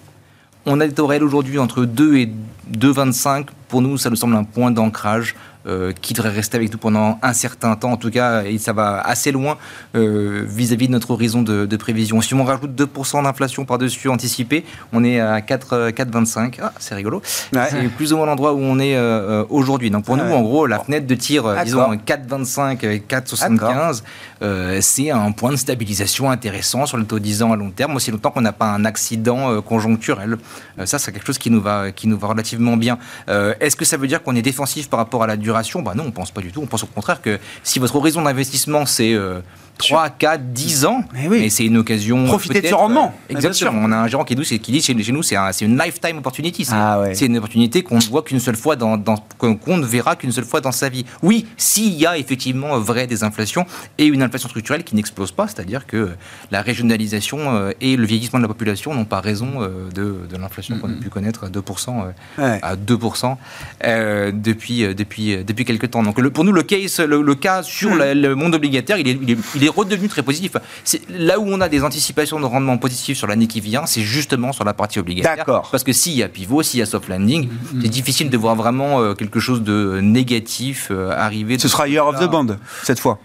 On 0.67 0.80
a 0.80 0.88
des 0.88 0.93
taux 0.93 1.06
réels 1.06 1.23
aujourd'hui 1.23 1.60
entre 1.60 1.86
2 1.86 2.15
et 2.17 2.30
2,25. 2.75 3.47
Pour 3.67 3.84
nous, 3.84 3.99
ça 3.99 4.10
nous 4.10 4.15
semble 4.15 4.36
un 4.36 4.43
point 4.43 4.71
d'ancrage 4.71 5.36
euh, 5.67 5.91
qui 6.01 6.13
devrait 6.13 6.30
rester 6.30 6.58
avec 6.58 6.71
nous 6.71 6.78
pendant 6.78 7.19
un 7.21 7.34
certain 7.34 7.75
temps, 7.75 7.91
en 7.91 7.97
tout 7.97 8.12
cas, 8.12 8.43
et 8.43 8.58
ça 8.58 8.73
va 8.73 8.99
assez 9.01 9.32
loin 9.32 9.58
euh, 9.95 10.43
vis-à-vis 10.47 10.88
de 10.88 10.91
notre 10.91 11.12
horizon 11.12 11.41
de, 11.41 11.65
de 11.65 11.78
prévision. 11.78 12.21
Si 12.21 12.34
on 12.34 12.43
rajoute 12.43 12.71
2% 12.80 13.23
d'inflation 13.23 13.65
par-dessus 13.65 14.10
anticipé, 14.10 14.65
on 14.93 15.04
est 15.04 15.19
à 15.19 15.41
4, 15.41 15.89
4,25. 15.91 16.60
Ah, 16.62 16.71
c'est 16.80 16.95
rigolo. 16.95 17.21
Ouais. 17.54 17.67
C'est 17.69 17.88
plus 17.89 18.13
ou 18.13 18.17
moins 18.17 18.25
l'endroit 18.25 18.54
où 18.54 18.60
on 18.60 18.80
est 18.80 18.95
euh, 18.95 19.41
euh, 19.41 19.45
aujourd'hui. 19.49 19.89
Donc 19.91 20.06
pour 20.06 20.15
Ouais. 20.15 20.23
nous, 20.23 20.34
en 20.34 20.41
gros, 20.41 20.65
la 20.67 20.80
fenêtre 20.80 21.08
de 21.08 21.15
tir, 21.15 21.45
euh, 21.45 21.63
disons 21.63 21.89
D'accord. 21.89 22.39
4,25, 22.39 22.86
euh, 22.86 22.99
4,75, 23.08 24.04
euh, 24.41 24.80
c'est 24.82 25.12
un 25.12 25.32
point 25.32 25.51
de 25.51 25.56
stabilisation 25.56 26.30
intéressant 26.32 26.86
sur 26.86 26.97
le 26.97 27.06
taux 27.06 27.19
10 27.19 27.43
ans 27.43 27.51
à 27.51 27.56
long 27.56 27.71
terme, 27.71 27.95
aussi 27.95 28.12
longtemps 28.12 28.32
qu'on 28.32 28.41
n'a 28.41 28.54
pas 28.54 28.67
un 28.67 28.86
accident 28.86 29.51
euh, 29.51 29.62
conjoncturel. 29.62 30.38
Euh, 30.80 30.86
ça, 30.86 30.99
c'est 30.99 31.12
quelque 31.12 31.25
chose 31.25 31.38
qui 31.38 31.49
nous 31.51 31.62
va, 31.62 31.91
qui 31.91 32.08
nous 32.08 32.17
va 32.17 32.28
relativement 32.28 32.78
bien. 32.78 32.97
Euh, 33.30 33.54
Est-ce 33.60 33.75
que 33.75 33.86
ça 33.86 33.97
veut 33.97 34.08
dire 34.08 34.23
qu'on 34.23 34.36
est 34.36 34.41
défensif 34.41 34.89
par 34.89 34.99
rapport 34.99 35.23
à 35.23 35.28
la 35.28 35.38
duration 35.55 35.81
bah 35.81 35.93
Non, 35.95 36.03
on 36.07 36.11
pense 36.11 36.31
pas 36.31 36.41
du 36.41 36.51
tout. 36.51 36.61
On 36.61 36.65
pense 36.67 36.83
au 36.83 36.87
contraire 36.87 37.21
que 37.21 37.39
si 37.63 37.79
votre 37.79 37.95
horizon 37.95 38.21
d'investissement, 38.21 38.85
c'est... 38.85 39.13
euh, 39.13 39.39
3, 39.77 40.09
4, 40.09 40.53
10 40.53 40.85
ans, 40.85 41.03
Mais 41.13 41.27
oui. 41.27 41.49
c'est 41.49 41.65
une 41.65 41.75
occasion. 41.75 42.23
Profiter 42.27 42.61
de 42.61 42.67
ce 42.67 42.73
rendement. 42.73 43.13
euh. 43.29 43.33
Exactement. 43.35 43.73
On 43.83 43.91
a 43.91 43.97
un 43.97 44.07
gérant 44.07 44.23
qui, 44.23 44.33
c'est- 44.45 44.57
qui 44.57 44.71
dit 44.71 44.81
chez, 44.81 44.97
chez 45.03 45.11
nous, 45.11 45.21
c'est 45.21 45.35
un- 45.35 45.51
une 45.51 45.77
lifetime 45.77 46.17
opportunity. 46.19 46.63
C'est 46.63 46.71
Ah 46.73 47.01
ouais. 47.01 47.13
une 47.17 47.35
opportunité 47.39 47.83
qu'on 47.83 47.97
ne 47.97 48.01
voit 48.03 48.21
qu'une 48.23 48.39
seule 48.39 48.55
fois 48.55 48.77
dans, 48.77 48.95
dans- 48.95 49.21
qu'on 49.37 49.75
ne 49.75 49.85
verra 49.85 50.15
qu'une 50.15 50.31
seule 50.31 50.45
fois 50.45 50.61
dans 50.61 50.71
sa 50.71 50.87
vie. 50.87 51.05
Oui, 51.21 51.45
s'il 51.57 51.93
y 51.95 52.05
a 52.05 52.17
effectivement 52.17 52.75
euh, 52.75 52.79
vrai 52.79 53.05
des 53.05 53.25
inflations 53.25 53.65
et 53.97 54.05
une 54.05 54.21
inflation 54.23 54.47
structurelle 54.47 54.85
qui 54.85 54.95
n'explose 54.95 55.33
pas, 55.33 55.49
c'est-à-dire 55.49 55.85
que 55.85 56.11
la 56.51 56.61
régionalisation 56.61 57.39
euh, 57.53 57.71
et 57.81 57.97
le 57.97 58.05
vieillissement 58.05 58.39
de 58.39 58.43
la 58.45 58.47
population 58.47 58.93
n'ont 58.93 59.03
pas 59.03 59.19
raison 59.19 59.61
euh, 59.61 59.89
de, 59.93 60.19
de 60.33 60.37
l'inflation 60.37 60.79
qu'on 60.79 60.87
a 60.89 60.93
pu 60.93 61.09
connaître 61.09 61.43
à 61.43 61.49
2%, 61.49 62.05
euh, 62.39 62.41
Ouais. 62.41 62.59
à 62.61 62.77
2% 62.77 63.35
euh, 63.83 64.31
depuis, 64.33 64.85
euh, 64.85 64.93
depuis, 64.93 65.33
euh, 65.35 65.43
depuis 65.45 65.65
quelques 65.65 65.91
temps. 65.91 66.03
Donc 66.03 66.19
le- 66.19 66.29
pour 66.31 66.43
nous, 66.43 66.51
le, 66.51 66.63
case, 66.63 66.99
le, 66.99 67.21
le 67.21 67.36
cas 67.36 67.63
sur 67.63 67.91
Hmm. 67.91 67.97
la- 67.99 68.13
le 68.13 68.36
monde 68.36 68.55
obligataire, 68.55 68.97
il 68.97 69.08
est, 69.08 69.17
il 69.21 69.31
est, 69.31 69.38
il 69.55 69.63
est 69.63 69.69
redevenu 69.69 70.08
très 70.08 70.23
positif. 70.23 70.53
C'est 70.84 71.01
Là 71.10 71.39
où 71.39 71.45
on 71.47 71.62
a 71.62 71.69
des 71.69 71.84
anticipations 71.84 72.39
de 72.39 72.45
rendement 72.45 72.77
positif 72.77 73.17
sur 73.17 73.27
l'année 73.27 73.47
qui 73.47 73.62
vient, 73.62 73.86
c'est 73.86 74.01
justement 74.01 74.51
sur 74.53 74.63
la 74.65 74.73
partie 74.73 74.99
obligataire. 74.99 75.36
D'accord. 75.38 75.69
Parce 75.71 75.84
que 75.84 75.93
s'il 75.93 76.13
y 76.13 76.23
a 76.23 76.27
pivot, 76.29 76.63
s'il 76.63 76.79
y 76.79 76.84
a 76.84 76.86
soft 76.86 77.08
landing, 77.10 77.47
c'est 77.81 77.89
difficile 77.89 78.29
de 78.29 78.38
voir 78.38 78.55
vraiment 78.55 79.01
euh, 79.01 79.13
quelque 79.13 79.39
chose 79.39 79.62
de 79.63 79.99
négatif 80.01 80.89
euh, 80.91 81.12
arriver. 81.12 81.58
Ce 81.60 81.67
sera 81.67 81.88
Year 81.88 82.05
of 82.05 82.19
the 82.19 82.29
Band, 82.29 82.58
cette 82.84 82.99
fois. 82.99 83.19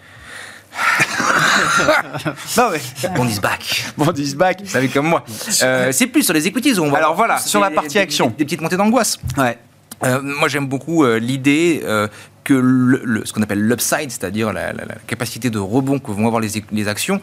non, 2.57 2.65
mais 2.73 2.81
On 3.19 3.27
is 3.27 3.41
back. 3.41 3.85
bon, 3.97 4.13
this 4.13 4.35
back. 4.35 4.61
Vous 4.63 4.69
savez 4.71 4.89
comme 4.89 5.07
moi. 5.09 5.25
Euh, 5.63 5.91
c'est 5.93 6.07
plus 6.07 6.23
sur 6.23 6.35
les 6.35 6.47
equities. 6.47 6.79
où 6.79 6.85
On 6.85 6.91
va 6.91 6.99
Alors 6.99 7.15
voilà, 7.15 7.39
sur 7.39 7.61
la 7.61 7.71
partie 7.71 7.95
des- 7.95 8.01
action. 8.01 8.29
Des, 8.29 8.37
des 8.37 8.45
petites 8.45 8.61
montées 8.61 8.77
d'angoisse. 8.77 9.19
Ouais. 9.37 9.59
Euh, 10.03 10.21
moi, 10.23 10.49
j'aime 10.49 10.67
beaucoup 10.67 11.05
euh, 11.05 11.19
l'idée 11.19 11.83
euh, 11.85 12.09
que 12.45 13.23
ce 13.25 13.33
qu'on 13.33 13.43
appelle 13.43 13.61
l'upside, 13.61 14.11
c'est-à-dire 14.11 14.53
la, 14.53 14.73
capacité 15.07 15.51
de 15.51 15.59
rebond 15.59 15.99
que 15.99 16.11
vont 16.11 16.27
avoir 16.27 16.41
les, 16.41 16.65
les 16.73 16.89
actions, 16.89 17.21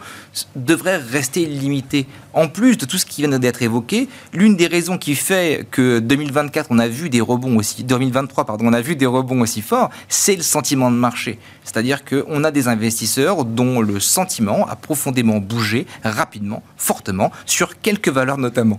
devrait 0.54 0.96
rester 0.96 1.44
limitée. 1.44 2.06
En 2.34 2.46
plus 2.46 2.76
de 2.76 2.86
tout 2.86 2.98
ce 2.98 3.04
qui 3.04 3.22
vient 3.22 3.38
d'être 3.38 3.62
évoqué, 3.62 4.08
l'une 4.32 4.56
des 4.56 4.68
raisons 4.68 4.96
qui 4.96 5.16
fait 5.16 5.66
que 5.72 5.98
2024, 5.98 6.68
on 6.70 6.78
a 6.78 6.86
vu 6.86 7.10
des 7.10 7.20
rebonds 7.20 7.56
aussi, 7.56 7.82
2023, 7.82 8.44
pardon, 8.44 8.66
on 8.68 8.72
a 8.72 8.80
vu 8.80 8.94
des 8.94 9.06
rebonds 9.06 9.40
aussi 9.40 9.60
forts, 9.60 9.90
c'est 10.08 10.36
le 10.36 10.42
sentiment 10.42 10.90
de 10.90 10.96
marché. 10.96 11.40
C'est-à-dire 11.64 12.04
qu'on 12.04 12.44
a 12.44 12.52
des 12.52 12.68
investisseurs 12.68 13.44
dont 13.44 13.80
le 13.80 13.98
sentiment 13.98 14.68
a 14.68 14.76
profondément 14.76 15.38
bougé, 15.38 15.86
rapidement, 16.04 16.62
fortement, 16.76 17.32
sur 17.44 17.80
quelques 17.80 18.08
valeurs 18.08 18.38
notamment. 18.38 18.78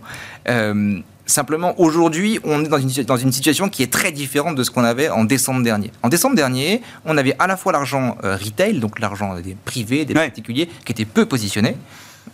Simplement, 1.33 1.79
aujourd'hui, 1.79 2.39
on 2.43 2.65
est 2.65 2.67
dans 2.67 2.79
une, 2.79 2.89
dans 3.03 3.15
une 3.17 3.31
situation 3.31 3.69
qui 3.69 3.83
est 3.83 3.93
très 3.93 4.11
différente 4.11 4.55
de 4.55 4.63
ce 4.63 4.71
qu'on 4.71 4.83
avait 4.83 5.09
en 5.09 5.25
décembre 5.25 5.61
dernier. 5.61 5.91
En 6.01 6.09
décembre 6.09 6.35
dernier, 6.35 6.81
on 7.05 7.15
avait 7.19 7.35
à 7.37 7.45
la 7.45 7.55
fois 7.55 7.71
l'argent 7.71 8.17
euh, 8.23 8.35
retail, 8.35 8.79
donc 8.79 8.99
l'argent 8.99 9.39
des 9.39 9.55
privés, 9.63 10.05
des 10.05 10.15
Ouais. 10.15 10.25
particuliers, 10.25 10.67
qui 10.85 10.91
était 10.91 11.05
peu 11.05 11.27
positionné, 11.27 11.77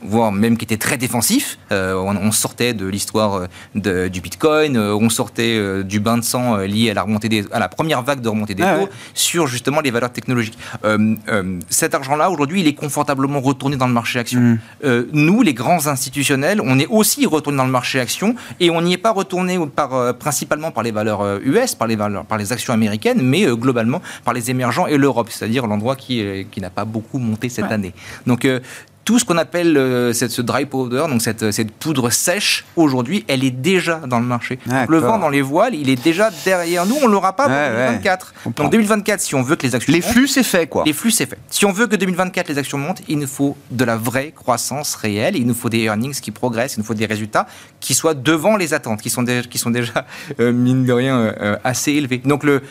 voire 0.01 0.31
même 0.31 0.58
qui 0.58 0.65
était 0.65 0.77
très 0.77 0.97
défensif. 0.97 1.58
Euh, 1.71 1.95
on, 1.95 2.15
on 2.15 2.31
sortait 2.31 2.73
de 2.73 2.86
l'histoire 2.86 3.47
euh, 3.86 4.10
du 4.10 4.21
Bitcoin, 4.21 4.77
euh, 4.77 4.95
on 4.95 5.10
sortait 5.10 5.84
du 5.84 5.99
bain 5.99 6.17
de 6.17 6.23
sang 6.23 6.58
lié 6.58 6.91
à 6.91 6.93
la, 6.93 7.03
remontée 7.03 7.29
des, 7.29 7.45
à 7.51 7.60
la 7.60 7.69
première 7.69 8.01
vague 8.01 8.21
de 8.21 8.29
remontée 8.29 8.55
des 8.55 8.63
Ah 8.63 8.75
taux 8.75 8.81
ouais. 8.84 8.89
sur 9.13 9.47
justement 9.47 9.81
les 9.81 9.91
valeurs 9.91 10.12
technologiques. 10.12 10.58
Euh, 10.84 11.15
euh, 11.29 11.60
cet 11.69 11.93
argent-là, 11.95 12.29
aujourd'hui, 12.29 12.62
il 12.62 12.67
est 12.67 12.73
confortablement 12.73 13.39
retourné 13.39 13.77
dans 13.77 13.88
le 13.88 13.93
marché 13.93 14.19
action. 14.19 14.39
Mm. 14.39 14.60
Euh, 14.84 15.05
nous, 15.13 15.41
les 15.41 15.53
grands 15.53 15.88
institutionnels, 15.88 16.62
on 16.63 16.79
est 16.79 16.88
aussi 16.88 17.25
retourné 17.25 17.58
dans 17.58 17.65
le 17.65 17.71
marché 17.71 17.99
action 17.99 18.36
et 18.60 18.69
on 18.69 18.81
n'y 18.81 18.93
est 18.93 18.97
pas 18.97 19.12
retourné 19.12 19.60
par, 19.75 20.15
principalement 20.15 20.71
par 20.71 20.84
les 20.84 20.91
valeurs 20.91 21.39
US, 21.39 21.75
par 21.75 21.88
les, 21.88 21.95
valeurs, 21.95 22.25
par 22.25 22.38
les 22.38 22.51
actions 22.51 22.73
américaines, 22.73 23.21
mais 23.21 23.45
globalement 23.45 24.01
par 24.23 24.34
les 24.34 24.49
émergents 24.49 24.88
et 24.88 24.97
l'Europe, 24.97 25.29
c'est-à-dire 25.29 25.67
l'endroit 25.67 25.95
qui, 25.95 26.45
qui 26.51 26.62
n'a 26.62 26.69
pas 26.69 26.86
beaucoup 26.86 27.19
monté 27.19 27.49
cette 27.49 27.71
année. 27.71 27.93
Donc, 28.25 28.47
tout 29.06 29.20
ce 29.20 29.24
qu'on 29.26 29.38
appelle 29.38 29.78
euh, 29.78 30.12
cette, 30.13 30.32
ce 30.32 30.41
dry 30.41 30.65
powder, 30.65 31.06
donc 31.10 31.22
cette, 31.22 31.52
cette 31.52 31.72
poudre 31.72 32.10
sèche, 32.10 32.65
aujourd'hui, 32.76 33.24
elle 33.28 33.44
est 33.44 33.52
déjà 33.52 33.98
dans 34.08 34.20
le 34.20 34.26
marché. 34.26 34.58
Donc, 34.65 34.89
le 34.89 34.98
vent 34.98 35.20
dans 35.20 35.30
les 35.30 35.44
voiles, 35.44 35.76
il 35.76 35.89
est 35.89 36.04
déjà 36.04 36.32
derrière 36.44 36.86
nous, 36.88 36.96
on 37.02 37.08
ne 37.08 37.12
l'aura 37.12 37.34
pas 37.36 37.44
pour 37.44 37.52
Ouais, 37.54 37.70
ouais. 37.70 37.86
2024. 37.86 38.34
comprends. 38.44 38.63
Donc 38.63 38.72
2024, 38.72 39.22
si 39.22 39.36
on 39.36 39.44
veut 39.44 39.56
que 39.56 39.63
les 39.68 39.76
actions 39.76 39.94
Les 39.94 40.02
montent, 40.02 40.10
flux, 40.12 40.28
c'est 40.28 40.44
fait, 40.44 40.68
quoi. 40.68 40.84
les 40.86 40.94
flux, 40.94 41.12
c'est 41.12 41.28
fait. 41.28 41.38
Si 41.50 41.65
on 41.65 41.72
veut 41.72 41.86
que 41.88 41.96
2024, 41.96 42.50
les 42.50 42.58
actions 42.58 42.78
montent, 42.80 43.02
il 43.08 43.20
nous 43.20 43.28
faut 43.28 43.56
de 43.70 43.86
la 43.86 43.96
vraie 43.96 44.32
croissance 44.36 44.96
réelle. 44.96 45.36
Il 45.36 45.46
nous 45.46 45.54
faut 45.54 45.70
des 45.70 45.82
earnings 45.84 46.20
qui 46.20 46.32
progressent. 46.32 46.76
Il 46.76 46.80
nous 46.80 46.86
faut 46.86 46.94
des 46.96 47.06
résultats 47.06 47.46
qui 47.80 47.94
soient 47.94 48.15
devant 48.15 48.58
les 48.58 48.74
attentes, 48.74 49.02
qui 49.02 49.12
sont 49.12 49.22
déjà, 49.24 49.44
qui 49.48 49.60
sont 49.60 49.70
déjà 49.70 50.06
euh, 50.39 50.52
mine 50.52 50.84
de 50.84 50.94
rien, 50.94 51.18
euh, 51.20 51.32
euh, 51.41 51.58
assez 51.63 51.91
élevés. 51.91 52.18
Donc, 52.26 52.44
le, 52.44 52.63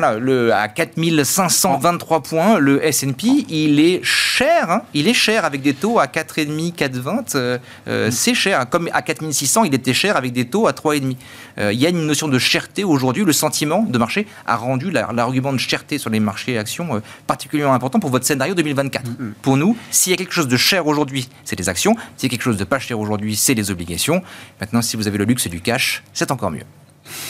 voilà, 0.00 0.16
le, 0.18 0.52
à 0.54 0.68
4523 0.68 2.22
points, 2.22 2.58
le 2.60 2.84
S&P, 2.84 3.44
il 3.48 3.80
est 3.80 4.00
cher. 4.04 4.70
hein. 4.70 4.82
il 4.94 5.08
est 5.08 5.12
cher 5.14 5.44
avec 5.44 5.60
des 5.60 5.74
taux 5.74 5.98
à 5.98 6.06
4,5, 6.06 6.72
4,20. 6.74 7.34
euh, 7.34 7.58
euh, 7.88 8.08
C'est 8.12 8.34
cher. 8.34 8.68
Comme 8.70 8.88
à 8.92 9.02
4600, 9.02 9.64
il 9.64 9.74
était 9.74 9.92
cher 9.94 10.16
avec 10.16 10.32
des 10.32 10.44
taux 10.44 10.68
à 10.68 10.72
3,5. 10.72 11.16
Euh, 11.58 11.72
il 11.72 11.80
y 11.80 11.86
a 11.86 11.88
une 11.88 12.06
notion 12.06 12.28
de 12.28 12.38
cherté 12.38 12.84
aujourd'hui. 12.84 13.24
Le 13.24 13.32
sentiment 13.32 13.82
de 13.82 13.98
marché 13.98 14.28
a 14.46 14.54
rendu 14.56 14.92
la- 14.92 15.10
l'argument 15.12 15.52
de 15.52 15.58
cherté 15.58 15.98
sur 15.98 16.10
les 16.10 16.20
marchés 16.20 16.56
actions 16.58 16.94
euh, 16.94 17.00
particulièrement 17.26 17.74
important 17.74 17.98
pour 17.98 18.10
votre 18.10 18.24
scénario 18.24 18.54
2024. 18.54 19.10
Pour 19.42 19.56
nous, 19.56 19.76
s'il 19.90 20.12
y 20.12 20.14
a 20.14 20.16
quelque 20.16 20.32
chose 20.34 20.46
de 20.48 20.56
cher 20.56 20.86
aujourd'hui, 20.86 21.28
c'est 21.44 21.58
les 21.58 21.68
actions. 21.68 21.96
S'il 22.16 22.28
y 22.30 22.30
a 22.30 22.36
quelque 22.36 22.44
chose 22.44 22.56
de 22.56 22.64
pas 22.64 22.78
cher 22.78 23.00
aujourd'hui, 23.00 23.34
c'est 23.34 23.54
les 23.54 23.72
obligations. 23.72 24.22
Maintenant, 24.60 24.80
si 24.80 24.96
vous 24.96 25.08
avez 25.08 25.18
le 25.18 25.24
luxe 25.24 25.48
du 25.48 25.60
cash, 25.60 26.04
c'est 26.12 26.30
encore 26.30 26.52
mieux. 26.52 26.62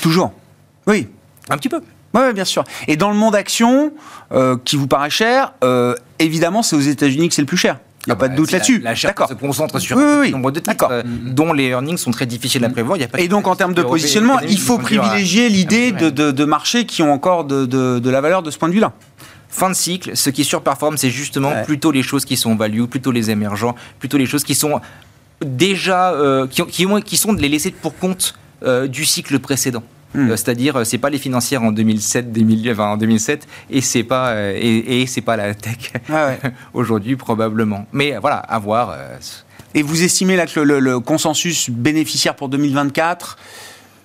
Toujours. 0.02 0.33
Oui. 0.87 1.09
Un 1.48 1.57
petit 1.57 1.70
peu. 1.70 1.81
Oui, 2.14 2.32
bien 2.32 2.44
sûr. 2.44 2.64
Et 2.86 2.96
dans 2.96 3.10
le 3.10 3.16
monde 3.16 3.34
action, 3.34 3.92
euh, 4.32 4.56
qui 4.64 4.76
vous 4.76 4.86
paraît 4.86 5.10
cher, 5.10 5.52
euh, 5.62 5.94
évidemment, 6.18 6.62
c'est 6.62 6.76
aux 6.76 6.80
États-Unis 6.80 7.28
que 7.28 7.34
c'est 7.34 7.42
le 7.42 7.46
plus 7.46 7.56
cher. 7.58 7.78
Il 8.06 8.10
n'y 8.10 8.12
a 8.12 8.16
pas 8.16 8.28
de 8.28 8.36
doute 8.36 8.48
Ah 8.48 8.58
bah, 8.58 8.64
C'est 8.64 8.72
là-dessus. 8.72 8.78
La, 8.80 8.94
la 8.94 9.00
D'accord. 9.00 9.28
se 9.28 9.34
concentre 9.34 9.78
sur 9.78 9.96
Oui, 9.98 10.02
un 10.02 10.20
oui, 10.20 10.30
nombre 10.30 10.50
de 10.50 10.60
titres 10.60 10.88
euh, 10.90 11.02
dont 11.04 11.52
les 11.52 11.64
earnings 11.66 11.98
sont 11.98 12.10
très 12.10 12.24
difficiles 12.24 12.64
à 12.64 12.70
prévoir. 12.70 12.96
Il 12.96 13.00
y 13.00 13.04
a 13.04 13.08
pas 13.08 13.20
Et 13.20 13.28
donc, 13.28 13.46
en 13.46 13.54
termes 13.56 13.74
de 13.74 13.82
positionnement, 13.82 14.40
il 14.40 14.58
faut 14.58 14.78
privilégier 14.78 15.50
l'idée 15.50 15.92
de, 15.92 16.08
de, 16.08 16.30
de 16.30 16.44
marchés 16.44 16.86
qui 16.86 17.02
ont 17.02 17.12
encore 17.12 17.44
de, 17.44 17.66
de, 17.66 17.98
de 17.98 18.10
la 18.10 18.20
valeur 18.22 18.42
de 18.42 18.50
ce 18.50 18.56
point 18.58 18.68
de 18.68 18.74
vue-là. 18.74 18.92
Fin 19.50 19.68
de 19.68 19.74
cycle, 19.74 20.16
ce 20.16 20.30
qui 20.30 20.44
surperforme, 20.44 20.96
c'est 20.96 21.10
justement 21.10 21.50
Ouais. 21.50 21.64
plutôt 21.64 21.90
les 21.90 22.02
choses 22.02 22.24
qui 22.24 22.36
sont 22.36 22.54
value, 22.56 22.84
plutôt 22.84 23.10
les 23.10 23.30
émergents, 23.30 23.74
plutôt 23.98 24.16
les 24.16 24.26
choses 24.26 24.44
qui 24.44 24.54
sont 24.54 24.80
déjà, 25.44 26.12
euh, 26.12 26.46
qui, 26.46 26.64
qui, 26.66 26.86
qui 27.04 27.16
sont 27.16 27.32
de 27.32 27.40
les 27.42 27.48
laisser 27.48 27.70
pour 27.70 27.96
compte 27.98 28.34
euh, 28.62 28.86
du 28.86 29.04
cycle 29.04 29.38
précédent. 29.38 29.82
Hmm. 30.14 30.30
Euh, 30.30 30.36
C'est-à-dire, 30.36 30.76
euh, 30.76 30.84
c'est 30.84 30.98
pas 30.98 31.10
les 31.10 31.18
financières 31.18 31.62
en 31.62 31.70
2007, 31.72 32.32
2000, 32.32 32.70
enfin, 32.72 32.86
en 32.92 32.96
2007, 32.96 33.46
et 33.70 33.80
c'est 33.82 34.02
pas 34.04 34.28
euh, 34.30 34.52
et, 34.56 35.02
et 35.02 35.06
c'est 35.06 35.20
pas 35.20 35.36
la 35.36 35.54
tech 35.54 35.92
ouais. 36.08 36.38
aujourd'hui 36.74 37.14
probablement. 37.16 37.86
Mais 37.92 38.16
voilà, 38.20 38.36
à 38.38 38.58
voir. 38.58 38.96
Et 39.74 39.82
vous 39.82 40.02
estimez 40.02 40.36
là 40.36 40.46
que 40.46 40.60
le, 40.60 40.64
le- 40.64 40.80
le 40.80 41.00
consensus 41.00 41.68
bénéficiaire 41.68 42.34
pour 42.36 42.48
2024 42.48 43.36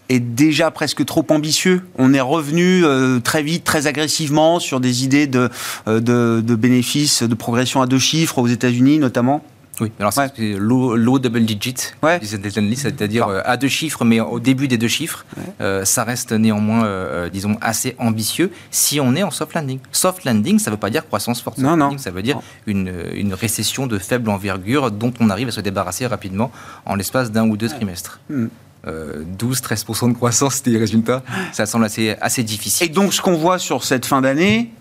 est 0.10 0.20
déjà 0.20 0.70
presque 0.72 1.06
trop 1.06 1.26
ambitieux? 1.30 1.84
On 1.98 2.14
est 2.14 2.20
revenu 2.20 2.84
euh, 2.84 3.20
très 3.22 3.42
vite, 3.42 3.64
très 3.64 3.88
agressivement 3.88 4.60
sur 4.60 4.82
des 4.82 5.06
idées 5.06 5.28
de, 5.28 5.50
euh, 5.88 6.02
de, 6.02 6.42
de 6.46 6.56
bénéfices, 6.56 7.24
de 7.24 7.34
progression 7.34 7.82
à 7.82 7.88
deux 7.88 7.98
chiffres 8.00 8.38
aux 8.40 8.48
États-Unis 8.48 9.00
notamment? 9.00 9.42
Oui, 9.82 9.92
alors 10.00 10.16
Ouais. 10.18 10.28
c'est 10.36 10.54
low, 10.54 10.96
low 10.96 11.18
double 11.20 11.46
digit, 11.46 11.94
Ouais. 12.04 12.20
disent 12.20 12.40
les 12.42 12.58
analystes, 12.60 12.84
c'est-à-dire 12.84 13.28
euh, 13.28 13.42
à 13.44 13.58
deux 13.58 13.68
chiffres, 13.68 14.06
mais 14.06 14.20
au 14.20 14.40
début 14.40 14.68
des 14.68 14.78
deux 14.78 14.88
chiffres, 14.88 15.26
euh, 15.62 15.84
ça 15.84 16.04
reste 16.04 16.32
néanmoins, 16.32 16.86
euh, 16.86 17.30
disons, 17.30 17.58
assez 17.62 17.96
ambitieux 17.98 18.52
si 18.70 19.00
on 19.00 19.16
est 19.16 19.24
en 19.24 19.32
soft 19.32 19.54
landing. 19.56 19.80
Soft 19.92 20.26
landing, 20.26 20.60
ça 20.60 20.70
ne 20.70 20.76
veut 20.76 20.80
pas 20.80 20.90
dire 20.92 21.08
croissance 21.08 21.42
forte. 21.42 21.58
Non, 21.58 21.76
non. 21.76 21.98
ça 21.98 22.12
veut 22.12 22.22
dire 22.22 22.40
une, 22.68 22.94
une 23.16 23.34
récession 23.34 23.88
de 23.88 23.98
faible 23.98 24.30
envergure 24.30 24.92
dont 24.92 25.14
on 25.20 25.30
arrive 25.30 25.48
à 25.48 25.52
se 25.52 25.62
débarrasser 25.62 26.06
rapidement 26.06 26.52
en 26.86 26.96
l'espace 26.96 27.32
d'un 27.32 27.48
ou 27.50 27.58
deux 27.58 27.70
trimestres. 27.70 28.20
Hmm. 28.30 28.48
Euh, 28.86 29.24
12-13% 29.40 30.10
de 30.10 30.14
croissance, 30.14 30.56
c'était 30.58 30.72
les 30.72 30.78
résultats. 30.78 31.24
Ça 31.52 31.66
semble 31.66 31.86
assez, 31.86 32.16
assez 32.22 32.44
difficile. 32.44 32.88
Et 32.88 32.90
donc 32.90 33.14
ce 33.14 33.22
qu'on 33.22 33.38
voit 33.38 33.58
sur 33.58 33.84
cette 33.86 34.06
fin 34.06 34.22
d'année, 34.22 34.72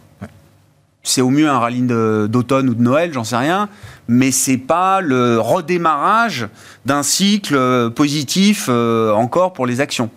c'est 1.03 1.21
au 1.21 1.31
mieux 1.31 1.49
un 1.49 1.59
rallye 1.59 1.83
d'automne 1.83 2.69
ou 2.69 2.75
de 2.75 2.83
Noël, 2.83 3.13
j'en 3.13 3.25
sais 3.25 3.37
rien, 3.37 3.69
mais 4.09 4.31
c'est 4.31 4.59
pas 4.59 5.01
le 5.01 5.39
redémarrage 5.41 6.49
d'un 6.87 7.03
cycle 7.03 7.55
euh, 7.57 7.91
positif 7.91 8.67
euh, 8.69 9.13
encore 9.13 9.53
pour 9.53 9.67
les 9.67 9.81
actions. 9.81 10.11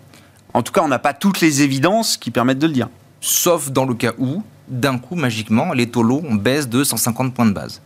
En 0.54 0.62
tout 0.62 0.72
cas, 0.72 0.82
on 0.82 0.88
n'a 0.88 0.98
pas 0.98 1.12
toutes 1.12 1.40
les 1.40 1.62
évidences 1.62 2.16
qui 2.16 2.30
permettent 2.30 2.58
de 2.58 2.66
le 2.66 2.72
dire. 2.72 2.88
sauf 3.20 3.70
dans 3.70 3.84
le 3.84 3.94
cas 3.94 4.12
où, 4.18 4.42
d'un 4.68 4.98
coup, 4.98 5.16
magiquement, 5.16 5.72
les 5.72 5.88
taux 5.88 6.02
lots 6.02 6.22
baissent 6.32 6.68
de 6.68 6.82
150 6.82 7.34
points 7.34 7.46
de 7.46 7.52
base. 7.52 7.82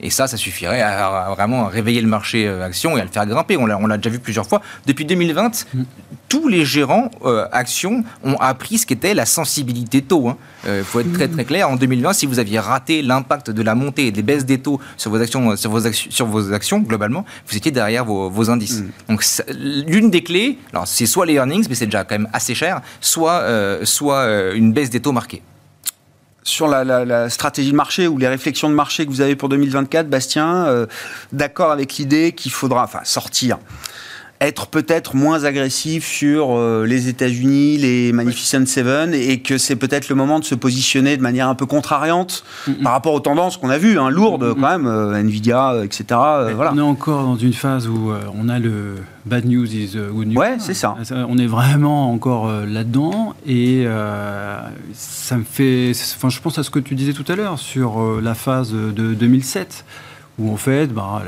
Et 0.00 0.10
ça, 0.10 0.26
ça 0.26 0.36
suffirait 0.36 0.82
à, 0.82 1.28
vraiment 1.34 1.66
réveiller 1.66 2.00
le 2.00 2.08
marché 2.08 2.46
euh, 2.46 2.64
action 2.64 2.98
et 2.98 3.00
à 3.00 3.04
le 3.04 3.10
faire 3.10 3.26
grimper. 3.26 3.56
On 3.56 3.66
l'a 3.66 3.96
déjà 3.96 4.10
vu 4.10 4.18
plusieurs 4.18 4.46
fois. 4.46 4.60
Depuis 4.86 5.06
2020, 5.06 5.66
mm. 5.72 5.82
tous 6.28 6.48
les 6.48 6.64
gérants 6.64 7.10
euh, 7.24 7.46
actions 7.50 8.04
ont 8.22 8.36
appris 8.36 8.78
ce 8.78 8.86
qu'était 8.86 9.14
la 9.14 9.24
sensibilité 9.24 10.02
taux. 10.02 10.36
Il 10.64 10.70
hein. 10.70 10.82
faut 10.84 11.00
être 11.00 11.12
très 11.12 11.28
très 11.28 11.44
clair. 11.44 11.70
En 11.70 11.76
2020, 11.76 12.12
si 12.12 12.26
vous 12.26 12.38
aviez 12.38 12.58
raté 12.58 13.00
l'impact 13.00 13.50
de 13.50 13.62
la 13.62 13.74
montée 13.74 14.08
et 14.08 14.12
des 14.12 14.22
baisses 14.22 14.44
des 14.44 14.58
taux 14.58 14.80
sur 14.96 15.10
vos 15.10 15.20
actions, 15.20 15.56
sur 15.56 15.70
vos 15.70 15.86
actions, 15.86 16.10
sur 16.10 16.26
vos 16.26 16.52
actions 16.52 16.80
globalement, 16.80 17.24
vous 17.48 17.56
étiez 17.56 17.72
derrière 17.72 18.04
vos, 18.04 18.50
indices. 18.50 18.82
Mm. 18.82 18.90
Donc 19.08 19.24
l'une 19.58 20.10
des 20.10 20.22
clés, 20.22 20.58
alors 20.72 20.86
c'est 20.86 21.06
soit 21.06 21.24
les 21.24 21.34
earnings, 21.34 21.66
mais 21.68 21.74
c'est 21.74 21.86
déjà 21.86 22.04
quand 22.04 22.16
même 22.16 22.28
assez 22.32 22.54
cher, 22.54 22.82
soit, 23.00 23.44
soit 23.84 24.52
une 24.54 24.72
baisse 24.72 24.90
des 24.90 25.00
taux 25.00 25.12
marqués 25.12 25.42
sur 26.46 26.68
la, 26.68 27.28
stratégie 27.28 27.72
de 27.72 27.76
marché 27.76 28.06
ou 28.06 28.18
les 28.18 28.28
réflexions 28.28 28.70
de 28.70 28.74
marché 28.74 29.04
que 29.04 29.10
vous 29.10 29.20
avez 29.20 29.34
pour 29.34 29.48
2024, 29.48 30.08
Bastien, 30.08 30.66
euh, 30.66 30.86
d'accord 31.32 31.72
avec 31.72 31.96
l'idée 31.96 32.32
qu'il 32.32 32.52
faudra 32.52 32.84
enfin, 32.84 33.00
sortir 33.02 33.58
être 34.40 34.66
peut-être 34.66 35.16
moins 35.16 35.44
agressif 35.44 36.06
sur 36.06 36.56
euh, 36.56 36.84
les 36.86 37.08
États-Unis, 37.08 37.78
les 37.78 38.12
Magnificent 38.12 38.66
Seven, 38.66 39.14
et 39.14 39.40
que 39.40 39.58
c'est 39.58 39.76
peut-être 39.76 40.08
le 40.08 40.14
moment 40.14 40.38
de 40.38 40.44
se 40.44 40.54
positionner 40.54 41.16
de 41.16 41.22
manière 41.22 41.48
un 41.48 41.54
peu 41.54 41.66
contrariante 41.66 42.44
par 42.82 42.92
rapport 42.92 43.14
aux 43.14 43.20
tendances 43.20 43.56
qu'on 43.56 43.70
a 43.70 43.78
vues, 43.78 43.98
hein, 43.98 44.10
lourdes 44.10 44.54
quand 44.54 44.70
même, 44.70 44.86
euh, 44.86 45.14
Nvidia, 45.14 45.72
euh, 45.72 45.84
etc. 45.84 46.04
voilà. 46.54 46.72
On 46.74 46.78
est 46.78 46.82
encore 46.82 47.22
dans 47.22 47.36
une 47.36 47.52
phase 47.52 47.88
où 47.88 48.12
on 48.34 48.48
a 48.48 48.58
le 48.58 48.96
bad 49.24 49.46
news 49.46 49.66
is 49.74 49.96
good 49.96 50.28
news. 50.28 50.38
Ouais, 50.38 50.56
c'est 50.58 50.74
ça. 50.74 50.96
On 51.28 51.38
est 51.38 51.46
vraiment 51.46 52.12
encore 52.12 52.50
là-dedans, 52.66 53.34
et 53.46 53.86
ça 54.92 55.36
me 55.36 55.44
fait. 55.44 55.92
Enfin, 56.16 56.28
je 56.28 56.40
pense 56.40 56.58
à 56.58 56.62
ce 56.62 56.70
que 56.70 56.78
tu 56.78 56.94
disais 56.94 57.12
tout 57.12 57.30
à 57.30 57.36
l'heure 57.36 57.58
sur 57.58 58.20
la 58.20 58.34
phase 58.34 58.72
de 58.72 59.14
2007 59.14 59.84
où 60.38 60.52
en 60.52 60.56
fait, 60.56 60.88
bah, 60.92 61.22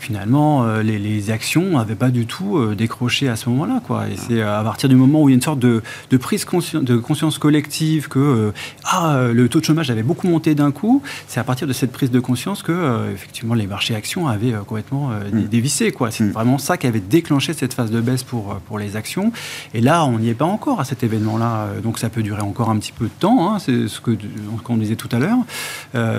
finalement, 0.00 0.64
euh, 0.64 0.82
les, 0.82 1.30
actions 1.30 1.78
n'avaient 1.78 1.94
pas 1.94 2.10
du 2.10 2.26
tout 2.26 2.58
euh, 2.58 2.74
décroché 2.74 3.28
à 3.28 3.36
ce 3.36 3.48
moment-là. 3.48 3.80
Quoi. 3.86 4.08
Et 4.08 4.16
c'est 4.16 4.42
à 4.42 4.62
partir 4.62 4.88
du 4.88 4.94
moment 4.94 5.22
où 5.22 5.28
il 5.28 5.32
y 5.32 5.34
a 5.34 5.36
une 5.36 5.42
sorte 5.42 5.58
de, 5.58 5.82
prise 6.18 6.44
de 6.44 6.96
conscience 6.96 7.38
collective 7.38 8.08
que 8.08 8.18
euh, 8.18 8.50
ah, 8.84 9.28
le 9.32 9.48
taux 9.48 9.60
de 9.60 9.64
chômage 9.64 9.90
avait 9.90 10.02
beaucoup 10.02 10.28
monté 10.28 10.54
d'un 10.54 10.70
coup, 10.70 11.02
c'est 11.26 11.40
à 11.40 11.44
partir 11.44 11.66
de 11.66 11.72
cette 11.72 11.92
prise 11.92 12.10
de 12.10 12.20
conscience 12.20 12.62
que 12.62 13.10
effectivement 13.12 13.54
les 13.54 13.66
marchés 13.66 13.94
actions 13.94 14.28
avaient 14.28 14.52
complètement 14.66 15.08
mm. 15.08 15.44
dévissé. 15.44 15.92
Quoi. 15.92 16.10
C'est 16.10 16.24
mm. 16.24 16.32
vraiment 16.32 16.58
ça 16.58 16.76
qui 16.76 16.86
avait 16.86 17.00
déclenché 17.00 17.54
cette 17.54 17.72
phase 17.72 17.90
de 17.90 18.00
baisse 18.00 18.22
pour, 18.22 18.56
pour 18.66 18.78
les 18.78 18.96
actions. 18.96 19.32
Et 19.72 19.80
là, 19.80 20.04
on 20.04 20.18
n'y 20.18 20.28
est 20.28 20.34
pas 20.34 20.44
encore 20.44 20.80
à 20.80 20.84
cet 20.84 21.02
événement-là. 21.02 21.68
Donc 21.82 21.98
ça 21.98 22.10
peut 22.10 22.22
durer 22.22 22.42
encore 22.42 22.68
un 22.68 22.76
petit 22.76 22.92
peu 22.92 23.06
de 23.06 23.18
temps, 23.18 23.54
hein, 23.54 23.58
c'est 23.58 23.88
ce 23.88 24.00
qu'on 24.00 24.76
disait 24.76 24.96
tout 24.96 25.08
à 25.12 25.18
l'heure. 25.18 25.38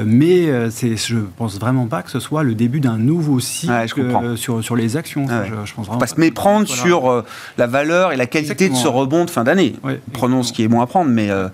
mais 0.06 0.48
je 0.72 1.18
pense 1.38 1.60
vraiment 1.60 1.86
pas 1.86 2.02
que 2.02 2.15
ce 2.20 2.28
soit 2.28 2.44
le 2.44 2.56
début 2.56 2.80
d'un 2.80 2.98
nouveau 2.98 3.40
cycle 3.40 3.74
euh, 4.00 4.36
sur, 4.36 4.64
sur 4.64 4.76
les 4.76 4.96
actions. 4.98 5.26
je, 5.28 5.74
pense 5.74 6.00
pas 6.00 6.08
se 6.08 6.20
méprendre 6.20 6.68
sur 6.68 7.12
euh, 7.12 7.26
la 7.58 7.68
valeur 7.68 8.14
et 8.14 8.16
la 8.16 8.26
qualité 8.26 8.70
de 8.70 8.76
ce 8.76 8.88
rebond 8.88 9.26
de 9.26 9.30
fin 9.30 9.44
d'année. 9.44 9.76
Prenons 10.14 10.44
ce 10.44 10.54
qui 10.54 10.64
est 10.64 10.68
bon 10.68 10.82
à 10.82 10.88
prendre, 10.88 11.12
mais 11.12 11.30
euh, 11.30 11.50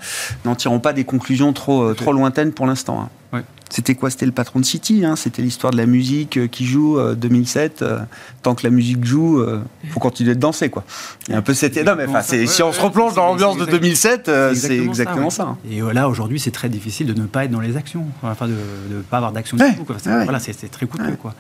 n'en 0.45 0.55
tirons 0.55 0.79
pas 0.79 0.93
des 0.93 1.03
conclusions 1.03 1.53
trop, 1.53 1.93
trop 1.93 2.13
lointaines 2.13 2.51
pour 2.51 2.67
l'instant. 2.67 3.09
Hein. 3.33 3.41
C'était 3.71 3.95
quoi? 3.95 4.09
C'était 4.09 4.25
le 4.25 4.33
patron 4.33 4.59
de 4.59 4.65
City. 4.65 5.05
Hein 5.05 5.15
C'était 5.15 5.41
l'histoire 5.41 5.71
de 5.71 5.77
la 5.77 5.85
musique 5.85 6.37
euh, 6.37 6.47
qui 6.47 6.65
joue 6.65 6.99
2007. 7.01 7.81
Euh, 7.81 7.85
euh, 7.85 7.99
tant 8.43 8.53
que 8.53 8.63
la 8.63 8.69
musique 8.69 9.05
joue, 9.05 9.43
faut 9.91 9.99
continuer 9.99 10.35
de 10.35 10.39
danser, 10.39 10.69
quoi. 10.69 10.83
A 11.31 11.37
un 11.37 11.41
peu 11.41 11.53
cette. 11.53 11.77
Non, 11.77 11.95
mais 11.95 12.07
si 12.47 12.61
on 12.61 12.73
se 12.73 12.81
replonge 12.81 13.13
dans 13.13 13.25
l'ambiance 13.25 13.57
de 13.57 13.65
2007, 13.65 14.29
c'est 14.55 14.77
exactement, 14.77 15.29
ça. 15.29 15.55
Et 15.69 15.81
voilà, 15.81 16.09
aujourd'hui, 16.09 16.39
c'est 16.39 16.51
très 16.51 16.69
difficile 16.69 17.07
de 17.07 17.19
ne 17.19 17.25
pas 17.25 17.45
être 17.45 17.51
dans 17.51 17.61
les 17.61 17.77
actions. 17.77 18.05
Enfin, 18.23 18.47
de 18.47 18.53
ne 18.89 19.01
pas 19.01 19.17
avoir 19.17 19.31
d'action 19.31 19.57
du 19.57 19.63
tout. 19.75 19.85
Voilà, 20.03 20.39
c'est 20.39 20.69
très 20.69 20.85
coûteux, 20.85 21.15
quoi. 21.21 21.33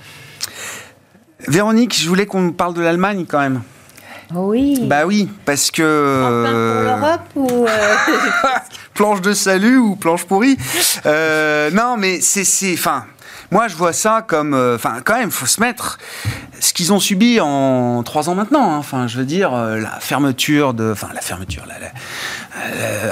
Véronique, 1.47 1.99
je 1.99 2.07
voulais 2.07 2.27
qu'on 2.27 2.51
parle 2.51 2.75
de 2.75 2.81
l'Allemagne 2.81 3.25
quand 3.27 3.39
même. 3.39 3.61
Oui. 4.35 4.79
Bah 4.83 5.05
oui, 5.05 5.29
parce 5.45 5.71
que. 5.71 6.23
Pour 6.23 7.01
l'Europe 7.01 7.21
ou. 7.35 7.67
planche 8.93 9.21
de 9.21 9.33
salut 9.33 9.77
ou 9.77 9.95
planche 9.95 10.25
pourrie. 10.25 10.57
Euh, 11.05 11.71
non, 11.71 11.97
mais 11.97 12.21
c'est, 12.21 12.73
enfin, 12.73 13.05
moi 13.49 13.67
je 13.67 13.75
vois 13.75 13.93
ça 13.93 14.23
comme, 14.25 14.53
euh, 14.53 14.75
enfin, 14.75 14.97
quand 15.03 15.17
même, 15.17 15.31
faut 15.31 15.45
se 15.45 15.59
mettre 15.59 15.97
ce 16.59 16.73
qu'ils 16.73 16.93
ont 16.93 16.99
subi 16.99 17.39
en 17.39 18.03
trois 18.03 18.29
ans 18.29 18.35
maintenant. 18.35 18.73
Hein. 18.73 18.77
Enfin, 18.77 19.07
je 19.07 19.17
veux 19.17 19.25
dire, 19.25 19.53
euh, 19.53 19.79
la 19.79 19.99
fermeture 19.99 20.73
de, 20.73 20.91
enfin, 20.91 21.09
la 21.13 21.21
fermeture, 21.21 21.63
la, 21.67 21.75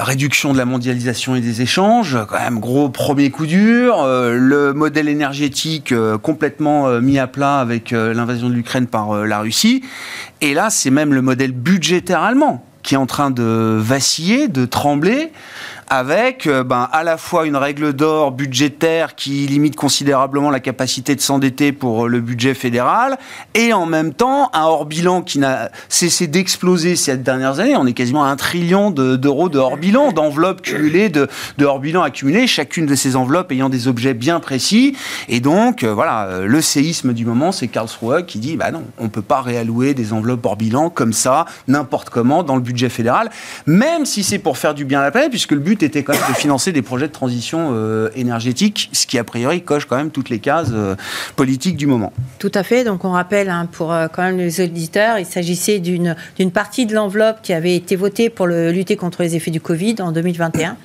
réduction 0.01 0.53
de 0.53 0.57
la 0.57 0.65
mondialisation 0.65 1.35
et 1.35 1.41
des 1.41 1.61
échanges, 1.61 2.17
quand 2.27 2.39
même 2.39 2.59
gros 2.59 2.89
premier 2.89 3.29
coup 3.29 3.45
dur. 3.45 4.05
le 4.05 4.73
modèle 4.73 5.07
énergétique 5.07 5.93
complètement 6.21 6.99
mis 6.99 7.19
à 7.19 7.27
plat 7.27 7.59
avec 7.59 7.91
l'invasion 7.91 8.49
de 8.49 8.53
l'Ukraine 8.53 8.87
par 8.87 9.25
la 9.25 9.39
Russie. 9.39 9.83
Et 10.41 10.53
là, 10.53 10.69
c'est 10.69 10.89
même 10.89 11.13
le 11.13 11.21
modèle 11.21 11.51
budgétaire 11.51 12.21
allemand 12.21 12.65
qui 12.83 12.95
est 12.95 12.97
en 12.97 13.05
train 13.05 13.29
de 13.29 13.77
vaciller, 13.77 14.47
de 14.47 14.65
trembler 14.65 15.31
avec 15.89 16.45
euh, 16.45 16.63
ben, 16.63 16.87
à 16.91 17.03
la 17.03 17.17
fois 17.17 17.47
une 17.47 17.55
règle 17.55 17.93
d'or 17.93 18.31
budgétaire 18.31 19.15
qui 19.15 19.47
limite 19.47 19.75
considérablement 19.75 20.51
la 20.51 20.59
capacité 20.59 21.15
de 21.15 21.21
s'endetter 21.21 21.71
pour 21.71 22.05
euh, 22.05 22.07
le 22.07 22.21
budget 22.21 22.53
fédéral, 22.53 23.17
et 23.55 23.73
en 23.73 23.85
même 23.85 24.13
temps 24.13 24.51
un 24.53 24.63
hors-bilan 24.63 25.23
qui 25.23 25.39
n'a 25.39 25.71
cessé 25.89 26.27
d'exploser 26.27 26.95
ces 26.95 27.17
dernières 27.17 27.59
années. 27.59 27.75
On 27.75 27.87
est 27.87 27.93
quasiment 27.93 28.23
à 28.23 28.27
un 28.27 28.35
trillion 28.35 28.91
d'euros 28.91 29.49
de, 29.49 29.57
hors-bilan, 29.57 30.11
d'enveloppes 30.11 30.61
cumulées, 30.61 31.09
de, 31.09 31.27
hors-bilan 31.61 32.03
accumulées, 32.03 32.45
chacune 32.45 32.85
de 32.85 32.95
ces 32.95 33.15
enveloppes 33.15 33.51
ayant 33.51 33.69
des 33.69 33.87
objets 33.87 34.13
bien 34.13 34.39
précis. 34.39 34.95
Et 35.27 35.39
donc, 35.39 35.83
euh, 35.83 35.93
voilà, 35.93 36.41
le 36.45 36.61
séisme 36.61 37.13
du 37.13 37.25
moment, 37.25 37.51
c'est 37.51 37.67
Karlsruhe 37.67 38.25
qui 38.25 38.37
dit, 38.39 38.57
bah 38.57 38.71
non, 38.71 38.83
on 38.99 39.05
ne 39.05 39.09
peut 39.09 39.21
pas 39.21 39.41
réallouer 39.41 39.93
des 39.93 40.13
enveloppes 40.13 40.45
hors-bilan 40.45 40.89
comme 40.89 41.13
ça, 41.13 41.45
n'importe 41.67 42.09
comment, 42.09 42.43
dans 42.43 42.55
le 42.55 42.61
budget 42.61 42.89
fédéral, 42.89 43.29
même 43.65 44.05
si 44.05 44.23
c'est 44.23 44.39
pour 44.39 44.57
faire 44.57 44.73
du 44.73 44.85
bien 44.85 44.99
à 44.99 45.03
la 45.03 45.11
planète, 45.11 45.31
puisque 45.31 45.51
le 45.51 45.59
but 45.59 45.78
était 45.83 46.03
quand 46.03 46.13
même 46.13 46.29
de 46.29 46.35
financer 46.35 46.71
des 46.71 46.81
projets 46.81 47.07
de 47.07 47.13
transition 47.13 47.71
euh, 47.73 48.09
énergétique, 48.15 48.89
ce 48.93 49.07
qui 49.07 49.17
a 49.17 49.23
priori 49.23 49.61
coche 49.61 49.85
quand 49.85 49.97
même 49.97 50.11
toutes 50.11 50.29
les 50.29 50.39
cases 50.39 50.69
euh, 50.71 50.95
politiques 51.35 51.77
du 51.77 51.87
moment. 51.87 52.13
Tout 52.39 52.51
à 52.53 52.63
fait. 52.63 52.83
Donc 52.83 53.05
on 53.05 53.11
rappelle 53.11 53.49
hein, 53.49 53.67
pour 53.71 53.93
euh, 53.93 54.07
quand 54.07 54.23
même 54.23 54.37
les 54.37 54.61
auditeurs, 54.61 55.19
il 55.19 55.25
s'agissait 55.25 55.79
d'une 55.79 56.15
d'une 56.37 56.51
partie 56.51 56.85
de 56.85 56.93
l'enveloppe 56.95 57.41
qui 57.41 57.53
avait 57.53 57.75
été 57.75 57.95
votée 57.95 58.29
pour 58.29 58.47
le, 58.47 58.71
lutter 58.71 58.95
contre 58.95 59.23
les 59.23 59.35
effets 59.35 59.51
du 59.51 59.61
Covid 59.61 59.95
en 59.99 60.11
2021, 60.11 60.77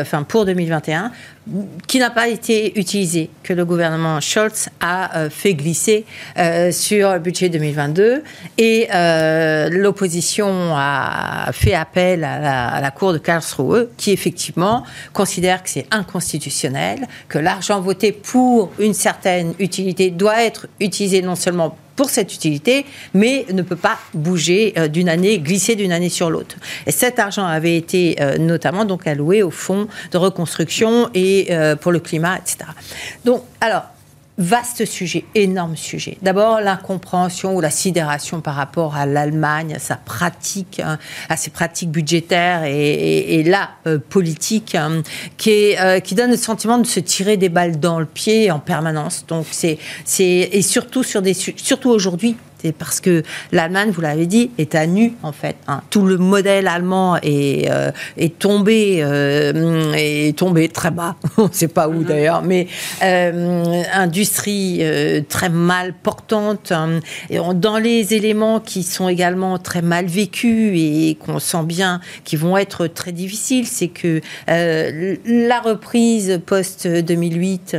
enfin 0.00 0.22
pour 0.22 0.44
2021 0.44 1.12
qui 1.86 1.98
n'a 1.98 2.10
pas 2.10 2.28
été 2.28 2.78
utilisé, 2.78 3.30
que 3.42 3.52
le 3.52 3.64
gouvernement 3.64 4.20
Scholz 4.20 4.68
a 4.80 5.16
euh, 5.16 5.30
fait 5.30 5.54
glisser 5.54 6.04
euh, 6.38 6.70
sur 6.72 7.12
le 7.12 7.18
budget 7.18 7.48
2022. 7.48 8.22
Et 8.58 8.88
euh, 8.92 9.68
l'opposition 9.70 10.74
a 10.76 11.50
fait 11.52 11.74
appel 11.74 12.24
à 12.24 12.80
la, 12.80 12.90
Cour 12.90 13.12
de 13.12 13.18
Karlsruhe, 13.18 13.88
qui 13.96 14.12
effectivement 14.12 14.84
considère 15.12 15.62
que 15.62 15.70
c'est 15.70 15.86
inconstitutionnel, 15.90 17.06
que 17.28 17.38
l'argent 17.38 17.80
voté 17.80 18.12
pour 18.12 18.70
une 18.78 18.94
certaine 18.94 19.54
utilité 19.58 20.10
doit 20.10 20.42
être 20.42 20.66
utilisé 20.80 21.22
non 21.22 21.36
seulement 21.36 21.76
pour 21.98 22.10
cette 22.10 22.32
utilité, 22.32 22.86
mais 23.12 23.44
ne 23.52 23.62
peut 23.62 23.74
pas 23.74 23.98
bouger 24.14 24.72
euh, 24.78 24.86
d'une 24.86 25.08
année, 25.08 25.40
glisser 25.40 25.74
d'une 25.74 25.90
année 25.90 26.08
sur 26.08 26.30
l'autre. 26.30 26.54
Et 26.86 26.92
cet 26.92 27.18
argent 27.18 27.44
avait 27.44 27.76
été 27.76 28.16
euh, 28.20 28.38
notamment 28.38 28.84
donc 28.84 29.08
alloué 29.08 29.42
au 29.42 29.50
fonds 29.50 29.88
de 30.12 30.16
reconstruction 30.16 31.10
et 31.12 31.48
euh, 31.50 31.74
pour 31.74 31.90
le 31.90 31.98
climat, 31.98 32.36
etc. 32.36 32.70
Donc, 33.24 33.42
alors, 33.60 33.82
Vaste 34.38 34.84
sujet, 34.84 35.24
énorme 35.34 35.76
sujet. 35.76 36.16
D'abord, 36.22 36.60
l'incompréhension 36.60 37.56
ou 37.56 37.60
la 37.60 37.70
sidération 37.70 38.40
par 38.40 38.54
rapport 38.54 38.96
à 38.96 39.04
l'Allemagne, 39.04 39.74
à 39.74 39.78
sa 39.78 39.96
pratique, 39.96 40.80
hein, 40.80 40.98
à 41.28 41.36
ses 41.36 41.50
pratiques 41.50 41.90
budgétaires 41.90 42.62
et, 42.64 43.42
la 43.44 43.70
politique 44.08 44.74
hein, 44.74 45.02
qui, 45.36 45.74
qui 46.04 46.14
donne 46.14 46.30
le 46.30 46.36
sentiment 46.36 46.78
de 46.78 46.86
se 46.86 47.00
tirer 47.00 47.36
des 47.36 47.48
balles 47.48 47.80
dans 47.80 47.98
le 47.98 48.06
pied 48.06 48.50
en 48.50 48.58
permanence. 48.58 49.24
Donc, 49.26 49.46
c'est, 49.50 49.78
c'est 50.04 50.48
et 50.52 50.62
surtout 50.62 51.02
sur 51.02 51.20
des, 51.22 51.34
surtout 51.34 51.90
aujourd'hui 51.90 52.36
c'est 52.60 52.72
parce 52.72 53.00
que 53.00 53.22
l'Allemagne, 53.52 53.90
vous 53.90 54.00
l'avez 54.00 54.26
dit, 54.26 54.50
est 54.58 54.74
à 54.74 54.86
nu 54.86 55.12
en 55.22 55.32
fait. 55.32 55.56
Hein. 55.68 55.80
Tout 55.90 56.04
le 56.04 56.18
modèle 56.18 56.66
allemand 56.66 57.16
est, 57.22 57.70
euh, 57.70 57.92
est 58.16 58.36
tombé, 58.38 58.98
euh, 59.00 59.92
est 59.94 60.36
tombé 60.36 60.68
très 60.68 60.90
bas. 60.90 61.14
On 61.38 61.48
ne 61.48 61.52
sait 61.52 61.68
pas 61.68 61.88
où 61.88 62.00
mhm. 62.00 62.04
d'ailleurs, 62.04 62.42
mais 62.42 62.66
euh, 63.02 63.82
industrie 63.92 64.82
très 65.28 65.48
mal 65.48 65.94
portante. 65.94 66.72
Hein. 66.72 67.00
et 67.30 67.38
dans 67.54 67.78
les 67.78 68.14
éléments 68.14 68.60
qui 68.60 68.82
sont 68.82 69.08
également 69.08 69.58
très 69.58 69.82
mal 69.82 70.06
vécus 70.06 70.72
et 70.74 71.16
qu'on 71.24 71.38
sent 71.38 71.62
bien, 71.64 72.00
qui 72.24 72.36
vont 72.36 72.56
être 72.56 72.86
très 72.88 73.12
difficiles, 73.12 73.66
c'est 73.66 73.88
que 73.88 74.20
la 74.48 75.60
reprise 75.60 76.40
post 76.44 76.86
2008 76.88 77.76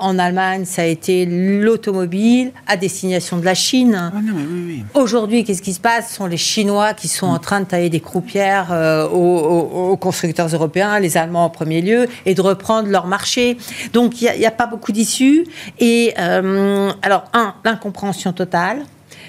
en 0.00 0.18
Allemagne, 0.18 0.64
ça 0.64 0.82
a 0.82 0.86
été 0.86 1.26
l'automobile 1.26 2.52
à 2.66 2.76
destination 2.76 3.38
de 3.38 3.45
la 3.46 3.54
Chine. 3.54 4.10
Ah 4.14 4.20
non, 4.22 4.34
mais 4.36 4.42
oui, 4.44 4.64
oui. 4.66 4.84
Aujourd'hui, 4.94 5.42
qu'est-ce 5.44 5.62
qui 5.62 5.72
se 5.72 5.80
passe? 5.80 6.10
Ce 6.10 6.16
sont 6.16 6.26
les 6.26 6.36
Chinois 6.36 6.92
qui 6.92 7.08
sont 7.08 7.26
en 7.26 7.38
train 7.38 7.60
de 7.60 7.64
tailler 7.64 7.88
des 7.88 8.00
croupières 8.00 8.68
euh, 8.72 9.08
aux, 9.08 9.38
aux- 9.38 9.90
aux 9.92 9.96
constructeurs 9.96 10.48
européens, 10.48 10.98
les 10.98 11.16
Allemands 11.16 11.46
en 11.46 11.50
premier 11.50 11.80
lieu, 11.80 12.06
et 12.26 12.34
de 12.34 12.40
reprendre 12.42 12.88
leur 12.88 13.06
marché. 13.06 13.56
Donc, 13.94 14.20
il 14.20 14.30
n'y 14.38 14.44
a, 14.46 14.50
pas 14.50 14.66
beaucoup 14.66 14.92
d'issues. 14.92 15.46
Et 15.78 16.12
euh, 16.18 16.92
alors, 17.02 17.24
un, 17.32 17.54
l'incompréhension 17.64 18.32
totale. 18.32 18.84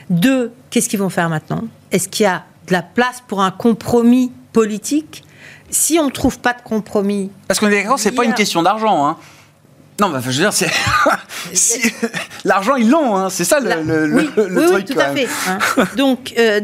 Deux, 0.10 0.52
qu'est-ce 0.70 0.90
qu'ils 0.90 1.00
vont 1.00 1.10
faire 1.10 1.30
maintenant? 1.30 1.64
Est-ce 1.92 2.10
qu'il 2.10 2.24
y 2.26 2.28
a 2.28 2.44
de 2.68 2.74
la 2.74 2.82
place 2.82 3.24
pour 3.28 3.42
un 3.42 3.52
compromis 3.52 4.32
politique? 4.54 5.24
Si 5.70 6.00
on 6.00 6.06
ne 6.06 6.12
trouve 6.12 6.40
pas 6.40 6.54
de 6.54 6.62
compromis, 6.62 7.30
Parce 7.48 7.60
qu'on 7.60 7.68
est 7.68 7.82
d'accord, 7.84 8.00
c'est 8.00 8.12
pas 8.12 8.24
Hier. 8.24 8.30
une 8.32 8.36
question 8.36 8.64
d'argent. 8.64 9.06
Hein. 9.06 9.18
Non, 10.00 10.10
bah, 10.10 10.20
je 10.22 10.28
veux 10.28 10.34
dire, 10.34 10.54
c'est. 10.54 10.70
si- 11.54 11.92
L'argent, 12.46 12.76
ils 12.76 12.90
l'ont, 12.90 13.16
hein. 13.16 13.30
c'est 13.30 13.44
ça 13.44 13.60
le, 13.60 13.70
La- 13.70 13.76
le- 13.78 14.14
oui, 14.16 14.30
le- 14.38 14.48
le 14.48 14.60
oui, 14.62 14.66
truc. 14.68 14.76
oui, 14.90 14.94
tout 14.96 15.00
à 15.00 15.08
même. 15.12 15.18
fait. 15.18 15.28
hein. 15.50 15.88
Donc, 15.98 16.34
euh, 16.38 16.62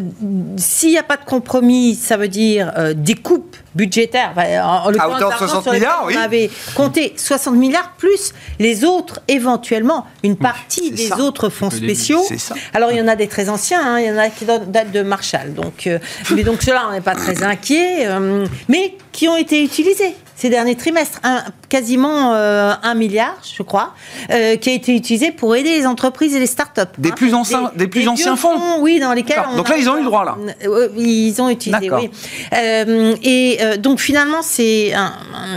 s'il 0.57 0.89
n'y 0.89 0.97
a 0.97 1.03
pas 1.03 1.17
de 1.17 1.25
compromis, 1.25 1.95
ça 1.95 2.15
veut 2.17 2.27
dire 2.27 2.71
euh, 2.77 2.93
des 2.95 3.15
coupes 3.15 3.55
budgétaires. 3.75 4.33
En, 4.37 4.85
en 4.85 4.89
l'occurrence, 4.91 5.15
hauteur 5.15 5.29
de 5.29 5.31
l'argent 5.31 5.47
60 5.47 5.63
sur 5.63 5.71
lequel 5.71 5.81
milliards, 5.81 6.03
oui. 6.05 6.15
On 6.17 6.21
avait 6.21 6.51
compté 6.75 7.13
60 7.17 7.55
milliards 7.55 7.91
plus 7.97 8.33
les 8.59 8.85
autres, 8.85 9.19
éventuellement, 9.27 10.05
une 10.23 10.37
partie 10.37 10.91
des 10.91 11.07
ça. 11.07 11.17
autres 11.19 11.49
fonds 11.49 11.71
spéciaux. 11.71 12.23
ça. 12.37 12.53
Alors, 12.73 12.91
il 12.91 12.97
y 12.97 13.01
en 13.01 13.07
a 13.07 13.15
des 13.15 13.27
très 13.27 13.49
anciens, 13.49 13.81
hein, 13.83 13.99
il 13.99 14.05
y 14.07 14.11
en 14.11 14.17
a 14.17 14.29
qui 14.29 14.45
datent 14.45 14.91
de 14.91 15.01
Marshall. 15.01 15.53
Donc, 15.55 15.87
euh, 15.87 15.97
mais 16.35 16.43
donc, 16.43 16.61
ceux-là, 16.61 16.83
on 16.89 16.91
n'est 16.93 17.01
pas 17.01 17.15
très 17.15 17.41
inquiets, 17.43 18.05
euh, 18.05 18.45
mais 18.69 18.95
qui 19.11 19.27
ont 19.27 19.37
été 19.37 19.63
utilisés 19.63 20.15
ces 20.35 20.49
derniers 20.49 20.75
trimestres. 20.75 21.19
Un- 21.23 21.43
quasiment 21.77 22.33
euh, 22.35 22.73
un 22.83 22.93
milliard, 22.93 23.35
je 23.57 23.63
crois, 23.63 23.93
euh, 24.29 24.57
qui 24.57 24.69
a 24.69 24.73
été 24.73 24.95
utilisé 24.95 25.31
pour 25.31 25.55
aider 25.55 25.71
les 25.79 25.87
entreprises 25.87 26.35
et 26.35 26.39
les 26.39 26.45
startups. 26.45 26.81
Des 26.99 27.11
plus 27.11 27.33
anciens- 27.33 27.71
des 27.75 27.87
plus 27.87 28.07
anciens 28.07 28.35
fonds. 28.35 28.59
Oui, 28.79 28.99
dans 28.99 29.13
lesquels. 29.13 29.41
On 29.51 29.57
Donc 29.57 29.69
là, 29.69 29.77
ils 29.77 29.89
ont 29.89 29.95
eu 29.95 29.99
le 29.99 30.05
droit, 30.05 30.23
là. 30.23 30.37
Euh, 30.67 30.89
Ils 30.97 31.41
ont 31.41 31.49
utilisé, 31.49 31.89
oui. 31.91 32.11
Euh, 32.53 33.15
et 33.23 33.57
donc 33.79 33.99
finalement, 33.99 34.41
c'est 34.43 34.93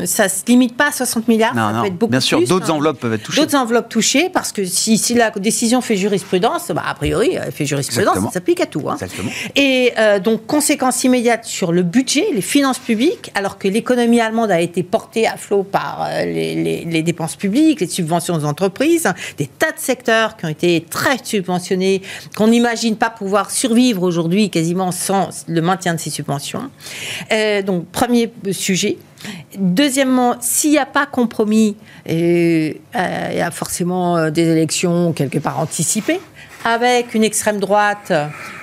ça 0.07 0.29
se 0.31 0.43
limite 0.47 0.75
pas 0.77 0.89
à 0.89 0.93
60 0.93 1.29
milliards. 1.29 1.55
Non, 1.55 1.67
ça 1.69 1.73
non. 1.75 1.81
peut 1.83 1.87
être 1.89 1.99
beaucoup 1.99 2.11
Bien 2.11 2.21
sûr, 2.21 2.41
d'autres 2.47 2.71
hein. 2.71 2.75
enveloppes 2.75 2.99
peuvent 3.01 3.13
être 3.13 3.23
touchées. 3.25 3.41
D'autres 3.43 3.57
enveloppes 3.57 3.89
touchées, 3.91 4.31
parce 4.33 4.53
que 4.53 4.65
si, 4.65 4.97
si 4.97 5.13
la 5.15 5.31
décision 5.31 5.81
fait 5.83 5.97
jurisprudence, 5.97 6.71
bah, 6.75 6.83
a 6.87 6.95
priori, 6.95 7.35
elle 7.35 7.53
fait 7.53 7.67
jurisprudence, 7.67 7.99
Exactement. 8.07 8.29
ça 8.29 8.35
s'applique 8.35 8.61
à 8.63 8.67
tout. 8.67 8.85
hein. 8.89 8.95
Exactement. 8.95 9.31
Et 9.55 9.93
donc, 10.25 10.47
conséquence 10.47 11.05
immédiate 11.05 11.45
sur 11.45 11.73
le 11.73 11.83
budget, 11.83 12.27
les 12.33 12.41
finances 12.41 12.79
publiques, 12.79 13.31
alors 13.35 13.59
que 13.59 13.69
l'économie 13.69 14.21
allemande 14.21 14.51
a 14.51 14.61
été 14.61 14.83
portée 14.83 15.27
à 15.27 15.37
flot 15.37 15.63
par 15.65 16.06
les, 16.25 16.85
les- 16.85 17.03
dépenses 17.03 17.37
publiques, 17.37 17.81
les 17.81 17.87
subventions 17.87 18.35
aux 18.35 18.45
entreprises, 18.45 19.09
des 19.39 19.47
tas 19.47 19.73
de 19.73 19.79
secteurs 19.79 20.37
qui 20.37 20.45
ont 20.47 20.49
été 20.49 20.85
très 20.89 21.19
subventionnés, 21.23 22.03
qu'on 22.37 22.49
n'imagine 22.49 22.97
pas 22.97 23.11
pouvoir 23.11 23.51
survivre 23.51 24.03
aujourd'hui 24.03 24.51
quasiment 24.51 24.93
sans 24.93 25.29
le 25.47 25.61
maintien 25.61 25.95
de 25.95 26.01
ces 26.01 26.11
subventions. 26.11 26.71
Euh, 27.33 27.63
donc, 27.63 27.87
premier 27.87 28.33
sujet. 28.53 28.99
Deuxièmement, 29.59 30.37
s'il 30.41 30.71
n'y 30.73 30.79
a 30.79 30.87
pas 30.87 31.07
compromis, 31.07 31.77
euh, 32.09 32.73
euh, 32.95 33.29
il 33.33 33.39
y 33.39 33.41
a 33.41 33.51
forcément 33.51 34.17
euh, 34.17 34.31
des 34.31 34.43
élections 34.49 35.13
quelque 35.13 35.39
part 35.39 35.59
anticipées 35.59 36.21
avec 36.67 37.15
une 37.15 37.23
extrême 37.23 37.61
droite 37.61 38.13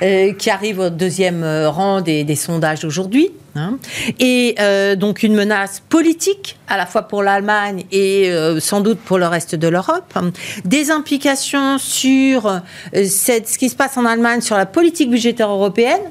euh, 0.02 0.34
qui 0.34 0.50
arrive 0.50 0.80
au 0.80 0.90
deuxième 0.90 1.42
euh, 1.42 1.70
rang 1.70 2.02
des, 2.02 2.36
sondages 2.36 2.84
aujourd'hui, 2.84 3.32
hein, 3.56 3.78
et 4.20 4.56
euh, 4.60 4.98
donc 4.98 5.24
une 5.24 5.34
menace 5.34 5.82
politique 5.88 6.60
à 6.68 6.76
la 6.76 6.86
fois 6.86 7.04
pour 7.04 7.24
l'Allemagne 7.24 7.86
et 7.94 8.30
sans 8.60 8.82
doute 8.82 9.00
pour 9.00 9.18
le 9.18 9.26
reste 9.26 9.56
de 9.56 9.70
l'Europe, 9.70 10.12
hein. 10.16 10.32
des 10.66 10.92
implications 10.92 11.78
sur 11.78 12.62
ce 12.94 13.58
qui 13.58 13.70
se 13.70 13.76
passe 13.76 13.96
en 13.96 14.06
Allemagne 14.06 14.42
sur 14.42 14.58
la 14.58 14.66
politique 14.66 15.10
budgétaire 15.10 15.50
européenne. 15.50 16.02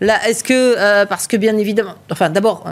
Là, 0.00 0.28
est-ce 0.28 0.42
que 0.42 1.04
parce 1.04 1.28
que 1.28 1.36
bien 1.36 1.56
évidemment, 1.58 1.94
enfin 2.10 2.28
d'abord. 2.28 2.64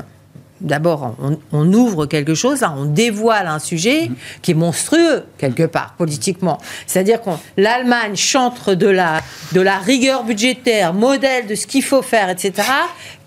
D'abord, 0.64 1.14
on, 1.22 1.38
on 1.52 1.72
ouvre 1.72 2.06
quelque 2.06 2.34
chose, 2.34 2.62
là, 2.62 2.74
on 2.76 2.86
dévoile 2.86 3.46
un 3.46 3.58
sujet 3.58 4.10
qui 4.42 4.52
est 4.52 4.54
monstrueux, 4.54 5.24
quelque 5.38 5.64
part, 5.64 5.94
politiquement. 5.98 6.58
C'est-à-dire 6.86 7.20
que 7.20 7.30
l'Allemagne 7.56 8.16
chante 8.16 8.70
de 8.70 8.88
la, 8.88 9.20
de 9.52 9.60
la 9.60 9.76
rigueur 9.78 10.24
budgétaire, 10.24 10.94
modèle 10.94 11.46
de 11.46 11.54
ce 11.54 11.66
qu'il 11.66 11.82
faut 11.82 12.02
faire, 12.02 12.30
etc., 12.30 12.52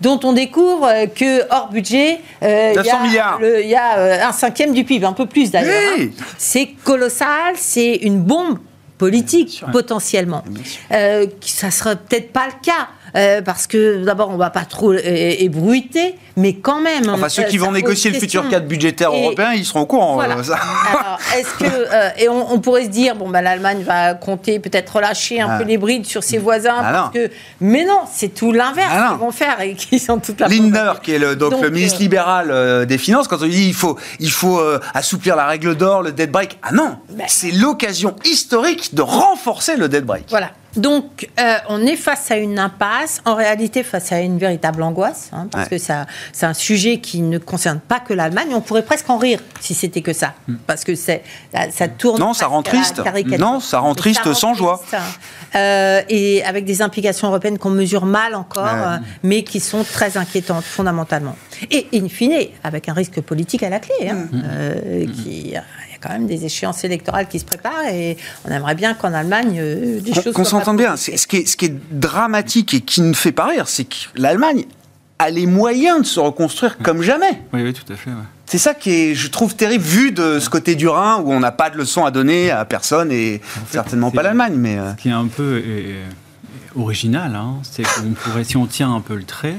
dont 0.01 0.19
on 0.23 0.33
découvre 0.33 0.89
que, 1.13 1.41
hors 1.51 1.69
budget, 1.69 2.19
euh, 2.43 2.73
il 2.73 2.81
y 2.81 2.83
900 2.83 2.97
a 3.75 3.97
euh, 3.99 4.27
un 4.27 4.31
cinquième 4.31 4.73
du 4.73 4.83
PIB, 4.83 5.05
un 5.05 5.13
peu 5.13 5.25
plus 5.27 5.51
d'ailleurs. 5.51 5.95
Oui. 5.97 6.11
hein. 6.19 6.23
C'est 6.38 6.69
colossal, 6.83 7.53
c'est 7.55 7.95
une 7.95 8.21
bombe 8.21 8.59
politique, 8.97 9.63
potentiellement. 9.71 10.43
Euh, 10.91 11.27
ça 11.41 11.71
serait 11.71 11.95
peut-être 11.95 12.31
pas 12.33 12.47
le 12.47 12.53
cas. 12.63 12.88
Euh, 13.15 13.41
parce 13.41 13.67
que 13.67 14.03
d'abord, 14.03 14.29
on 14.29 14.37
va 14.37 14.49
pas 14.49 14.65
trop 14.65 14.93
ébruiter, 14.93 16.15
mais 16.35 16.53
quand 16.55 16.81
même. 16.81 17.09
Enfin, 17.09 17.29
ceux 17.29 17.43
euh, 17.43 17.45
qui 17.45 17.57
vont 17.57 17.71
négocier 17.71 18.11
le 18.11 18.19
futur 18.19 18.47
cadre 18.49 18.67
budgétaire 18.67 19.11
Et- 19.13 19.23
européen, 19.23 19.53
ils 19.53 19.65
seront 19.65 19.81
au 19.81 19.85
courant. 19.85 20.15
Voilà. 20.15 20.37
euh, 20.37 20.43
ça. 20.43 20.57
Alors, 20.89 21.19
est-ce 21.37 21.53
que 21.59 21.65
euh, 21.65 22.09
et 22.17 22.29
on, 22.29 22.53
on 22.53 22.59
pourrait 22.59 22.85
se 22.85 22.89
dire 22.89 23.15
bon 23.15 23.29
bah 23.29 23.41
l'Allemagne 23.41 23.83
va 23.83 24.13
compter 24.13 24.59
peut-être 24.59 24.95
relâcher 24.95 25.41
un 25.41 25.47
Ah. 25.49 25.57
peu 25.59 25.63
les 25.63 25.77
brides 25.77 26.05
sur 26.05 26.23
ses 26.23 26.37
voisins 26.37 26.75
Ah 26.79 26.91
parce 26.91 27.13
que 27.13 27.31
mais 27.61 27.85
non 27.85 28.01
c'est 28.11 28.29
tout 28.33 28.51
l'inverse 28.51 28.91
Ah 28.91 29.09
qu'ils 29.11 29.19
vont 29.19 29.31
faire 29.31 29.61
et 29.61 29.73
qui 29.75 29.99
sont 29.99 30.19
toute 30.19 30.39
la 30.39 30.47
Lindner, 30.47 30.91
qui 31.01 31.13
est 31.13 31.19
le, 31.19 31.35
donc, 31.35 31.51
Donc, 31.51 31.61
le 31.61 31.69
ministre 31.69 31.97
euh, 31.99 32.01
libéral 32.03 32.85
des 32.85 32.97
Finances, 32.97 33.27
quand 33.27 33.41
on 33.41 33.47
dit 33.47 33.67
il 33.67 33.73
faut, 33.73 33.97
il 34.19 34.31
faut 34.31 34.59
assouplir 34.93 35.35
la 35.35 35.45
règle 35.45 35.75
d'or, 35.75 36.01
le 36.03 36.11
dead 36.11 36.31
break, 36.31 36.57
ah 36.63 36.71
non, 36.73 36.97
Ben. 37.09 37.25
c'est 37.27 37.51
l'occasion 37.51 38.15
historique 38.25 38.93
de 38.95 39.01
renforcer 39.01 39.75
le 39.77 39.87
dead 39.89 40.03
break. 40.05 40.25
Voilà. 40.29 40.51
Donc, 40.78 41.28
euh, 41.39 41.55
on 41.69 41.82
est 41.86 41.95
face 41.95 42.30
à 42.32 42.38
une 42.38 42.59
impasse, 42.59 43.21
en 43.25 43.36
réalité 43.36 43.84
face 43.84 44.11
à 44.11 44.19
une 44.19 44.38
véritable 44.38 44.84
angoisse, 44.84 45.30
hein, 45.34 45.47
parce 45.51 45.65
Ouais. 45.65 45.78
que 45.78 45.84
ça, 45.84 46.05
c'est 46.34 46.45
un 46.45 46.53
sujet 46.53 46.99
qui 46.99 47.21
ne 47.21 47.38
concerne 47.38 47.80
pas 47.80 47.99
que 47.99 48.13
l'Allemagne. 48.13 48.49
On 48.53 48.61
pourrait 48.61 48.84
presque 48.86 49.09
en 49.09 49.17
rire 49.17 49.39
si 49.59 49.73
c'était 49.73 50.01
que 50.01 50.13
ça, 50.13 50.34
parce 50.67 50.84
que 50.84 50.95
c'est, 50.95 51.23
ça, 51.53 51.71
ça 51.71 51.88
tourne. 51.88 52.17
Hmm. 52.21 52.25
Non, 52.28 52.34
ça 52.34 52.47
rend 52.47 52.63
triste. 52.63 53.03
caricature. 53.03 53.39
Non, 53.39 53.59
ça 53.59 53.80
rend 53.80 53.95
triste 53.95 54.21
rend 54.23 54.34
sans 54.34 54.53
joie. 54.53 54.82
triste, 54.88 55.01
euh, 55.55 56.01
et 56.09 56.43
avec 56.43 56.65
des 56.65 56.82
implications 56.82 57.28
européennes 57.30 57.57
qu'on 57.57 57.69
mesure 57.71 58.05
mal 58.05 58.36
encore, 58.36 58.63
Ouais. 58.65 58.69
euh, 58.71 58.97
mais 59.23 59.43
qui 59.43 59.59
sont 59.59 59.84
très 59.84 60.17
inquiétantes 60.17 60.63
fondamentalement. 60.63 61.36
Et 61.71 61.88
in 61.93 62.07
fine, 62.07 62.34
avec 62.63 62.88
un 62.89 62.93
risque 62.93 63.19
politique 63.21 63.63
à 63.63 63.69
la 63.69 63.80
clé, 63.80 64.09
hein, 64.09 64.28
Hmm. 64.32 64.41
euh, 64.45 65.05
qui 65.23 65.53
a 65.97 66.07
quand 66.07 66.13
même 66.13 66.27
des 66.27 66.45
échéances 66.45 66.83
électorales 66.83 67.27
qui 67.27 67.39
se 67.39 67.45
préparent 67.45 67.87
et 67.91 68.17
on 68.45 68.51
aimerait 68.51 68.75
bien 68.75 68.93
qu'en 68.93 69.13
Allemagne 69.13 69.57
euh, 69.59 69.99
des 69.99 70.13
choses 70.13 70.33
Qu'on 70.33 70.43
s'entende 70.43 70.77
bien. 70.77 70.95
Ce 70.97 71.11
qui, 71.27 71.37
est, 71.37 71.45
ce 71.47 71.57
qui 71.57 71.65
est 71.65 71.75
dramatique 71.91 72.73
et 72.73 72.81
qui 72.81 73.01
ne 73.01 73.13
fait 73.13 73.31
pas 73.31 73.45
rire, 73.47 73.67
c'est 73.67 73.85
que 73.85 73.95
l'Allemagne 74.15 74.65
a 75.19 75.29
les 75.29 75.47
moyens 75.47 76.01
de 76.01 76.05
se 76.05 76.19
reconstruire 76.19 76.77
comme 76.77 77.01
jamais. 77.01 77.41
Oui, 77.53 77.63
oui, 77.63 77.73
tout 77.73 77.91
à 77.91 77.95
fait. 77.95 78.11
ouais. 78.11 78.15
C'est 78.45 78.59
ça 78.59 78.73
qui 78.73 78.91
est, 78.91 79.15
je 79.15 79.27
trouve, 79.29 79.55
terrible, 79.55 79.83
vu 79.83 80.11
de 80.11 80.39
ce 80.39 80.49
côté 80.49 80.75
du 80.75 80.87
Rhin, 80.87 81.21
où 81.25 81.33
on 81.33 81.39
n'a 81.39 81.51
pas 81.51 81.69
de 81.69 81.75
leçons 81.77 82.05
à 82.05 82.11
donner 82.11 82.49
à 82.51 82.63
personne, 82.63 83.11
et 83.11 83.41
certainement 83.69 84.09
pas 84.11 84.21
l'Allemagne, 84.23 84.53
mais... 84.55 84.77
euh, 84.77 84.91
Ce 84.95 85.01
qui 85.01 85.09
est 85.09 85.11
un 85.11 85.27
peu 85.27 85.61
euh, 85.65 86.05
original, 86.77 87.35
hein, 87.35 87.55
c'est 87.63 87.83
qu'on 87.83 88.11
pourrait, 88.13 88.43
si 88.43 88.55
on 88.57 88.65
tient 88.67 88.93
un 88.93 89.01
peu 89.01 89.15
le 89.15 89.23
trait, 89.23 89.55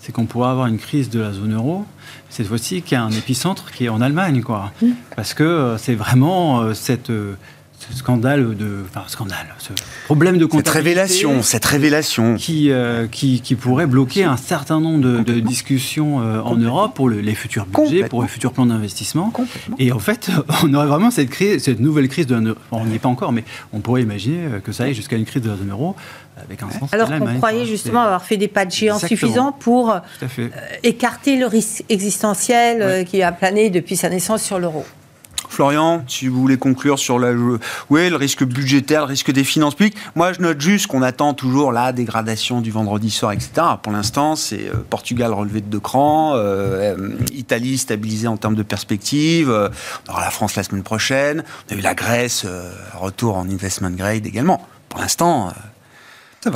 c'est 0.00 0.10
qu'on 0.12 0.26
pourrait 0.26 0.48
avoir 0.48 0.66
une 0.66 0.78
crise 0.78 1.08
de 1.10 1.20
la 1.20 1.32
zone 1.32 1.54
euro, 1.54 1.84
cette 2.32 2.46
fois-ci, 2.48 2.82
qui 2.82 2.94
a 2.94 3.02
un 3.04 3.10
épicentre 3.10 3.70
qui 3.70 3.84
est 3.84 3.88
en 3.88 4.00
Allemagne, 4.00 4.40
quoi. 4.42 4.72
Mmh. 4.82 4.86
Parce 5.16 5.34
que 5.34 5.42
euh, 5.44 5.78
c'est 5.78 5.94
vraiment 5.94 6.60
euh, 6.62 6.72
cette, 6.74 7.10
euh, 7.10 7.34
ce 7.78 7.96
scandale 7.98 8.56
de, 8.56 8.84
enfin 8.88 9.02
scandale, 9.08 9.54
ce 9.58 9.72
problème 10.06 10.38
de 10.38 10.48
Cette 10.50 10.68
révélation, 10.68 11.42
cette 11.42 11.64
révélation. 11.64 12.36
qui, 12.36 12.70
euh, 12.70 13.06
qui, 13.08 13.40
qui 13.40 13.54
pourrait 13.56 13.86
bloquer 13.88 14.22
un 14.24 14.36
certain 14.36 14.80
nombre 14.80 15.00
de, 15.02 15.18
de 15.20 15.40
discussions 15.40 16.20
euh, 16.20 16.40
en 16.42 16.54
Europe 16.56 16.94
pour 16.94 17.08
le- 17.08 17.20
les 17.20 17.34
futurs 17.34 17.66
budgets, 17.66 18.04
pour 18.08 18.22
les 18.22 18.28
futurs 18.28 18.52
plans 18.52 18.66
d'investissement. 18.66 19.30
Complètement. 19.30 19.76
Et 19.80 19.90
en 19.92 19.98
fait, 19.98 20.30
on 20.62 20.72
aurait 20.74 20.86
vraiment 20.86 21.10
cette, 21.10 21.28
crise, 21.30 21.62
cette 21.62 21.80
nouvelle 21.80 22.08
crise 22.08 22.26
de 22.28 22.34
la 22.36 22.40
zone 22.40 22.54
On 22.70 22.84
n'y 22.86 22.94
est 22.94 22.98
pas 23.00 23.08
encore, 23.08 23.32
mais 23.32 23.44
on 23.72 23.80
pourrait 23.80 24.02
imaginer 24.02 24.60
que 24.64 24.70
ça 24.72 24.84
aille 24.84 24.94
jusqu'à 24.94 25.16
une 25.16 25.24
crise 25.26 25.42
de 25.42 25.50
la 25.50 25.56
zone 25.56 25.70
euro 25.70 25.96
avec 26.40 26.62
un 26.62 26.70
sens. 26.70 26.92
Alors 26.92 27.08
qu'on 27.10 27.34
croyait 27.36 27.66
justement 27.66 28.02
avoir 28.02 28.24
fait 28.24 28.36
des 28.36 28.48
pas 28.48 28.64
de 28.64 28.70
géants 28.70 28.94
Exactement. 28.96 29.18
suffisants 29.18 29.52
pour 29.52 29.90
euh, 29.92 30.48
écarter 30.82 31.36
le 31.36 31.46
risque 31.46 31.84
existentiel 31.88 32.82
euh, 32.82 32.98
Ouais. 32.98 33.04
qui 33.04 33.22
a 33.22 33.32
plané 33.32 33.70
depuis 33.70 33.96
sa 33.96 34.08
naissance 34.08 34.42
sur 34.42 34.58
l'euro. 34.58 34.84
Florian, 35.48 36.02
si 36.08 36.28
vous 36.28 36.40
voulez 36.40 36.56
conclure 36.56 36.98
sur 36.98 37.18
la, 37.18 37.32
oui, 37.90 38.08
le 38.08 38.16
risque 38.16 38.42
budgétaire, 38.42 39.00
le 39.02 39.08
risque 39.08 39.30
des 39.32 39.44
finances 39.44 39.74
publiques, 39.74 39.96
moi 40.14 40.32
je 40.32 40.40
note 40.40 40.58
juste 40.60 40.86
qu'on 40.86 41.02
attend 41.02 41.34
toujours 41.34 41.72
la 41.72 41.92
dégradation 41.92 42.62
du 42.62 42.70
vendredi 42.70 43.10
soir, 43.10 43.32
etc. 43.32 43.50
Pour 43.82 43.92
l'instant, 43.92 44.34
c'est 44.34 44.68
euh, 44.68 44.76
Portugal 44.88 45.32
relevé 45.34 45.60
de 45.60 45.66
deux 45.66 45.80
crans, 45.80 46.32
euh, 46.36 46.96
Italie 47.34 47.76
stabilisée 47.76 48.28
en 48.28 48.38
termes 48.38 48.54
de 48.54 48.62
perspective, 48.62 49.50
euh, 49.50 49.68
on 50.08 50.12
aura 50.12 50.22
la 50.22 50.30
France 50.30 50.56
la 50.56 50.62
semaine 50.62 50.82
prochaine, 50.84 51.44
on 51.70 51.74
a 51.74 51.78
eu 51.78 51.82
la 51.82 51.94
Grèce, 51.94 52.44
euh, 52.46 52.72
retour 52.94 53.36
en 53.36 53.46
investment 53.46 53.90
grade 53.90 54.26
également. 54.26 54.66
Pour 54.88 55.00
l'instant, 55.00 55.48
euh. 55.48 55.52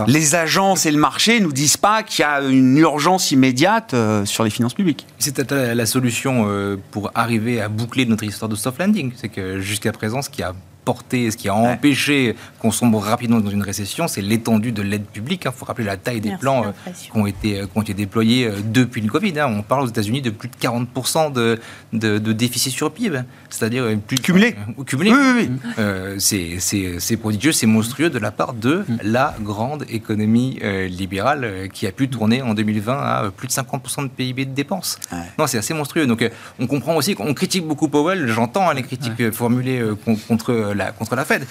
Les 0.06 0.34
agences 0.34 0.86
et 0.86 0.90
le 0.90 0.98
marché 0.98 1.40
nous 1.40 1.52
disent 1.52 1.76
pas 1.76 2.02
qu'il 2.02 2.22
y 2.22 2.24
a 2.24 2.40
une 2.42 2.76
urgence 2.78 3.30
immédiate 3.30 3.94
euh, 3.94 4.24
sur 4.24 4.44
les 4.44 4.50
finances 4.50 4.74
publiques. 4.74 5.06
C'est 5.18 5.34
peut-être 5.34 5.54
la, 5.54 5.86
solution 5.86 6.46
euh, 6.48 6.76
pour 6.90 7.10
arriver 7.14 7.60
à 7.60 7.68
boucler 7.68 8.06
notre 8.06 8.24
histoire 8.24 8.48
de 8.48 8.56
soft 8.56 8.78
landing. 8.78 9.12
C'est 9.16 9.28
que 9.28 9.60
jusqu'à 9.60 9.92
présent, 9.92 10.22
ce 10.22 10.30
qui 10.30 10.42
a 10.42 10.54
porté, 10.84 11.32
ce 11.32 11.36
qui 11.36 11.48
a 11.48 11.54
empêché 11.54 12.36
qu'on 12.60 12.70
sombre 12.70 13.00
rapidement 13.00 13.40
dans 13.40 13.50
une 13.50 13.62
récession, 13.62 14.06
c'est 14.06 14.20
l'étendue 14.20 14.70
de 14.70 14.82
l'aide 14.82 15.04
publique. 15.04 15.42
Il 15.44 15.48
hein. 15.48 15.54
faut 15.56 15.64
rappeler 15.64 15.84
la 15.84 15.96
taille 15.96 16.20
des 16.20 16.36
plans 16.36 16.64
euh, 16.64 16.92
qui, 16.92 17.10
ont 17.14 17.26
été, 17.26 17.60
qui 17.62 17.78
ont 17.78 17.82
été 17.82 17.94
déployés 17.94 18.48
depuis 18.64 19.00
le 19.00 19.10
Covid. 19.10 19.38
Hein. 19.40 19.52
On 19.58 19.62
parle 19.62 19.82
aux 19.82 19.88
États-Unis 19.88 20.22
de 20.22 20.30
plus 20.30 20.48
de 20.48 20.54
40% 20.56 21.32
de, 21.32 21.58
de, 21.92 22.18
de, 22.18 22.32
déficit 22.32 22.72
sur 22.72 22.92
PIB, 22.92 23.20
c'est-à-dire 23.50 23.84
plus 24.06 24.18
cumulé. 24.18 24.54
cumulé. 24.86 25.12
Oui, 25.12 25.18
oui, 25.36 25.50
oui. 25.78 26.16
c'est 26.18 27.16
prodigieux, 27.16 27.52
c'est 27.52 27.66
monstrueux 27.66 28.10
de 28.10 28.18
la 28.18 28.30
part 28.30 28.52
de 28.52 28.84
mm. 28.88 28.98
la 29.04 29.34
grande 29.40 29.84
économie 29.88 30.60
libérale 30.88 31.68
qui 31.72 31.86
a 31.86 31.92
pu 31.92 32.08
tourner 32.08 32.42
en 32.42 32.54
2020 32.54 32.92
à 32.94 33.30
plus 33.34 33.48
de 33.48 33.52
50% 33.52 34.04
de 34.04 34.08
PIB 34.08 34.46
de 34.46 34.54
dépenses. 34.54 34.98
Non, 35.38 35.46
c'est 35.46 35.58
assez 35.58 35.74
monstrueux. 35.74 36.06
Donc, 36.06 36.28
on 36.58 36.66
comprend 36.66 36.96
aussi 36.96 37.14
qu'on 37.14 37.34
critique 37.34 37.66
beaucoup 37.66 37.88
Powell. 37.88 38.26
J'entends 38.28 38.68
hein, 38.68 38.74
les 38.74 38.82
critiques 38.82 39.30
formulées 39.32 39.82
contre 40.28 40.72
la 40.74 40.92
contre 40.92 41.16
la 41.16 41.24
Fed. 41.24 41.46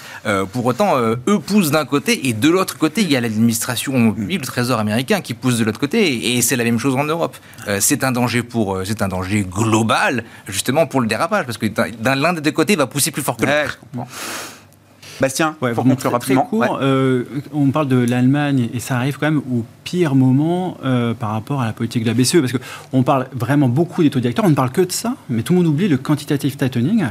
pour 0.52 0.66
autant, 0.66 0.98
eux 0.98 1.38
poussent 1.38 1.70
d'un 1.70 1.84
côté 1.84 2.28
et 2.28 2.32
de 2.32 2.48
l'autre 2.48 2.78
côté, 2.78 3.02
il 3.02 3.10
y 3.10 3.16
a 3.16 3.20
l'administration 3.20 4.14
le 4.16 4.46
Trésor 4.46 4.78
américain 4.78 5.20
qui 5.20 5.34
pousse 5.34 5.58
de 5.58 5.64
l'autre 5.64 5.80
côté 5.80 6.36
et, 6.36 6.42
c'est 6.42 6.56
la 6.56 6.64
même 6.64 6.78
chose 6.78 6.94
en 6.94 7.04
Europe. 7.04 7.36
c'est 7.80 8.04
un 8.04 8.12
danger 8.12 8.42
pour, 8.42 8.80
c'est 8.84 9.02
un 9.02 9.08
danger 9.08 9.42
global 9.42 10.24
justement 10.46 10.86
pour 10.86 11.00
le 11.00 11.06
dérapage 11.06 11.44
parce 11.46 11.58
que 11.58 11.66
l'un 12.04 12.32
des 12.32 12.40
deux 12.40 12.52
côtés 12.52 12.74
il 12.74 12.78
va 12.78 12.86
pousser 12.86 13.10
plus 13.10 13.22
fort 13.22 13.36
que 13.36 13.46
l'autre. 13.46 13.78
Bastien, 15.20 15.56
pour 15.58 15.84
conclure 15.84 16.12
rapidement. 16.12 16.42
Court, 16.42 16.78
euh, 16.82 17.24
on 17.52 17.70
parle 17.70 17.88
de 17.88 17.96
l'Allemagne 17.96 18.68
et 18.74 18.80
ça 18.80 18.96
arrive 18.96 19.18
quand 19.18 19.26
même 19.26 19.42
au 19.50 19.64
pire 19.84 20.14
moment 20.14 20.76
euh, 20.84 21.14
par 21.14 21.30
rapport 21.30 21.62
à 21.62 21.66
la 21.66 21.72
politique 21.72 22.02
de 22.02 22.08
la 22.08 22.14
BCE 22.14 22.40
parce 22.40 22.52
qu'on 22.52 23.02
parle 23.02 23.28
vraiment 23.32 23.68
beaucoup 23.68 24.02
des 24.02 24.10
taux 24.10 24.20
directeurs, 24.20 24.44
on 24.44 24.50
ne 24.50 24.54
parle 24.54 24.72
que 24.72 24.82
de 24.82 24.92
ça, 24.92 25.14
mais 25.28 25.42
tout 25.42 25.52
le 25.52 25.58
monde 25.58 25.68
oublie 25.68 25.88
le 25.88 25.96
quantitative 25.96 26.56
tightening. 26.56 27.06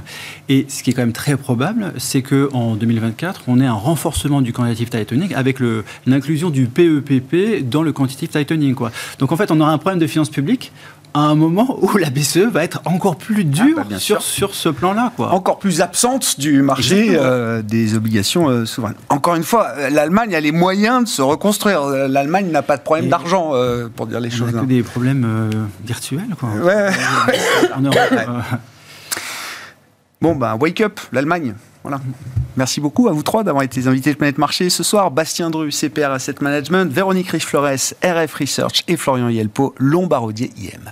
Et 0.49 0.65
ce 0.69 0.83
qui 0.83 0.91
est 0.91 0.93
quand 0.93 1.01
même 1.01 1.13
très 1.13 1.37
probable, 1.37 1.93
c'est 1.97 2.21
qu'en 2.21 2.75
2024, 2.75 3.43
on 3.47 3.59
ait 3.59 3.65
un 3.65 3.73
renforcement 3.73 4.41
du 4.41 4.53
quantitative 4.53 4.89
tightening 4.89 5.33
avec 5.33 5.57
l'inclusion 6.05 6.49
du 6.49 6.67
PEPP 6.67 7.67
dans 7.67 7.81
le 7.81 7.91
quantitative 7.91 8.29
tightening. 8.29 8.75
Quoi. 8.75 8.91
Donc 9.19 9.31
en 9.31 9.37
fait, 9.37 9.51
on 9.51 9.59
aura 9.59 9.71
un 9.71 9.77
problème 9.77 9.99
de 9.99 10.07
finances 10.07 10.29
publiques 10.29 10.71
à 11.15 11.19
un 11.19 11.35
moment 11.35 11.77
où 11.81 11.97
la 11.97 12.09
BCE 12.09 12.49
va 12.51 12.65
être 12.65 12.81
encore 12.83 13.15
plus 13.15 13.45
dure 13.45 13.77
ah, 13.79 13.85
bah, 13.89 13.99
sur, 13.99 14.21
sur 14.21 14.53
ce 14.53 14.67
plan-là. 14.67 15.13
Encore 15.17 15.59
plus 15.59 15.79
absente 15.79 16.37
du 16.37 16.61
marché 16.61 17.11
euh, 17.11 17.61
des 17.61 17.95
obligations 17.95 18.49
euh, 18.49 18.65
souveraines. 18.65 18.97
Encore 19.07 19.35
une 19.35 19.43
fois, 19.43 19.89
l'Allemagne 19.89 20.35
a 20.35 20.41
les 20.41 20.51
moyens 20.51 21.05
de 21.05 21.07
se 21.07 21.21
reconstruire. 21.21 21.85
L'Allemagne 21.85 22.51
n'a 22.51 22.61
pas 22.61 22.75
de 22.75 22.81
problème 22.81 23.07
d'argent, 23.07 23.51
euh, 23.53 23.87
pour 23.87 24.07
dire 24.07 24.19
les 24.19 24.29
choses. 24.29 24.51
Que 24.51 24.65
des 24.65 24.83
problèmes 24.83 25.49
virtuels. 25.85 26.35
Quoi. 26.37 26.49
Ouais. 26.61 26.89
bon, 30.21 30.35
ben, 30.35 30.57
wake 30.59 30.81
up, 30.81 30.99
l'Allemagne. 31.13 31.53
Voilà. 31.83 32.01
Merci 32.57 32.81
beaucoup 32.81 33.07
à 33.07 33.13
vous 33.13 33.23
trois 33.23 33.45
d'avoir 33.45 33.63
été 33.63 33.79
les 33.79 33.87
invités 33.87 34.11
de 34.11 34.17
Planète 34.17 34.37
Marché 34.37 34.69
ce 34.69 34.83
soir. 34.83 35.11
Bastien 35.11 35.49
Dru, 35.49 35.71
CPR 35.71 36.11
Asset 36.11 36.35
Management, 36.41 36.91
Véronique 36.91 37.29
Riche-Flores, 37.29 37.93
RF 38.03 38.33
Research 38.33 38.83
et 38.89 38.97
Florian 38.97 39.29
Yelpo, 39.29 39.73
Lombardier 39.77 40.51
IM. 40.57 40.91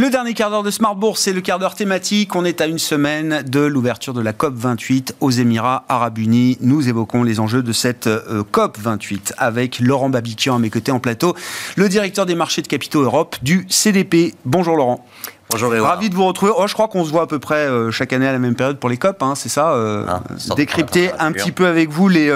Le 0.00 0.08
dernier 0.08 0.32
quart 0.32 0.48
d'heure 0.48 0.62
de 0.62 0.70
Smart 0.70 0.96
Bourse, 0.96 1.20
c'est 1.20 1.32
le 1.34 1.42
quart 1.42 1.58
d'heure 1.58 1.74
thématique. 1.74 2.34
On 2.34 2.46
est 2.46 2.62
à 2.62 2.66
une 2.66 2.78
semaine 2.78 3.42
de 3.42 3.60
l'ouverture 3.60 4.14
de 4.14 4.22
la 4.22 4.32
COP 4.32 4.54
28 4.56 5.14
aux 5.20 5.30
Émirats 5.30 5.84
Arabes 5.90 6.16
Unis. 6.16 6.56
Nous 6.62 6.88
évoquons 6.88 7.22
les 7.22 7.38
enjeux 7.38 7.62
de 7.62 7.72
cette 7.72 8.06
euh, 8.06 8.42
COP 8.50 8.78
28 8.78 9.34
avec 9.36 9.78
Laurent 9.78 10.08
Babiquian 10.08 10.56
à 10.56 10.58
mes 10.58 10.70
côtés 10.70 10.90
en 10.90 11.00
plateau, 11.00 11.36
le 11.76 11.88
directeur 11.90 12.24
des 12.24 12.34
marchés 12.34 12.62
de 12.62 12.66
capitaux 12.66 13.02
Europe 13.02 13.36
du 13.42 13.66
CDP. 13.68 14.34
Bonjour 14.46 14.74
Laurent. 14.74 15.06
Bonjour 15.50 15.72
Ravi 15.72 16.10
de 16.10 16.14
vous 16.14 16.26
retrouver. 16.26 16.52
Oh, 16.56 16.66
je 16.66 16.74
crois 16.74 16.88
qu'on 16.88 17.04
se 17.04 17.10
voit 17.10 17.22
à 17.22 17.26
peu 17.26 17.38
près 17.38 17.66
euh, 17.66 17.90
chaque 17.90 18.12
année 18.12 18.26
à 18.26 18.32
la 18.32 18.38
même 18.38 18.54
période 18.54 18.78
pour 18.78 18.88
les 18.88 18.96
COP, 18.96 19.22
hein, 19.22 19.34
c'est 19.34 19.48
ça 19.48 19.72
euh, 19.72 20.06
ah, 20.08 20.22
Décrypter 20.56 21.10
un 21.18 21.32
petit 21.32 21.52
peu 21.52 21.66
avec 21.66 21.90
vous 21.90 22.08
les, 22.08 22.32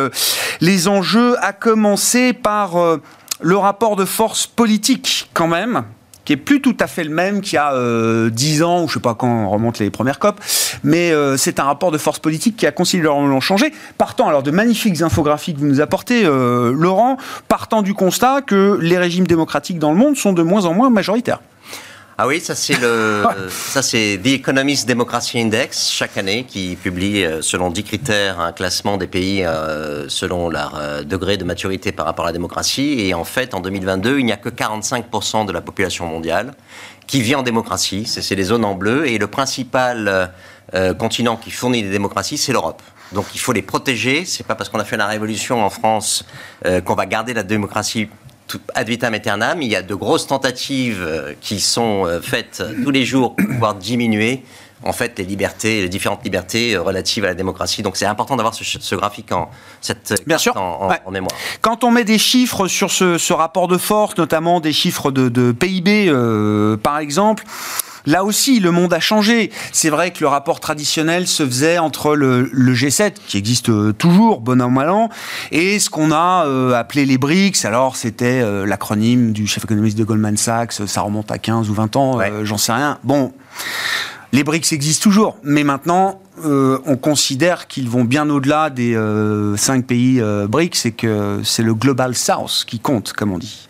les 0.60 0.88
enjeux, 0.88 1.36
à 1.42 1.52
commencer 1.52 2.32
par 2.32 2.76
le 3.40 3.56
rapport 3.56 3.96
de 3.96 4.04
force 4.04 4.46
politique 4.46 5.30
quand 5.32 5.48
même 5.48 5.84
qui 6.24 6.32
est 6.32 6.36
plus 6.36 6.60
tout 6.60 6.76
à 6.80 6.86
fait 6.86 7.04
le 7.04 7.14
même 7.14 7.40
qu'il 7.40 7.54
y 7.54 7.58
a 7.58 7.74
euh, 7.74 8.30
10 8.30 8.62
ans, 8.62 8.84
ou 8.84 8.88
je 8.88 8.94
sais 8.94 9.00
pas 9.00 9.14
quand 9.14 9.28
on 9.28 9.50
remonte 9.50 9.78
les 9.78 9.90
premières 9.90 10.18
COP, 10.18 10.40
mais 10.82 11.12
euh, 11.12 11.36
c'est 11.36 11.60
un 11.60 11.64
rapport 11.64 11.90
de 11.90 11.98
force 11.98 12.18
politique 12.18 12.56
qui 12.56 12.66
a 12.66 12.72
considérablement 12.72 13.40
changé. 13.40 13.72
Partant 13.98 14.28
alors 14.28 14.42
de 14.42 14.50
magnifiques 14.50 15.02
infographies 15.02 15.54
que 15.54 15.60
vous 15.60 15.66
nous 15.66 15.80
apportez, 15.80 16.24
euh, 16.24 16.72
Laurent, 16.72 17.16
partant 17.48 17.82
du 17.82 17.94
constat 17.94 18.40
que 18.42 18.78
les 18.80 18.98
régimes 18.98 19.26
démocratiques 19.26 19.78
dans 19.78 19.90
le 19.90 19.98
monde 19.98 20.16
sont 20.16 20.32
de 20.32 20.42
moins 20.42 20.64
en 20.64 20.74
moins 20.74 20.90
majoritaires. 20.90 21.40
Ah 22.16 22.28
oui, 22.28 22.40
ça 22.40 22.54
c'est 22.54 22.80
le, 22.80 23.24
ça 23.50 23.82
c'est 23.82 24.20
The 24.22 24.28
Economist 24.28 24.88
Democracy 24.88 25.40
Index 25.40 25.90
chaque 25.90 26.16
année 26.16 26.44
qui 26.44 26.76
publie 26.76 27.24
euh, 27.24 27.42
selon 27.42 27.70
10 27.70 27.82
critères 27.82 28.38
un 28.38 28.52
classement 28.52 28.98
des 28.98 29.08
pays 29.08 29.42
euh, 29.42 30.08
selon 30.08 30.48
leur 30.48 30.76
euh, 30.76 31.02
degré 31.02 31.38
de 31.38 31.42
maturité 31.42 31.90
par 31.90 32.06
rapport 32.06 32.24
à 32.24 32.28
la 32.28 32.32
démocratie. 32.32 33.00
Et 33.00 33.14
en 33.14 33.24
fait, 33.24 33.52
en 33.52 33.58
2022, 33.58 34.20
il 34.20 34.26
n'y 34.26 34.32
a 34.32 34.36
que 34.36 34.48
45% 34.48 35.44
de 35.44 35.50
la 35.50 35.60
population 35.60 36.06
mondiale 36.06 36.54
qui 37.08 37.20
vit 37.20 37.34
en 37.34 37.42
démocratie. 37.42 38.06
C'est 38.06 38.36
les 38.36 38.44
zones 38.44 38.64
en 38.64 38.76
bleu 38.76 39.08
et 39.08 39.18
le 39.18 39.26
principal 39.26 40.30
continent 40.98 41.36
qui 41.36 41.50
fournit 41.50 41.82
des 41.82 41.90
démocraties, 41.90 42.38
c'est 42.38 42.52
l'Europe. 42.52 42.80
Donc 43.12 43.26
il 43.34 43.38
faut 43.38 43.52
les 43.52 43.60
protéger. 43.60 44.24
C'est 44.24 44.46
pas 44.46 44.54
parce 44.54 44.70
qu'on 44.70 44.80
a 44.80 44.84
fait 44.84 44.96
la 44.96 45.06
révolution 45.06 45.62
en 45.62 45.68
France 45.68 46.24
qu'on 46.84 46.94
va 46.94 47.04
garder 47.04 47.34
la 47.34 47.42
démocratie 47.42 48.08
ad 48.74 48.88
vitam 48.88 49.14
aeternam, 49.14 49.62
il 49.62 49.68
y 49.68 49.76
a 49.76 49.82
de 49.82 49.94
grosses 49.94 50.26
tentatives 50.26 51.02
euh, 51.02 51.32
qui 51.40 51.60
sont 51.60 52.06
euh, 52.06 52.20
faites 52.20 52.62
tous 52.82 52.90
les 52.90 53.04
jours 53.04 53.36
pour 53.36 53.46
pouvoir 53.46 53.74
diminuer 53.74 54.42
en 54.82 54.92
fait 54.92 55.18
les 55.18 55.24
libertés, 55.24 55.80
les 55.80 55.88
différentes 55.88 56.24
libertés 56.24 56.74
euh, 56.74 56.82
relatives 56.82 57.24
à 57.24 57.28
la 57.28 57.34
démocratie. 57.34 57.82
Donc 57.82 57.96
c'est 57.96 58.06
important 58.06 58.36
d'avoir 58.36 58.54
ce, 58.54 58.94
graphique 58.94 59.32
en 59.32 59.50
cette 59.80 60.22
Bien 60.26 60.38
sûr. 60.38 60.56
En, 60.56 61.10
mémoire. 61.10 61.32
Quand 61.60 61.84
on 61.84 61.90
met 61.90 62.04
des 62.04 62.18
chiffres 62.18 62.68
sur 62.68 62.90
ce, 62.90 63.32
rapport 63.32 63.68
de 63.68 63.78
force, 63.78 64.16
notamment 64.16 64.60
des 64.60 64.72
chiffres 64.72 65.10
de, 65.10 65.52
PIB, 65.52 66.12
par 66.82 66.98
exemple. 66.98 67.44
Là 68.06 68.24
aussi, 68.24 68.60
le 68.60 68.70
monde 68.70 68.92
a 68.92 69.00
changé. 69.00 69.50
C'est 69.72 69.90
vrai 69.90 70.12
que 70.12 70.20
le 70.20 70.28
rapport 70.28 70.60
traditionnel 70.60 71.26
se 71.26 71.44
faisait 71.44 71.78
entre 71.78 72.14
le, 72.14 72.44
G7, 72.74 73.12
qui 73.26 73.38
existe 73.38 73.70
euh, 73.70 73.92
toujours, 73.92 74.40
bon 74.40 74.60
an, 74.60 74.70
mal 74.70 74.90
an, 74.90 75.08
et 75.52 75.78
ce 75.78 75.88
qu'on 75.88 76.12
a 76.12 76.46
euh, 76.46 76.74
appelé 76.74 77.06
les 77.06 77.16
BRICS. 77.16 77.64
Alors, 77.64 77.96
c'était 77.96 78.42
euh, 78.42 78.66
l'acronyme 78.66 79.32
du 79.32 79.46
chef 79.46 79.64
économiste 79.64 79.96
de 79.96 80.04
Goldman 80.04 80.36
Sachs, 80.36 80.72
ça 80.72 81.00
remonte 81.00 81.30
à 81.30 81.38
15 81.38 81.70
ou 81.70 81.74
20 81.74 81.96
ans, 81.96 82.18
j'en 82.42 82.58
sais 82.58 82.72
rien. 82.72 82.98
Bon, 83.04 83.32
les 84.32 84.44
BRICS 84.44 84.72
existent 84.72 85.02
toujours, 85.02 85.36
mais 85.42 85.64
maintenant, 85.64 86.20
on 86.42 86.96
considère 86.96 87.68
qu'ils 87.68 87.88
vont 87.88 88.04
bien 88.04 88.28
au-delà 88.28 88.68
des 88.68 88.98
cinq 89.56 89.86
pays 89.86 90.20
BRICS 90.48 90.86
et 90.86 90.92
que 90.92 91.40
c'est 91.44 91.62
le 91.62 91.74
Global 91.74 92.14
South 92.14 92.64
qui 92.66 92.80
compte, 92.80 93.12
comme 93.12 93.32
on 93.32 93.38
dit. 93.38 93.68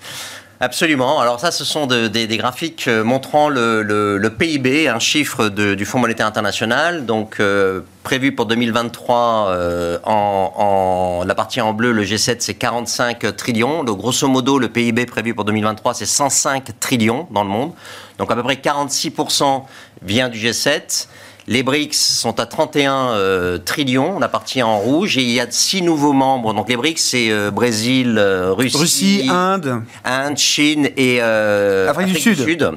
Absolument. 0.65 1.21
Alors 1.21 1.41
ça, 1.41 1.51
ce 1.51 1.63
sont 1.63 1.87
des, 1.87 2.27
graphiques 2.39 2.89
euh, 2.89 3.05
montrant 3.05 3.51
le, 3.51 4.29
PIB, 4.31 4.89
un 4.89 4.99
chiffre 4.99 5.51
du 5.51 5.85
Fonds 5.85 5.99
monétaire 5.99 6.27
international, 6.27 7.05
donc 7.05 7.39
euh, 7.39 7.83
prévu 8.03 8.33
pour 8.35 8.47
2023 8.47 9.49
euh, 9.51 9.99
en, 10.05 11.23
la 11.27 11.35
partie 11.35 11.61
en 11.61 11.75
bleu, 11.75 11.93
le 11.93 12.03
G7 12.03 12.37
c'est 12.39 12.55
45 12.55 13.37
trillions. 13.37 13.85
Donc 13.85 13.99
grosso 13.99 14.27
modo, 14.27 14.59
le 14.59 14.71
PIB 14.71 15.05
prévu 15.05 15.35
pour 15.35 15.45
2023 15.45 15.93
c'est 15.93 16.07
105 16.07 16.81
trillions 16.81 17.29
dans 17.31 17.45
le 17.45 17.51
monde. 17.51 17.73
Donc 18.17 18.31
à 18.31 18.35
peu 18.35 18.43
près 18.43 18.55
46% 18.55 19.65
vient 20.01 20.31
du 20.31 20.39
G7. 20.39 21.09
Les 21.47 21.63
BRICS 21.63 21.95
sont 21.95 22.41
à 22.41 22.47
31 22.47 23.11
euh, 23.11 23.59
trillions, 23.59 24.15
on 24.17 24.23
a 24.23 24.29
parti 24.29 24.63
en 24.63 24.79
rouge, 24.79 25.19
et 25.19 25.23
il 25.23 25.31
y 25.31 25.41
a 25.41 25.47
six 25.51 25.83
nouveaux 25.83 26.15
membres. 26.15 26.55
Donc 26.55 26.71
les 26.71 26.77
BRICS, 26.77 27.03
c'est 27.03 27.31
euh, 27.31 27.51
Brésil, 27.51 28.17
euh, 28.17 28.53
Russie, 28.53 29.29
Inde, 29.31 29.83
Inde, 30.07 30.39
Chine 30.39 30.89
et 30.97 31.21
Afrique, 31.21 32.15
du, 32.15 32.19
Sud. 32.19 32.71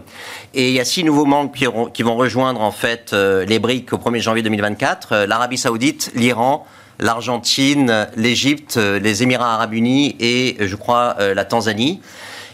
Et 0.53 0.69
il 0.69 0.73
y 0.73 0.81
a 0.81 0.85
six 0.85 1.05
nouveaux 1.05 1.25
membres 1.25 1.53
qui, 1.53 1.65
qui 1.93 2.03
vont 2.03 2.17
rejoindre 2.17 2.61
en 2.61 2.71
fait 2.71 3.13
les 3.13 3.59
BRICS 3.59 3.93
au 3.93 3.97
1er 3.97 4.19
janvier 4.19 4.43
2024 4.43 5.25
l'Arabie 5.27 5.57
Saoudite, 5.57 6.11
l'Iran, 6.13 6.65
l'Argentine, 6.99 8.07
l'Égypte, 8.17 8.77
les 8.77 9.23
Émirats 9.23 9.53
Arabes 9.53 9.73
Unis 9.73 10.15
et 10.19 10.57
je 10.59 10.75
crois 10.75 11.15
la 11.19 11.45
Tanzanie. 11.45 12.01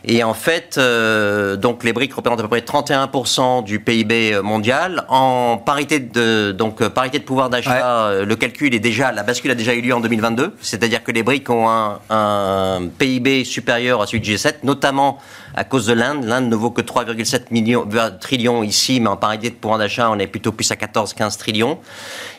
Et 0.06 0.24
en 0.24 0.34
fait, 0.34 0.76
euh, 0.78 1.56
donc 1.56 1.84
les 1.84 1.94
briques 1.94 2.14
représentent 2.14 2.40
à 2.42 2.44
peu 2.44 2.50
près 2.50 2.60
31% 2.60 3.64
du 3.64 3.80
PIB 3.80 4.42
mondial. 4.44 5.06
En 5.08 5.58
parité 5.58 6.00
de, 6.00 6.52
donc, 6.52 6.82
euh, 6.82 6.90
parité 6.90 7.20
de 7.20 7.24
pouvoir 7.24 7.50
d'achat, 7.50 8.08
euh, 8.08 8.26
le 8.26 8.36
calcul 8.36 8.74
est 8.76 8.80
déjà, 8.80 9.14
la 9.14 9.24
bascule 9.24 9.52
a 9.52 9.56
déjà 9.56 9.74
eu 9.74 9.82
lieu 9.82 9.94
en 9.94 10.02
2022. 10.02 10.56
C'est-à-dire 10.62 11.04
que 11.04 11.12
les 11.12 11.24
briques 11.24 11.50
ont 11.50 11.70
un, 11.70 12.00
un, 12.10 12.82
PIB 12.98 13.46
supérieur 13.46 14.02
à 14.02 14.08
celui 14.08 14.20
du 14.20 14.36
G7, 14.36 14.56
notamment 14.64 15.20
à 15.56 15.64
cause 15.64 15.86
de 15.86 15.94
l'Inde. 15.94 16.26
L'Inde 16.26 16.50
ne 16.50 16.56
vaut 16.56 16.72
que 16.72 16.82
3,7 16.82 18.20
trillions 18.20 18.64
ici, 18.64 19.00
mais 19.00 19.08
en 19.08 19.18
parité 19.18 19.52
de 19.52 19.56
pouvoir 19.56 19.80
d'achat, 19.80 20.10
on 20.12 20.20
est 20.20 20.28
plutôt 20.28 20.52
plus 20.52 20.70
à 20.72 20.76
14-15 20.76 21.38
trillions. 21.38 21.80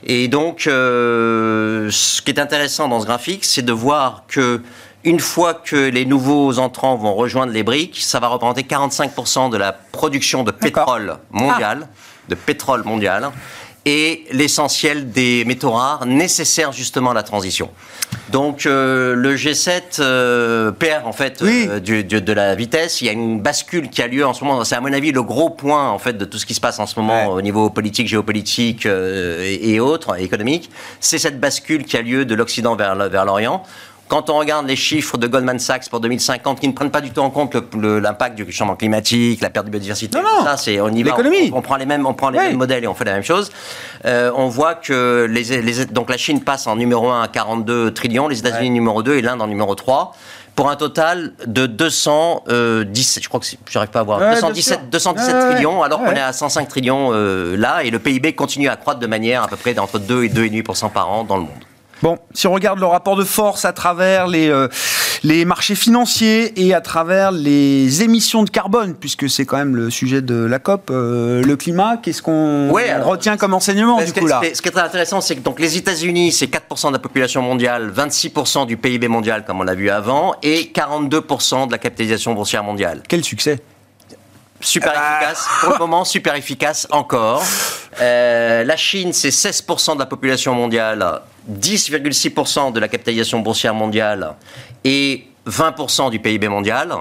Et 0.04 0.28
donc, 0.28 0.62
ce 0.64 2.22
qui 2.22 2.30
est 2.30 2.40
intéressant 2.40 2.88
dans 2.88 3.00
ce 3.00 3.06
graphique, 3.06 3.44
c'est 3.44 3.62
de 3.62 3.72
voir 3.72 4.24
que 4.28 4.60
une 5.04 5.20
fois 5.20 5.54
que 5.54 5.76
les 5.76 6.04
nouveaux 6.06 6.58
entrants 6.58 6.96
vont 6.96 7.14
rejoindre 7.14 7.52
les 7.52 7.62
briques, 7.62 7.98
ça 8.00 8.20
va 8.20 8.28
représenter 8.28 8.62
45% 8.62 9.50
de 9.50 9.56
la 9.56 9.72
production 9.72 10.42
de 10.44 10.50
pétrole 10.50 11.16
mondial, 11.30 11.88
de 12.28 12.34
pétrole 12.34 12.84
mondial, 12.84 13.30
et 13.86 14.24
l'essentiel 14.32 15.10
des 15.10 15.44
métaux 15.44 15.72
rares 15.72 16.06
nécessaires 16.06 16.72
justement 16.72 17.10
à 17.10 17.14
la 17.14 17.22
transition. 17.22 17.68
Donc 18.30 18.64
euh, 18.64 19.14
le 19.14 19.36
G7 19.36 19.82
euh, 20.00 20.70
perd 20.70 21.06
en 21.06 21.12
fait 21.12 21.40
Oui. 21.42 21.66
euh, 21.68 21.80
du- 21.80 22.02
du- 22.02 22.22
de 22.22 22.32
la 22.32 22.54
vitesse. 22.54 23.02
Il 23.02 23.06
y 23.06 23.10
a 23.10 23.12
une 23.12 23.40
bascule 23.42 23.90
qui 23.90 24.00
a 24.00 24.06
lieu 24.06 24.24
en 24.26 24.32
ce 24.32 24.42
moment. 24.42 24.64
C'est 24.64 24.74
à 24.76 24.80
mon 24.80 24.90
avis 24.92 25.12
le 25.12 25.22
gros 25.22 25.50
point 25.50 25.90
en 25.90 25.98
fait 25.98 26.14
de 26.14 26.24
tout 26.24 26.38
ce 26.38 26.46
qui 26.46 26.54
se 26.54 26.60
passe 26.62 26.78
en 26.78 26.86
ce 26.86 26.98
moment 26.98 27.26
Ouais. 27.26 27.32
au 27.34 27.42
niveau 27.42 27.68
politique, 27.68 28.08
géopolitique 28.08 28.86
euh, 28.86 29.42
et, 29.44 29.74
et 29.74 29.80
autres, 29.80 30.18
économique. 30.18 30.70
C'est 31.00 31.18
cette 31.18 31.38
bascule 31.38 31.84
qui 31.84 31.98
a 31.98 32.02
lieu 32.02 32.24
de 32.24 32.34
l'Occident 32.34 32.76
vers 32.76 32.94
l'Orient. 33.26 33.62
Quand 34.06 34.28
on 34.30 34.38
regarde 34.38 34.66
les 34.66 34.76
chiffres 34.76 35.16
de 35.16 35.26
Goldman 35.26 35.58
Sachs 35.58 35.88
pour 35.88 35.98
2050, 36.00 36.60
qui 36.60 36.68
ne 36.68 36.72
prennent 36.72 36.90
pas 36.90 37.00
du 37.00 37.10
tout 37.10 37.20
en 37.20 37.30
compte 37.30 37.56
l'impact 37.74 38.36
du 38.36 38.50
changement 38.52 38.76
climatique, 38.76 39.40
la 39.40 39.50
perte 39.50 39.66
de 39.66 39.70
biodiversité, 39.70 40.18
Non, 40.18 40.24
tout 40.40 40.44
ça, 40.44 40.56
c'est 40.56 40.78
on 40.80 40.88
y 40.88 41.02
va, 41.02 41.10
L'économie. 41.10 41.50
On, 41.52 41.58
on 41.58 41.62
prend 41.62 41.76
les 41.76 41.86
mêmes, 41.86 42.06
on 42.06 42.12
prend 42.14 42.28
les 42.30 42.38
Oui. 42.38 42.46
mêmes 42.48 42.56
modèles 42.58 42.84
et 42.84 42.86
on 42.86 42.94
fait 42.94 43.04
la 43.06 43.14
même 43.14 43.22
chose. 43.24 43.50
Euh, 44.04 44.30
on 44.36 44.48
voit 44.48 44.74
que 44.74 45.26
les, 45.28 45.62
les- 45.62 45.86
donc 45.86 46.10
la 46.10 46.18
Chine 46.18 46.42
passe 46.42 46.66
en 46.66 46.76
numéro 46.76 47.08
1 47.10 47.22
à 47.22 47.28
42 47.28 47.92
trillions, 47.92 48.28
les 48.28 48.38
États-Unis 48.38 48.70
numéro 48.70 49.02
2 49.02 49.14
et 49.16 49.22
l'Inde 49.22 49.40
en 49.40 49.46
numéro 49.46 49.74
3 49.74 50.14
pour 50.54 50.70
un 50.70 50.76
total 50.76 51.32
de 51.46 51.66
217, 51.66 53.22
je 53.24 53.28
crois 53.28 53.40
que 53.40 53.46
c'est- 53.46 53.58
j'arrive 53.70 53.88
pas 53.90 54.00
à 54.00 54.02
voir, 54.04 54.20
Ouais, 54.20 54.26
bien 54.30 54.34
217, 54.40 54.78
sûr. 54.80 54.88
217 54.90 55.34
Ouais, 55.34 55.40
ouais, 55.40 55.50
trillions, 55.54 55.82
alors 55.82 56.00
ouais. 56.02 56.10
qu'on 56.10 56.14
est 56.14 56.20
à 56.20 56.32
105 56.32 56.68
trillions 56.68 57.10
euh, 57.12 57.56
là, 57.56 57.82
et 57.82 57.90
le 57.90 57.98
PIB 57.98 58.34
continue 58.34 58.68
à 58.68 58.76
croître 58.76 59.00
de 59.00 59.06
manière 59.06 59.42
à 59.42 59.48
peu 59.48 59.56
près 59.56 59.74
d'entre 59.74 59.98
2 59.98 60.24
et 60.24 60.28
2,5% 60.28 60.90
par 60.90 61.10
an 61.10 61.24
dans 61.24 61.36
le 61.36 61.42
monde. 61.42 61.50
Bon, 62.04 62.18
si 62.34 62.46
on 62.46 62.52
regarde 62.52 62.80
le 62.80 62.84
rapport 62.84 63.16
de 63.16 63.24
force 63.24 63.64
à 63.64 63.72
travers 63.72 64.26
les, 64.26 64.50
euh, 64.50 64.68
les 65.22 65.46
marchés 65.46 65.74
financiers 65.74 66.52
et 66.62 66.74
à 66.74 66.82
travers 66.82 67.32
les 67.32 68.02
émissions 68.02 68.42
de 68.42 68.50
carbone, 68.50 68.92
puisque 68.94 69.30
c'est 69.30 69.46
quand 69.46 69.56
même 69.56 69.74
le 69.74 69.88
sujet 69.88 70.20
de 70.20 70.34
la 70.44 70.58
COP, 70.58 70.90
euh, 70.90 71.42
le 71.42 71.56
climat, 71.56 71.96
qu'est-ce 71.96 72.20
qu'on 72.20 72.68
Ouais, 72.68 72.90
alors, 72.90 73.06
retient 73.08 73.38
comme 73.38 73.54
enseignement 73.54 74.02
du 74.02 74.12
coup 74.12 74.26
là 74.26 74.40
ce 74.42 74.46
qui 74.46 74.52
est- 74.52 74.54
ce 74.54 74.60
qui 74.60 74.68
est 74.68 74.72
très 74.72 74.82
intéressant, 74.82 75.22
c'est 75.22 75.34
que 75.36 75.40
donc, 75.40 75.58
les 75.58 75.78
États-Unis, 75.78 76.30
c'est 76.32 76.48
4% 76.48 76.88
de 76.90 76.92
la 76.96 76.98
population 76.98 77.40
mondiale, 77.40 77.88
26% 77.90 78.66
du 78.66 78.76
PIB 78.76 79.08
mondial, 79.08 79.46
comme 79.46 79.60
on 79.60 79.64
l'a 79.64 79.74
vu 79.74 79.88
avant, 79.88 80.34
et 80.42 80.70
42% 80.74 81.66
de 81.66 81.72
la 81.72 81.78
capitalisation 81.78 82.34
boursière 82.34 82.64
mondiale. 82.64 83.02
Quel 83.08 83.24
succès 83.24 83.60
Super 84.60 84.92
Ah. 84.94 85.20
efficace, 85.22 85.48
pour 85.62 85.72
le 85.72 85.78
moment, 85.78 86.04
super 86.04 86.34
efficace 86.34 86.86
encore. 86.90 87.42
Euh, 88.02 88.62
la 88.62 88.76
Chine, 88.76 89.14
c'est 89.14 89.30
16% 89.30 89.94
de 89.94 90.00
la 90.00 90.06
population 90.06 90.54
mondiale, 90.54 91.02
10,6% 91.50 92.72
de 92.72 92.80
la 92.80 92.88
capitalisation 92.88 93.40
boursière 93.40 93.74
mondiale 93.74 94.34
et 94.84 95.26
20% 95.46 96.10
du 96.10 96.18
PIB 96.18 96.48
mondial. 96.48 96.92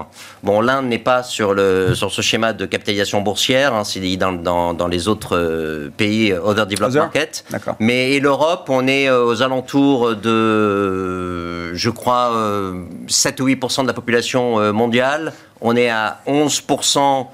Bon, 0.42 0.60
l'Inde 0.60 0.86
n'est 0.86 0.98
pas 0.98 1.22
sur, 1.22 1.54
le, 1.54 1.94
sur 1.94 2.12
ce 2.12 2.20
schéma 2.20 2.52
de 2.52 2.66
capitalisation 2.66 3.20
boursière, 3.22 3.74
hein, 3.74 3.84
c'est 3.84 4.00
dans, 4.16 4.32
dans, 4.32 4.74
dans 4.74 4.88
les 4.88 5.08
autres 5.08 5.36
euh, 5.36 5.90
pays, 5.96 6.30
euh, 6.32 6.42
Other 6.42 6.66
Developed 6.66 6.90
Other? 6.90 7.02
Market. 7.04 7.44
D'accord. 7.50 7.76
Mais 7.80 8.18
l'Europe, 8.20 8.66
on 8.68 8.86
est 8.86 9.08
euh, 9.08 9.24
aux 9.24 9.42
alentours 9.42 10.14
de, 10.16 11.72
je 11.74 11.90
crois, 11.90 12.32
euh, 12.34 12.84
7 13.08 13.40
ou 13.40 13.48
8% 13.48 13.82
de 13.82 13.86
la 13.86 13.94
population 13.94 14.72
mondiale. 14.72 15.32
On 15.60 15.76
est 15.76 15.88
à 15.88 16.20
11% 16.26 17.26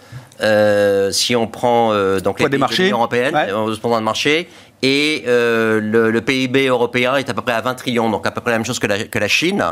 euh, 0.43 1.11
si 1.11 1.35
on 1.37 1.47
prend 1.47 1.93
euh, 1.93 2.21
donc 2.21 2.41
les 2.41 2.49
des 2.49 2.59
marchés. 2.59 2.79
de 2.79 2.83
l'Union 2.85 2.99
européenne, 2.99 3.35
Ouais. 3.35 3.51
euh, 3.51 3.75
11% 3.75 3.99
de 3.99 4.05
marché. 4.05 4.49
Et 4.83 5.25
euh, 5.27 5.79
le, 5.81 6.11
le 6.11 6.21
PIB 6.23 6.67
européen 6.69 7.17
est 7.17 7.29
à 7.29 7.35
peu 7.35 7.43
près 7.43 7.53
à 7.53 7.61
20 7.61 7.75
trillions, 7.75 8.09
donc 8.11 8.27
à 8.27 8.31
peu 8.31 8.41
près 8.41 8.51
la 8.53 8.59
même 8.59 8.65
chose 8.67 8.79
que 8.79 8.87
la, 8.87 9.05
que 9.05 9.19
la 9.19 9.29
Chine. 9.29 9.63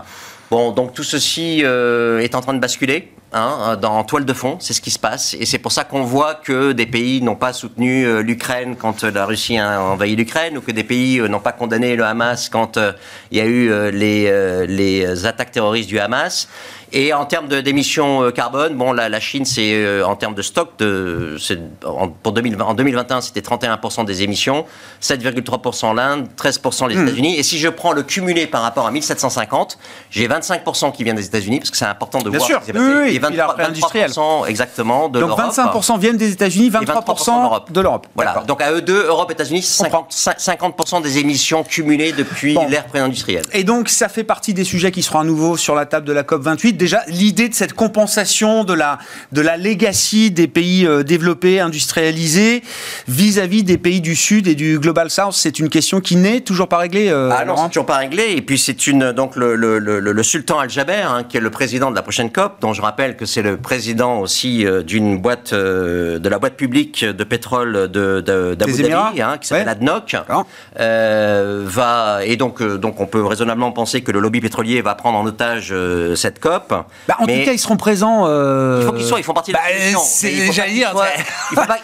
Bon, 0.51 0.73
donc 0.73 0.93
tout 0.95 1.03
ceci 1.03 1.63
euh, 1.65 2.21
est 2.21 2.35
en 2.35 2.41
train 2.43 2.55
de 2.55 2.59
basculer 2.59 3.11
hein, 3.33 3.77
dans 3.81 3.93
en 3.99 4.05
toile 4.05 4.25
de 4.25 4.33
fond, 4.33 4.57
c'est 4.61 4.73
ce 4.73 4.81
qui 4.81 4.91
se 4.91 4.99
passe. 4.99 5.35
Et 5.39 5.47
c'est 5.47 5.59
pour 5.59 5.73
ça 5.73 5.85
qu'on 5.85 6.03
voit 6.03 6.35
que 6.35 6.73
des 6.73 6.87
pays 6.87 7.21
n'ont 7.23 7.37
pas 7.37 7.53
soutenu 7.53 8.05
euh, 8.07 8.21
l'Ukraine 8.23 8.77
quand 8.77 9.05
euh, 9.05 9.11
la 9.11 9.27
Russie 9.27 9.59
a 9.59 9.81
envahi 9.83 10.17
l'Ukraine, 10.17 10.59
ou 10.59 10.61
que 10.61 10.73
des 10.73 10.85
pays 10.85 11.19
euh, 11.21 11.29
n'ont 11.29 11.41
pas 11.41 11.53
condamné 11.53 11.97
le 11.97 12.05
Hamas 12.05 12.49
quand 12.49 12.77
euh, 12.77 12.93
il 13.31 13.39
y 13.39 13.41
a 13.41 13.45
eu 13.47 13.71
euh, 13.71 13.91
les, 13.91 14.27
euh, 14.29 14.67
les 14.67 15.27
attaques 15.27 15.51
terroristes 15.53 15.89
du 15.89 15.99
Hamas. 15.99 16.49
Et 16.91 17.13
en 17.13 17.27
termes 17.27 17.49
d'émissions 17.49 18.23
euh, 18.23 18.31
carbone, 18.31 18.75
bon, 18.75 18.93
la, 18.95 19.11
la 19.11 19.21
Chine, 19.21 19.45
c'est 19.45 19.75
euh, 19.75 20.03
en 20.07 20.17
termes 20.17 20.35
de 20.35 20.41
stock, 20.41 20.71
de, 20.79 21.37
en, 21.85 22.09
pour 22.09 22.33
2020, 22.33 22.65
en 22.65 22.73
2021, 22.73 23.21
c'était 23.21 23.41
31% 23.43 24.07
des 24.07 24.23
émissions, 24.23 24.65
7,3% 25.03 25.95
l'Inde, 25.95 26.29
13% 26.37 26.89
les 26.89 26.97
Hmm. 26.97 27.07
États-Unis. 27.07 27.39
Et 27.39 27.43
si 27.43 27.59
je 27.59 27.69
prends 27.69 27.93
le 27.93 28.03
cumulé 28.03 28.47
par 28.47 28.63
rapport 28.63 28.87
à 28.87 28.91
1750, 28.91 29.79
j'ai 30.11 30.27
25% 30.29 30.93
qui 30.93 31.05
vient 31.05 31.13
des 31.15 31.27
États-Unis, 31.27 31.59
parce 31.59 31.71
que 31.71 31.77
c'est 31.77 31.85
important 31.85 32.21
de 32.21 32.31
Bien 32.31 32.39
voir 32.39 32.47
sûr. 32.49 32.57
ce 32.57 32.61
qui 32.61 32.67
s'est 32.67 32.73
passé. 32.73 32.85
Oui, 32.87 33.03
oui, 33.05 33.18
et 33.19 33.27
et 33.27 33.29
puis 33.29 33.37
la 33.37 33.47
23, 33.47 33.65
réindustrielle. 33.65 34.11
23% 34.11 34.47
exactement 34.49 35.09
de 35.09 35.21
Donc 35.21 35.37
l'Europe. 35.39 35.55
25% 35.57 35.99
viennent 35.99 36.17
des 36.17 36.33
États-Unis, 36.33 36.67
Et 36.69 36.71
23% 36.71 37.71
de 37.73 37.81
l'Europe. 37.81 38.07
Voilà. 38.15 38.43
Donc 38.47 38.63
à 38.63 38.73
eux 38.73 38.81
deux, 38.83 39.07
Europe, 39.07 39.31
États-Unis, 39.31 39.67
comprends. 39.79 40.09
50%, 40.11 40.39
50% 40.39 41.03
des 41.03 41.19
émissions 41.19 41.65
cumulées 41.65 42.13
depuis 42.13 42.55
Bon. 42.55 42.67
l'ère 42.69 42.87
pré-industrielle. 42.87 43.45
Et 43.53 43.65
donc, 43.65 43.89
ça 43.89 44.09
fait 44.09 44.25
partie 44.25 44.55
des 44.55 44.65
sujets 44.65 44.91
qui 44.91 45.03
seront 45.03 45.21
à 45.21 45.25
nouveau 45.25 45.57
sur 45.57 45.75
la 45.75 45.87
table 45.87 46.07
de 46.07 46.13
la 46.13 46.23
COP 46.23 46.43
28. 46.43 46.75
Déjà, 46.75 47.03
l'idée 47.09 47.49
de 47.49 47.55
cette 47.55 47.73
compensation 47.75 48.65
de 48.65 48.73
la, 48.75 48.99
de 49.33 49.41
la 49.41 49.57
legacy 49.57 50.31
des 50.31 50.49
pays 50.49 50.87
euh, 50.87 51.03
développés, 51.03 51.61
industrialisés, 51.61 52.63
vis-à-vis 53.07 53.63
des 53.65 53.79
pays 53.79 54.01
du 54.01 54.17
Sud 54.17 54.47
et 54.47 54.55
du 54.55 54.79
Global 54.79 55.11
South, 55.11 55.33
c'est 55.35 55.59
une 55.59 55.69
question 55.69 56.01
qui 56.01 56.17
n'est 56.17 56.41
toujours 56.41 56.69
pas 56.69 56.79
réglée. 56.79 57.09
euh, 57.09 57.31
Ah 57.33 57.45
c'est 57.57 57.69
toujours 57.69 57.87
pas 57.87 57.97
réglé. 57.99 58.35
Et 58.37 58.43
puis 58.43 58.59
c'est 58.59 58.87
une 58.87 59.13
donc 59.13 59.37
le, 59.37 59.55
le, 59.55 59.79
le, 59.79 60.01
le 60.01 60.23
sultan 60.23 60.59
Al 60.59 60.71
Jaber, 60.71 61.03
hein, 61.09 61.25
qui 61.29 61.37
est 61.37 61.41
le 61.41 61.51
président 61.51 61.91
de 61.91 61.97
la 61.97 62.03
prochaine 62.03 62.31
COP, 62.31 62.61
dont 62.61 62.73
je 62.73 62.83
rappelle 62.83 63.08
que 63.17 63.27
c'est 63.27 63.43
le 63.43 63.57
président 63.57 64.19
aussi 64.21 64.65
euh, 64.67 64.83
d'une 64.83 65.19
boîte 65.19 65.53
euh, 65.53 66.19
de 66.19 66.29
la 66.29 66.39
boîte 66.39 66.55
publique 66.55 67.05
de 67.05 67.25
pétrole 67.25 67.89
de 67.91 68.21
de- 68.21 68.55
d'Abu 68.55 68.83
Dhabi, 68.83 69.21
hein, 69.23 69.39
qui 69.41 69.49
s'appelle 69.49 69.67
Ouais. 69.67 69.73
ADNOC. 69.73 70.13
D'accord. 70.13 70.47
Euh, 70.79 71.63
va 71.67 72.21
et 72.25 72.37
donc 72.37 72.63
donc 72.63 73.01
on 73.01 73.07
peut 73.07 73.25
raisonnablement 73.25 73.73
penser 73.73 74.01
que 74.03 74.13
le 74.13 74.21
lobby 74.21 74.41
pétrolier 74.41 74.81
va 74.83 74.95
prendre 74.95 75.19
en 75.19 75.27
otage 75.27 75.75
cette 76.15 76.41
COP. 76.41 76.69
Bah, 76.69 77.17
en 77.19 77.25
Mais 77.27 77.41
tout 77.41 77.45
cas, 77.47 77.53
ils 77.53 77.59
seront 77.59 77.77
présents. 77.77 78.25
euh, 78.27 78.79
il 78.83 78.87
faut 78.87 78.93
qu'ils 78.93 79.07
soient, 79.07 79.19
ils 79.21 79.25
font 79.25 79.35
partie 79.35 79.53
de 79.53 79.57
bah, 79.57 79.63
la 79.69 79.77
solution. 79.79 80.01
c'est- 80.05 80.53
J'allais 80.53 80.73
dire, 80.73 80.93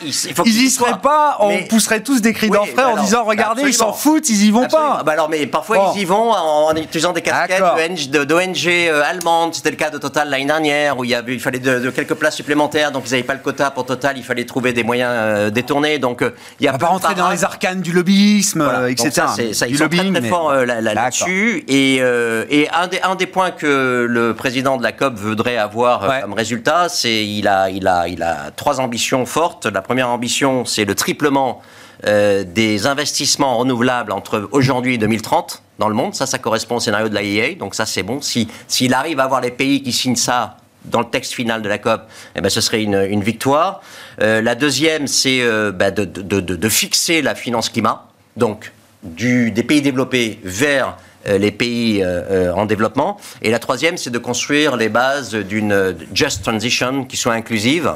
ils 0.03 0.63
y 0.65 0.71
seraient 0.71 0.99
pas, 1.03 1.37
on 1.41 1.49
Mais- 1.49 1.65
pousserait 1.69 2.03
tous 2.03 2.21
des 2.21 2.33
cris 2.33 2.49
Oui, 2.49 2.57
d'enfer 2.57 2.75
bah 2.77 2.89
en 2.99 3.03
disant 3.03 3.25
regardez, 3.25 3.63
ils 3.63 3.75
s'en 3.75 3.93
foutent, 3.93 4.29
ils 4.29 4.45
y 4.47 4.51
vont 4.51 4.65
Absolument. 4.65 4.97
pas. 4.97 5.03
Bah 5.03 5.13
alors, 5.13 5.29
mais 5.29 5.47
parfois 5.47 5.77
Bon. 5.77 5.93
ils 5.95 6.03
y 6.03 6.05
vont 6.05 6.31
en, 6.33 6.67
en 6.71 6.77
utilisant 6.77 7.13
des 7.13 7.23
casquettes 7.23 7.61
d'ONG 7.61 8.11
de- 8.11 8.25
d'ONG 8.25 8.91
allemandes. 9.05 9.55
C'était 9.55 9.71
le 9.71 9.77
cas 9.77 9.91
de 9.91 9.99
Total 9.99 10.29
l'année 10.29 10.45
dernière 10.47 10.99
où 10.99 11.05
il, 11.05 11.11
y 11.11 11.14
avait, 11.15 11.35
il 11.35 11.41
fallait 11.41 11.59
de, 11.59 11.79
de 11.79 11.91
quelques 11.91 12.15
places 12.15 12.37
supplémentaires, 12.37 12.93
donc 12.93 13.05
ils 13.07 13.11
n'avaient 13.13 13.23
pas 13.23 13.35
le 13.35 13.41
quota 13.41 13.71
pour 13.71 13.87
Total. 13.87 14.17
Il 14.19 14.25
fallait 14.25 14.45
trouver 14.45 14.73
des 14.73 14.83
moyens 14.83 15.11
euh, 15.13 15.51
détournés. 15.51 15.99
Donc 15.99 16.23
euh, 16.23 16.31
il 16.61 16.65
y 16.65 16.69
a 16.69 16.71
On 16.71 16.73
va 16.75 16.79
pas 16.79 16.87
rentrer 16.87 17.15
dans 17.15 17.31
les 17.31 17.45
arcanes 17.45 17.81
du 17.81 17.93
lobbyisme, 17.93 18.63
Voilà. 18.65 18.79
euh, 18.81 18.89
Donc 18.89 19.07
etc. 19.07 19.11
ça, 19.15 19.29
ça, 19.53 19.67
du 19.67 19.73
ils 19.73 19.79
sont 19.79 19.89
très, 19.89 20.11
très 20.13 20.29
forts 20.29 20.53
là- 20.53 20.67
là- 20.67 20.83
D'accord. 20.83 21.03
là-dessus. 21.05 21.65
Et, 21.69 21.97
et 21.97 22.69
un, 22.73 22.87
des, 22.89 23.01
un 23.03 23.15
des 23.15 23.27
points 23.27 23.51
que 23.51 24.07
le 24.09 24.35
président 24.35 24.77
de 24.77 24.83
la 24.83 24.93
COP 24.93 25.15
voudrait 25.15 25.57
avoir 25.57 26.09
Ouais. 26.09 26.21
comme 26.23 26.33
résultat, 26.35 26.89
c'est 26.89 27.25
il 27.27 27.47
a, 27.49 27.71
il, 27.71 27.87
a, 27.87 28.09
il 28.09 28.23
a 28.23 28.51
trois 28.55 28.81
ambitions 28.81 29.27
fortes. 29.27 29.67
La 29.67 29.83
première 29.83 30.09
ambition, 30.09 30.65
c'est 30.65 30.85
le 30.85 30.95
triplement 30.95 31.61
euh, 32.07 32.45
des 32.45 32.87
investissements 32.87 33.57
renouvelables 33.57 34.13
entre 34.13 34.49
aujourd'hui 34.53 34.95
et 34.95 34.99
2030 34.99 35.63
dans 35.79 35.89
le 35.89 35.95
monde. 35.95 36.15
Ça, 36.15 36.27
ça 36.27 36.39
correspond 36.39 36.77
au 36.77 36.81
scénario 36.81 37.09
de 37.09 37.17
l'IEA. 37.17 37.55
Donc 37.55 37.75
ça, 37.75 37.87
c'est 37.87 38.03
bon. 38.03 38.21
Si, 38.21 38.49
s'il 38.69 38.93
arrive 38.93 39.21
à 39.21 39.25
avoir 39.25 39.41
les 39.41 39.51
pays 39.51 39.83
qui 39.83 39.93
signent 39.93 40.17
ça 40.17 40.57
dans 40.85 41.01
le 41.01 41.07
texte 41.07 41.33
final 41.33 41.63
de 41.63 41.69
la 41.69 41.79
COP, 41.79 42.03
eh 42.37 42.41
ben, 42.41 42.49
ce 42.49 42.61
serait 42.61 42.83
une, 42.83 43.23
victoire. 43.23 43.83
Euh, 44.21 44.41
la 44.43 44.55
deuxième, 44.55 45.07
c'est 45.07 45.41
euh, 45.43 45.73
bah, 45.73 45.91
de, 45.91 46.69
fixer 46.69 47.23
la 47.23 47.35
finance 47.35 47.69
climat. 47.69 48.09
Donc, 48.37 48.73
du, 49.03 49.51
des 49.51 49.63
pays 49.63 49.83
développés 49.83 50.39
vers 50.45 50.97
euh, 51.27 51.39
les 51.39 51.51
pays 51.51 52.05
en 52.05 52.67
développement. 52.67 53.19
Et 53.43 53.51
la 53.51 53.59
troisième, 53.59 53.97
c'est 53.97 54.11
de 54.11 54.19
construire 54.19 54.77
les 54.77 54.89
bases 54.89 55.35
d'une 55.35 55.97
just 56.13 56.43
transition 56.43 57.05
qui 57.05 57.17
soit 57.17 57.35
inclusive. 57.35 57.93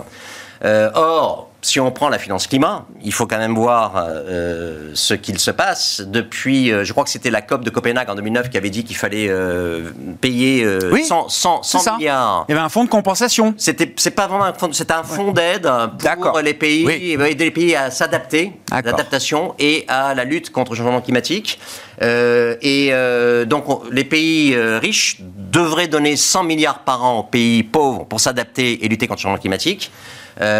Or, 0.62 1.47
si 1.60 1.80
on 1.80 1.90
prend 1.90 2.08
la 2.08 2.18
finance 2.20 2.46
climat, 2.46 2.86
il 3.02 3.12
faut 3.12 3.26
quand 3.26 3.38
même 3.38 3.54
voir 3.56 3.94
euh, 3.96 4.92
ce 4.94 5.12
qu'il 5.14 5.38
se 5.40 5.50
passe 5.50 6.00
depuis, 6.06 6.70
euh, 6.70 6.84
je 6.84 6.92
crois 6.92 7.02
que 7.02 7.10
c'était 7.10 7.30
la 7.30 7.42
COP 7.42 7.64
de 7.64 7.70
Copenhague 7.70 8.08
en 8.08 8.14
2009 8.14 8.48
qui 8.48 8.56
avait 8.56 8.70
dit 8.70 8.84
qu'il 8.84 8.94
fallait 8.96 9.26
euh, 9.28 9.90
payer 10.20 10.62
euh, 10.64 10.78
Oui, 10.92 11.04
100, 11.04 11.28
100, 11.28 11.62
C'est 11.64 11.78
100 11.78 11.82
ça. 11.82 11.96
milliards. 11.96 12.44
Il 12.48 12.52
y 12.52 12.54
avait 12.54 12.64
un 12.64 12.68
fonds 12.68 12.84
de 12.84 12.88
compensation. 12.88 13.54
C'était, 13.58 13.92
c'est 13.96 14.12
pas 14.12 14.28
vraiment 14.28 14.44
un 14.44 14.52
fonds, 14.52 14.72
c'est 14.72 14.90
un 14.92 15.02
fonds 15.02 15.32
d'aide 15.32 15.68
pour 16.22 16.38
les 16.38 16.54
pays, 16.54 16.86
Oui. 16.86 17.16
aider 17.28 17.44
les 17.46 17.50
pays 17.50 17.74
à 17.74 17.90
s'adapter, 17.90 18.52
à 18.70 18.80
l'adaptation 18.80 19.54
et 19.58 19.84
à 19.88 20.14
la 20.14 20.22
lutte 20.24 20.50
contre 20.50 20.72
le 20.72 20.78
changement 20.78 21.00
climatique. 21.00 21.58
Et 22.00 22.92
donc, 23.46 23.68
on- 23.68 23.82
les 23.90 24.04
pays 24.04 24.56
riches 24.56 25.16
devraient 25.20 25.88
donner 25.88 26.14
100 26.16 26.44
milliards 26.44 26.80
par 26.80 27.04
an 27.04 27.18
aux 27.18 27.22
pays 27.24 27.64
pauvres 27.64 28.04
pour 28.04 28.20
s'adapter 28.20 28.84
et 28.84 28.88
lutter 28.88 29.06
contre 29.08 29.18
le 29.18 29.22
changement 29.22 29.38
climatique 29.40 29.90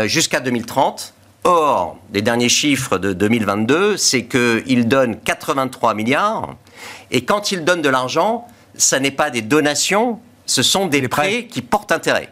jusqu'à 0.06 0.40
2030. 0.40 1.14
Or, 1.44 1.96
les 2.12 2.20
derniers 2.20 2.48
chiffres 2.48 2.98
de 2.98 3.12
2022, 3.12 3.96
c'est 3.96 4.24
qu'ils 4.24 4.88
donnent 4.88 5.18
83 5.20 5.94
milliards. 5.94 6.56
Et 7.10 7.24
quand 7.24 7.52
ils 7.52 7.64
donnent 7.64 7.82
de 7.82 7.88
l'argent, 7.88 8.46
ça 8.76 9.00
n'est 9.00 9.10
pas 9.10 9.30
des 9.30 9.42
donations, 9.42 10.20
ce 10.46 10.62
sont 10.62 10.86
des 10.86 11.06
prêts 11.08 11.46
qui 11.46 11.62
portent 11.62 11.92
intérêt. 11.92 12.30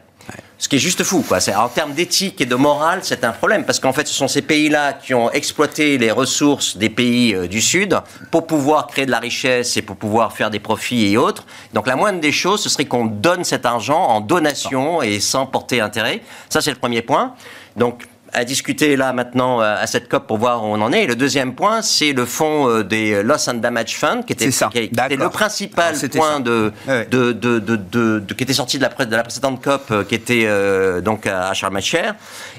Ce 0.58 0.68
qui 0.68 0.76
est 0.76 0.80
juste 0.80 1.04
fou, 1.04 1.22
quoi. 1.26 1.38
En 1.56 1.68
termes 1.68 1.92
d'éthique 1.92 2.40
et 2.40 2.46
de 2.46 2.54
morale, 2.54 3.00
c'est 3.02 3.24
un 3.24 3.32
problème 3.32 3.64
parce 3.64 3.78
qu'en 3.78 3.92
fait, 3.92 4.08
ce 4.08 4.14
sont 4.14 4.26
ces 4.26 4.40
pays-là 4.40 4.94
qui 4.94 5.12
ont 5.12 5.30
exploité 5.30 5.98
les 5.98 6.10
ressources 6.10 6.78
des 6.78 6.88
pays 6.88 7.34
euh, 7.34 7.46
du 7.46 7.60
Sud 7.60 8.00
pour 8.30 8.46
pouvoir 8.46 8.86
créer 8.86 9.04
de 9.04 9.10
la 9.10 9.18
richesse 9.18 9.76
et 9.76 9.82
pour 9.82 9.96
pouvoir 9.96 10.32
faire 10.32 10.50
des 10.50 10.58
profits 10.58 11.12
et 11.12 11.18
autres. 11.18 11.44
Donc, 11.74 11.86
la 11.86 11.94
moindre 11.94 12.20
des 12.20 12.32
choses, 12.32 12.62
ce 12.62 12.70
serait 12.70 12.86
qu'on 12.86 13.04
donne 13.04 13.44
cet 13.44 13.66
argent 13.66 14.02
en 14.02 14.20
donation 14.22 15.02
et 15.02 15.20
sans 15.20 15.44
porter 15.44 15.82
intérêt. 15.82 16.22
Ça, 16.48 16.62
c'est 16.62 16.70
le 16.70 16.78
premier 16.78 17.02
point. 17.02 17.34
Donc, 17.76 18.06
à 18.32 18.44
discuter 18.44 18.96
là 18.96 19.12
maintenant 19.12 19.60
euh, 19.62 19.76
à 19.80 19.86
cette 19.86 20.08
COP 20.08 20.26
pour 20.26 20.38
voir 20.38 20.62
où 20.62 20.66
on 20.66 20.80
en 20.82 20.92
est. 20.92 21.04
Et 21.04 21.06
le 21.06 21.14
deuxième 21.16 21.54
point, 21.54 21.80
c'est 21.82 22.12
le 22.12 22.24
fonds 22.26 22.68
euh, 22.68 22.82
des 22.82 23.22
Loss 23.22 23.48
and 23.48 23.54
Damage 23.54 23.96
Fund, 23.96 24.24
qui 24.26 24.32
était, 24.34 24.46
C'est 24.46 24.50
ça, 24.50 24.68
qui 24.70 24.78
était 24.78 24.94
d'accord. 24.94 25.18
le 25.18 25.30
principal 25.30 25.94
Alors, 25.94 26.10
point 26.10 26.34
ça. 26.34 26.40
de, 26.40 26.72
Ouais. 26.88 27.06
de, 27.06 27.32
de, 27.32 27.58
de, 27.58 27.76
de- 27.76 28.18
de- 28.20 28.34
qui 28.34 28.44
était 28.44 28.52
sorti 28.52 28.76
de 28.78 28.82
la, 28.82 28.88
pré- 28.90 29.06
de 29.06 29.14
la 29.16 29.22
précédente 29.22 29.62
COP, 29.62 29.90
euh, 29.90 30.04
qui 30.04 30.14
était 30.14 30.44
euh, 30.46 31.00
donc 31.00 31.26
à 31.26 31.52
Charles 31.54 31.72
Macher. 31.72 32.10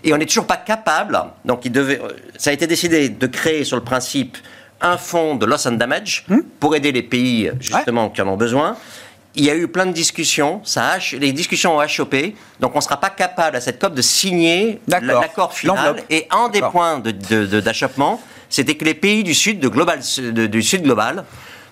Et 0.03 0.13
on 0.13 0.17
n'est 0.17 0.25
toujours 0.25 0.47
pas 0.47 0.57
capable. 0.57 1.19
Donc, 1.45 1.65
il 1.65 1.71
devait, 1.71 2.01
ça 2.37 2.49
a 2.49 2.53
été 2.53 2.65
décidé 2.67 3.09
de 3.09 3.27
créer 3.27 3.63
sur 3.63 3.77
le 3.77 3.83
principe 3.83 4.37
un 4.79 4.97
fonds 4.97 5.35
de 5.35 5.45
loss 5.45 5.65
and 5.65 5.73
damage 5.73 6.23
Hmm. 6.29 6.39
pour 6.59 6.75
aider 6.75 6.91
les 6.91 7.01
pays 7.03 7.51
justement 7.59 8.09
qui 8.09 8.21
en 8.21 8.27
ont 8.27 8.37
besoin. 8.37 8.77
Il 9.39 9.45
y 9.45 9.51
a 9.51 9.55
eu 9.55 9.67
plein 9.67 9.85
de 9.85 9.91
discussions, 9.93 10.61
ça 10.63 10.97
les 11.13 11.31
discussions 11.31 11.77
ont 11.77 11.87
chopé, 11.87 12.35
donc 12.59 12.71
on 12.73 12.79
ne 12.79 12.83
sera 12.83 12.97
pas 12.99 13.11
capable 13.11 13.55
à 13.55 13.61
cette 13.61 13.79
COP 13.79 13.93
de 13.93 14.01
signer 14.01 14.81
l'accord 15.21 15.53
final. 15.53 15.75
Et 16.09 16.27
un 16.31 16.49
des 16.49 16.59
points 16.71 16.97
de- 16.99 17.11
de- 17.11 17.45
de- 17.45 17.59
d'achoppement, 17.59 18.19
c'était 18.49 18.73
que 18.75 18.83
les 18.83 18.95
pays 18.95 19.23
du 19.23 19.35
Sud, 19.35 19.59
de 19.59 19.67
global, 19.67 19.99
du 20.49 20.63
Sud 20.63 20.81
global, 20.81 21.23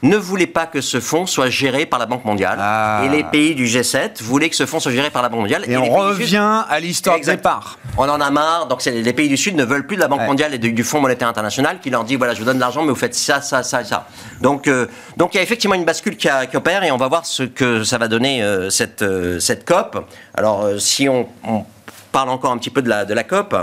ne 0.03 0.17
voulaient 0.17 0.45
pas 0.47 0.65
que 0.65 0.81
ce 0.81 0.99
fonds 0.99 1.25
soit 1.25 1.49
géré 1.49 1.85
par 1.85 1.99
la 1.99 2.05
Banque 2.05 2.25
mondiale. 2.25 2.57
Ah. 2.61 3.01
Et 3.05 3.09
les 3.09 3.23
pays 3.23 3.55
du 3.55 3.65
G7 3.65 4.21
voulaient 4.21 4.49
que 4.49 4.55
ce 4.55 4.65
fonds 4.65 4.79
soit 4.79 4.91
géré 4.91 5.09
par 5.09 5.21
la 5.21 5.29
Banque 5.29 5.39
mondiale. 5.41 5.63
Et 5.67 5.77
on 5.77 5.83
Sud- 5.85 5.93
revient 5.93 6.63
à 6.69 6.79
l'histoire 6.79 7.19
de 7.19 7.25
départ. 7.25 7.77
on 7.97 8.07
en 8.09 8.19
a 8.21 8.29
marre, 8.29 8.67
donc 8.67 8.83
les 8.85 9.13
pays 9.13 9.29
du 9.29 9.37
Sud 9.37 9.55
ne 9.55 9.63
veulent 9.63 9.87
plus 9.87 9.95
de 9.95 10.01
la 10.01 10.07
Banque 10.07 10.19
Ouais. 10.21 10.27
mondiale 10.27 10.53
et 10.53 10.57
du 10.59 10.83
Fonds 10.83 11.01
monétaire 11.01 11.27
international 11.27 11.79
qui 11.81 11.89
leur 11.89 12.03
dit 12.03 12.15
voilà, 12.17 12.33
je 12.33 12.39
vous 12.39 12.45
donne 12.45 12.57
de 12.57 12.61
l'argent, 12.61 12.81
mais 12.83 12.89
vous 12.89 12.95
faites 12.95 13.15
ça, 13.15 13.41
ça, 13.41 13.63
ça, 13.63 13.83
ça. 13.83 14.07
Donc, 14.41 14.67
euh, 14.67 14.85
donc 15.17 15.33
il 15.33 15.37
y 15.37 15.39
a 15.39 15.43
effectivement 15.43 15.75
une 15.75 15.85
bascule 15.85 16.17
qui, 16.17 16.29
a- 16.29 16.45
qui 16.45 16.57
opère 16.57 16.83
et 16.83 16.91
on 16.91 16.97
va 16.97 17.07
voir 17.07 17.25
ce 17.25 17.43
que 17.43 17.83
ça 17.83 17.97
va 17.97 18.07
donner 18.07 18.43
euh, 18.43 18.69
cette, 18.69 19.01
euh, 19.01 19.39
cette 19.39 19.65
COP. 19.65 20.05
Alors, 20.35 20.67
si 20.79 21.07
on, 21.09 21.27
on 21.47 21.63
parle 22.11 22.29
encore 22.29 22.51
un 22.51 22.57
petit 22.57 22.69
peu 22.69 22.81
de 22.81 22.87
la, 22.87 23.03
de 23.03 23.13
la 23.13 23.23
COP, 23.23 23.53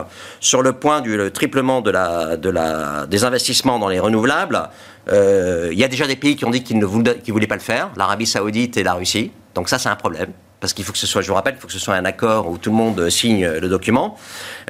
sur 0.41 0.61
le 0.63 0.73
point 0.75 1.01
du 1.01 1.17
le 1.17 1.31
triplement 1.31 1.81
de 1.81 1.91
la, 1.91 2.37
de 2.37 2.51
la, 2.51 3.07
des 3.07 3.25
investissements 3.25 3.79
dans 3.79 3.89
les 3.89 3.99
renouvelables, 3.99 4.69
il 5.11 5.79
y 5.79 5.85
a 5.85 5.89
déjà 5.89 6.07
des 6.07 6.17
pays 6.17 6.37
qui 6.37 6.45
ont 6.45 6.51
dit 6.51 6.63
qu'ils 6.63 6.79
ne 6.79 6.87
voulaient, 6.87 7.47
pas 7.47 7.57
le 7.57 7.61
faire, 7.61 7.91
l'Arabie 7.97 8.27
Saoudite 8.27 8.77
et 8.77 8.83
la 8.83 8.95
Russie. 8.95 9.33
Donc 9.55 9.69
ça, 9.69 9.79
c'est 9.79 9.89
un 9.89 9.97
problème. 9.97 10.33
Parce 10.61 10.73
qu'il 10.75 10.85
faut 10.85 10.93
que 10.93 10.99
ce 10.99 11.09
soit, 11.09 11.23
je 11.23 11.29
vous 11.29 11.35
rappelle, 11.35 11.55
il 11.57 11.61
faut 11.61 11.67
que 11.67 11.73
ce 11.73 11.81
soit 11.81 11.95
un 11.95 12.05
accord 12.05 12.49
où 12.49 12.57
tout 12.57 12.71
le 12.71 12.77
monde 12.77 13.11
signe 13.11 13.47
le 13.47 13.69
document. 13.69 14.17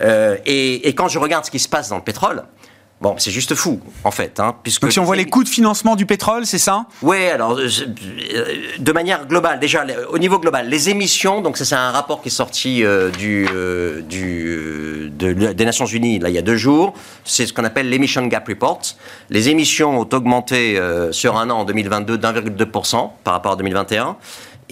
Euh, 0.01 0.37
et 0.47 0.95
quand 0.95 1.09
je 1.09 1.19
regarde 1.19 1.45
ce 1.45 1.51
qui 1.51 1.59
se 1.59 1.69
passe 1.69 1.91
dans 1.91 1.97
le 1.97 2.03
pétrole, 2.03 2.45
bon, 3.03 3.17
c'est 3.19 3.31
juste 3.31 3.55
fou, 3.55 3.81
en 4.05 4.11
fait. 4.11 4.41
Hein, 4.41 4.55
puisque 4.63 4.83
Donc 4.83 4.93
si 4.93 4.99
on 5.01 5.05
voit 5.05 5.17
les 5.17 5.27
coûts 5.27 5.45
de 5.45 5.49
financement 5.49 5.97
du 5.97 6.07
pétrole, 6.07 6.47
c'est 6.47 6.59
ça? 6.59 6.87
Oui, 7.03 7.27
alors 7.27 7.59
euh, 7.59 7.67
euh, 8.35 8.45
de 8.79 8.93
manière 8.93 9.27
globale, 9.27 9.59
déjà 9.61 9.85
au 10.09 10.19
niveau 10.19 10.39
global, 10.39 10.69
les 10.69 10.89
émissions, 10.89 11.41
donc 11.43 11.57
ça 11.57 11.65
c'est 11.65 11.75
un 11.75 11.91
rapport 11.91 12.23
qui 12.23 12.29
est 12.29 12.31
sorti 12.31 12.85
euh, 12.85 13.11
du, 13.11 13.47
euh, 13.55 14.01
du, 14.03 15.11
de- 15.13 15.53
des 15.53 15.65
Nations 15.65 15.87
Unies 15.87 16.19
là, 16.21 16.29
il 16.29 16.35
y 16.35 16.39
a 16.39 16.43
deux 16.43 16.57
jours, 16.57 16.95
c'est 17.25 17.47
ce 17.47 17.53
qu'on 17.53 17.65
appelle 17.65 17.89
l'Emission 17.91 18.27
Gap 18.27 18.47
Report. 18.49 18.81
Les 19.31 19.49
émissions 19.49 19.99
ont 20.01 20.09
augmenté 20.13 20.81
sur 21.11 21.37
un 21.37 21.51
an 21.51 21.59
en 21.61 21.65
2022 21.65 22.19
d'1,2% 22.19 23.11
par 23.25 23.35
rapport 23.35 23.53
à 23.53 23.57
2021. 23.57 24.17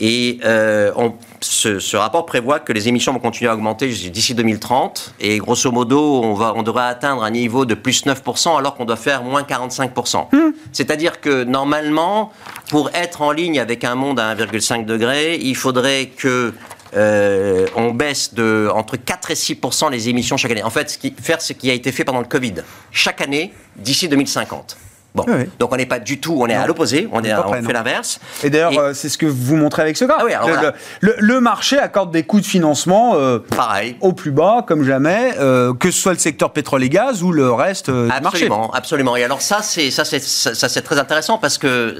Et 0.00 0.38
euh, 0.44 0.92
on- 0.96 1.12
ce, 1.42 1.78
ce 1.78 1.96
rapport 1.96 2.26
prévoit 2.26 2.58
que 2.58 2.72
les 2.72 2.88
émissions 2.88 3.12
vont 3.12 3.18
continuer 3.18 3.50
à 3.50 3.54
augmenter 3.54 3.88
d'ici 3.88 4.34
2030. 4.34 5.14
Et 5.20 5.38
grosso 5.38 5.70
modo, 5.70 6.22
on, 6.22 6.34
va, 6.34 6.52
on 6.56 6.62
devrait 6.62 6.84
atteindre 6.84 7.22
un 7.22 7.30
niveau 7.30 7.64
de 7.64 7.74
plus 7.74 8.04
9% 8.06 8.58
alors 8.58 8.74
qu'on 8.76 8.84
doit 8.84 8.96
faire 8.96 9.22
moins 9.22 9.42
45%. 9.42 10.26
C'est-à-dire 10.72 11.20
que 11.20 11.44
normalement, 11.44 12.32
pour 12.70 12.90
être 12.94 13.22
en 13.22 13.32
ligne 13.32 13.58
avec 13.60 13.84
un 13.84 13.94
monde 13.94 14.20
à 14.20 14.34
1,5 14.34 14.84
degré, 14.84 15.36
il 15.36 15.56
faudrait 15.56 16.06
que 16.06 16.52
euh, 16.96 17.66
on 17.76 17.90
baisse 17.92 18.34
de 18.34 18.68
entre 18.74 18.96
4 18.96 19.30
et 19.30 19.34
6 19.34 19.58
les 19.90 20.08
émissions 20.08 20.36
chaque 20.36 20.50
année. 20.50 20.62
En 20.64 20.70
fait, 20.70 20.90
ce 20.90 20.98
qui, 20.98 21.14
faire 21.20 21.40
ce 21.40 21.52
qui 21.52 21.70
a 21.70 21.74
été 21.74 21.92
fait 21.92 22.04
pendant 22.04 22.20
le 22.20 22.26
Covid, 22.26 22.54
chaque 22.90 23.20
année 23.20 23.52
d'ici 23.76 24.08
2050. 24.08 24.76
Bon, 25.14 25.24
Oui, 25.26 25.34
oui. 25.38 25.44
donc 25.58 25.72
on 25.72 25.76
n'est 25.76 25.86
pas 25.86 25.98
du 25.98 26.20
tout, 26.20 26.36
on 26.40 26.46
est 26.46 26.54
Non. 26.56 26.62
à 26.62 26.66
l'opposé, 26.68 27.08
on, 27.12 27.24
est, 27.24 27.34
on 27.34 27.42
près, 27.42 27.62
fait 27.62 27.72
l'inverse. 27.72 28.20
Et 28.44 28.50
d'ailleurs, 28.50 28.72
Et- 28.72 28.78
euh, 28.78 28.94
c'est 28.94 29.08
ce 29.08 29.18
que 29.18 29.26
vous 29.26 29.56
montrez 29.56 29.82
avec 29.82 29.96
ce 29.96 30.04
graphe. 30.04 30.20
Ah 30.22 30.24
oui, 30.24 30.32
le, 30.46 30.52
voilà. 30.54 30.72
le- 31.00 31.16
le 31.18 31.40
marché 31.40 31.78
accorde 31.78 32.12
des 32.12 32.22
coûts 32.22 32.40
de 32.40 32.46
financement 32.46 33.14
euh, 33.16 33.40
Pareil. 33.40 33.96
au 34.00 34.12
plus 34.12 34.30
bas, 34.30 34.64
comme 34.66 34.84
jamais, 34.84 35.34
euh, 35.40 35.74
que 35.74 35.90
ce 35.90 36.00
soit 36.00 36.12
le 36.12 36.18
secteur 36.20 36.52
pétrole 36.52 36.84
et 36.84 36.88
gaz 36.88 37.24
ou 37.24 37.32
le 37.32 37.50
reste 37.52 37.88
euh, 37.88 38.04
du 38.04 38.08
marché. 38.22 38.26
Absolument, 38.46 38.70
absolument. 38.72 39.16
Et 39.16 39.24
alors 39.24 39.42
ça, 39.42 39.62
c'est 39.62 39.90
ça, 39.90 40.04
c'est 40.04 40.22
ça, 40.22 40.54
ça, 40.54 40.68
c'est 40.68 40.82
très 40.82 40.98
intéressant 41.00 41.38
parce 41.38 41.58
que 41.58 41.96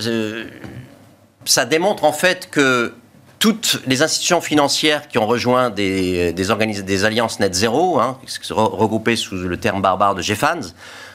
ça 1.45 1.65
démontre 1.65 2.05
en 2.05 2.13
fait 2.13 2.49
que 2.51 2.95
toutes 3.39 3.81
les 3.87 4.03
institutions 4.03 4.41
financières 4.43 5.09
qui 5.09 5.17
ont 5.19 5.27
rejoint 5.27 5.71
des, 5.71 6.33
des, 6.35 6.51
organis- 6.51 6.83
des 6.85 7.05
alliances 7.05 7.41
net 7.41 7.55
zéro, 7.55 7.99
hein, 7.99 8.19
regroupées 8.51 9.17
sous 9.17 9.35
le 9.35 9.57
terme 9.57 9.81
barbare 9.81 10.15
de 10.15 10.21
GFANS, 10.23 10.75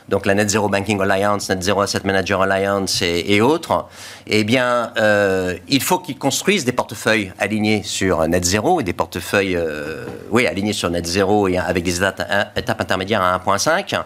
donc 0.10 0.26
la 0.26 0.36
Net 0.36 0.50
Zero 0.50 0.70
Banking 0.70 1.02
Alliance, 1.02 1.50
Net 1.50 1.64
Zero 1.64 1.82
Asset 1.82 2.02
Manager 2.04 2.42
Alliance 2.42 3.02
et, 3.02 3.42
autres, 3.42 3.88
eh 4.28 4.44
bien, 4.44 4.94
euh, 4.98 5.56
il 5.68 5.82
faut 5.82 6.00
qu'ils 6.00 6.18
construisent 6.18 6.66
des 6.66 6.72
portefeuilles 6.72 7.34
alignés 7.40 7.82
sur 7.84 8.28
Net 8.28 8.46
Zero 8.46 8.80
et 8.80 8.84
des 8.84 8.94
portefeuilles, 8.94 9.56
euh, 9.56 10.06
oui, 10.30 10.46
alignés 10.46 10.74
sur 10.74 10.90
Net 10.90 11.06
Zero 11.06 11.48
et 11.48 11.58
avec 11.58 11.84
des 11.84 11.98
étapes 11.98 12.82
intermédiaires 12.82 13.22
à 13.22 13.36
1.5. 13.38 14.00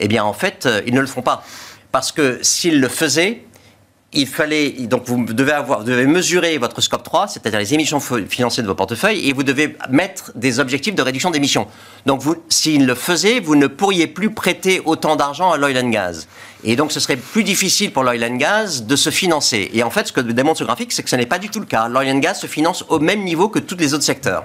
Eh 0.00 0.08
bien, 0.08 0.24
en 0.24 0.32
fait, 0.32 0.66
euh, 0.66 0.80
ils 0.86 0.94
ne 0.94 1.00
le 1.00 1.06
font 1.06 1.22
pas. 1.22 1.44
Parce 1.92 2.10
que 2.10 2.40
s'ils 2.42 2.80
le 2.80 2.88
faisaient, 2.88 3.44
il 4.14 4.26
fallait 4.26 4.70
donc 4.86 5.04
vous 5.06 5.24
devez 5.24 5.52
avoir 5.52 5.80
vous 5.80 5.84
devez 5.84 6.06
mesurer 6.06 6.58
votre 6.58 6.80
scope 6.80 7.02
3, 7.02 7.28
c'est-à-dire 7.28 7.58
les 7.58 7.74
émissions 7.74 8.00
financières 8.00 8.62
de 8.62 8.68
vos 8.68 8.74
portefeuilles 8.74 9.28
et 9.28 9.32
vous 9.32 9.42
devez 9.42 9.76
mettre 9.90 10.32
des 10.34 10.60
objectifs 10.60 10.94
de 10.94 11.02
réduction 11.02 11.30
d'émissions. 11.30 11.66
Donc 12.06 12.20
vous 12.20 12.36
s'il 12.48 12.86
le 12.86 12.94
faisait, 12.94 13.40
vous 13.40 13.56
ne 13.56 13.66
pourriez 13.66 14.06
plus 14.06 14.30
prêter 14.30 14.80
autant 14.84 15.16
d'argent 15.16 15.52
à 15.52 15.56
l'oil 15.56 15.76
and 15.78 15.90
gas. 15.90 16.26
Et 16.62 16.76
donc 16.76 16.92
ce 16.92 17.00
serait 17.00 17.16
plus 17.16 17.44
difficile 17.44 17.92
pour 17.92 18.04
l'oil 18.04 18.24
and 18.24 18.36
gas 18.36 18.82
de 18.86 18.96
se 18.96 19.10
financer. 19.10 19.70
Et 19.72 19.82
en 19.82 19.90
fait 19.90 20.08
ce 20.08 20.12
que 20.12 20.20
démontre 20.20 20.58
ce 20.58 20.64
graphique, 20.64 20.92
c'est 20.92 21.02
que 21.02 21.10
ce 21.10 21.16
n'est 21.16 21.26
pas 21.26 21.38
du 21.38 21.48
tout 21.48 21.60
le 21.60 21.66
cas. 21.66 21.88
L'oil 21.88 22.08
and 22.08 22.18
gas 22.18 22.34
se 22.34 22.46
finance 22.46 22.84
au 22.88 22.98
même 22.98 23.24
niveau 23.24 23.48
que 23.48 23.58
tous 23.58 23.76
les 23.76 23.94
autres 23.94 24.04
secteurs. 24.04 24.44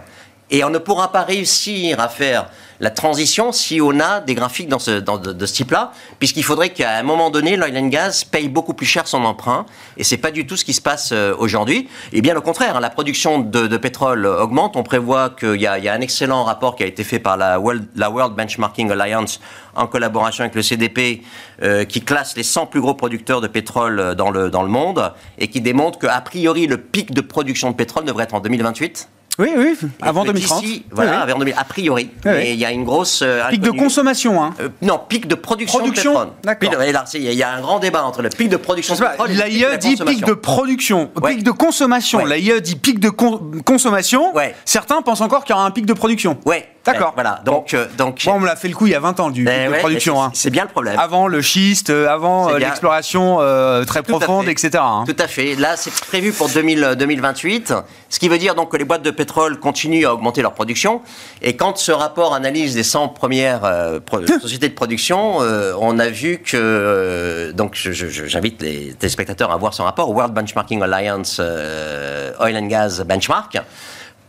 Et 0.51 0.63
on 0.63 0.69
ne 0.69 0.79
pourra 0.79 1.11
pas 1.11 1.23
réussir 1.23 1.99
à 1.99 2.09
faire 2.09 2.49
la 2.79 2.89
transition 2.89 3.51
si 3.51 3.81
on 3.81 3.99
a 3.99 4.21
des 4.21 4.35
graphiques 4.35 4.69
dans 4.69 4.79
ce, 4.79 4.99
dans, 4.99 5.17
de, 5.17 5.45
ce 5.45 5.53
type-là, 5.53 5.91
puisqu'il 6.17 6.43
faudrait 6.43 6.69
qu'à 6.69 6.97
un 6.97 7.03
moment 7.03 7.29
donné, 7.29 7.57
l'oil 7.57 7.77
and 7.77 7.87
gas 7.87 8.23
paye 8.29 8.47
beaucoup 8.47 8.73
plus 8.73 8.85
cher 8.85 9.07
son 9.07 9.25
emprunt, 9.25 9.65
et 9.97 10.03
c'est 10.03 10.17
pas 10.17 10.31
du 10.31 10.47
tout 10.47 10.55
ce 10.55 10.63
qui 10.63 10.73
se 10.73 10.81
passe 10.81 11.11
euh, 11.11 11.35
aujourd'hui. 11.37 11.89
Et 12.13 12.21
bien 12.21 12.35
au 12.35 12.41
contraire, 12.41 12.77
hein, 12.77 12.79
la 12.79 12.89
production 12.89 13.39
de, 13.39 13.77
pétrole 13.77 14.25
augmente. 14.25 14.75
On 14.75 14.83
prévoit 14.83 15.29
qu'il 15.29 15.55
y, 15.55 15.63
y 15.63 15.67
a 15.67 15.93
un 15.93 16.01
excellent 16.01 16.43
rapport 16.43 16.75
qui 16.75 16.83
a 16.83 16.85
été 16.85 17.03
fait 17.03 17.19
par 17.19 17.37
la 17.37 17.59
World, 17.59 17.85
la 17.95 18.09
World 18.09 18.35
Benchmarking 18.35 18.91
Alliance 18.91 19.39
en 19.75 19.87
collaboration 19.87 20.43
avec 20.43 20.55
le 20.55 20.61
CDP, 20.61 21.21
euh, 21.61 21.85
qui 21.85 22.01
classe 22.01 22.35
les 22.35 22.43
100 22.43 22.65
plus 22.65 22.81
gros 22.81 22.93
producteurs 22.93 23.39
de 23.39 23.47
pétrole 23.47 24.15
dans 24.15 24.31
le, 24.31 24.49
dans 24.49 24.63
le 24.63 24.69
monde, 24.69 25.13
et 25.37 25.47
qui 25.47 25.61
démontre 25.61 25.99
qu'a 25.99 26.19
priori 26.21 26.67
le 26.67 26.77
pic 26.77 27.13
de 27.13 27.21
production 27.21 27.71
de 27.71 27.75
pétrole 27.75 28.05
devrait 28.05 28.23
être 28.23 28.33
en 28.33 28.39
2028. 28.39 29.07
Oui, 29.39 29.49
oui, 29.57 29.77
avant 30.01 30.21
que 30.23 30.27
2030. 30.27 30.61
d'ici, 30.61 30.85
voilà, 30.91 31.11
Oui, 31.11 31.17
oui. 31.17 31.23
avant 31.23 31.39
2000, 31.39 31.55
a 31.57 31.63
priori. 31.63 32.09
Oui. 32.25 32.31
Et 32.43 32.53
il 32.53 32.59
y 32.59 32.65
a 32.65 32.71
une 32.71 32.83
grosse. 32.83 33.21
euh, 33.23 33.41
Pic 33.49 33.61
de 33.61 33.71
consommation, 33.71 34.43
hein. 34.43 34.53
Euh, 34.59 34.69
non, 34.81 34.99
pic 35.07 35.27
de 35.27 35.35
production, 35.35 35.79
Production, 35.79 36.11
de 36.43 36.53
pétrole. 36.55 36.85
il 37.13 37.33
y 37.33 37.43
a 37.43 37.51
un 37.53 37.61
grand 37.61 37.79
débat 37.79 38.03
entre 38.03 38.21
le 38.21 38.29
pic 38.29 38.49
de 38.49 38.57
production 38.57 38.95
de 38.95 38.99
pétrole 38.99 39.29
L'AIE 39.31 39.61
la 39.61 39.77
dit 39.77 39.95
pic 39.95 40.25
de 40.25 40.33
production, 40.33 41.09
Ouais. 41.21 41.35
pic 41.35 41.43
de 41.43 41.51
consommation. 41.51 42.19
Ouais. 42.19 42.27
L'AIE 42.39 42.61
dit 42.61 42.75
pic 42.75 42.99
de 42.99 43.09
con- 43.09 43.39
consommation. 43.65 44.35
Ouais. 44.35 44.53
Certains 44.65 45.01
pensent 45.01 45.21
encore 45.21 45.43
qu'il 45.45 45.55
y 45.55 45.57
aura 45.57 45.65
un 45.65 45.71
pic 45.71 45.85
de 45.85 45.93
production. 45.93 46.37
Ouais. 46.45 46.67
D'accord. 46.93 47.11
Voilà. 47.15 47.41
Donc, 47.45 47.73
euh, 47.73 47.87
donc. 47.97 48.21
Bon, 48.25 48.33
on 48.33 48.39
me 48.39 48.45
l'a 48.45 48.55
fait 48.55 48.67
le 48.67 48.75
coup 48.75 48.87
il 48.87 48.91
y 48.91 48.95
a 48.95 48.99
20 48.99 49.19
ans 49.19 49.29
du 49.29 49.41
eh 49.47 49.65
de 49.67 49.71
ouais, 49.71 49.79
production. 49.79 50.21
hein. 50.23 50.31
c'est- 50.33 50.49
bien 50.49 50.63
le 50.63 50.69
problème. 50.69 50.97
Avant 50.99 51.27
le 51.27 51.41
schiste, 51.41 51.89
euh, 51.89 52.07
avant 52.09 52.49
euh, 52.49 52.57
l'exploration 52.59 53.37
euh, 53.41 53.83
très 53.85 54.01
Tout 54.03 54.11
profonde, 54.17 54.47
etc. 54.47 54.71
hein. 54.81 55.03
Tout 55.07 55.15
à 55.19 55.27
fait. 55.27 55.55
Là, 55.55 55.75
c'est 55.77 55.93
prévu 55.93 56.31
pour 56.31 56.49
2000, 56.49 56.83
euh, 56.83 56.95
2028, 56.95 57.73
ce 58.09 58.19
qui 58.19 58.29
veut 58.29 58.37
dire 58.37 58.55
donc 58.55 58.71
que 58.71 58.77
les 58.77 58.85
boîtes 58.85 59.01
de 59.03 59.11
pétrole 59.11 59.59
continuent 59.59 60.05
à 60.05 60.13
augmenter 60.13 60.41
leur 60.41 60.53
production. 60.53 61.01
Et 61.41 61.55
quand 61.55 61.77
ce 61.77 61.91
rapport 61.91 62.33
analyse 62.33 62.75
les 62.75 62.83
100 62.83 63.09
premières 63.09 63.63
euh, 63.65 63.99
pro- 63.99 64.25
sociétés 64.25 64.69
de 64.69 64.73
production, 64.73 65.41
euh, 65.41 65.73
on 65.79 65.99
a 65.99 66.09
vu 66.09 66.39
que 66.39 67.51
donc 67.55 67.75
j'invite 67.75 68.61
les 68.61 68.93
téléspectateurs 68.93 69.51
à 69.51 69.57
voir 69.57 69.73
ce 69.73 69.81
rapport 69.81 70.09
World 70.11 70.33
Benchmarking 70.33 70.81
Alliance 70.81 71.39
Oil 71.39 72.57
and 72.57 72.67
Gas 72.67 73.01
Benchmark. 73.05 73.57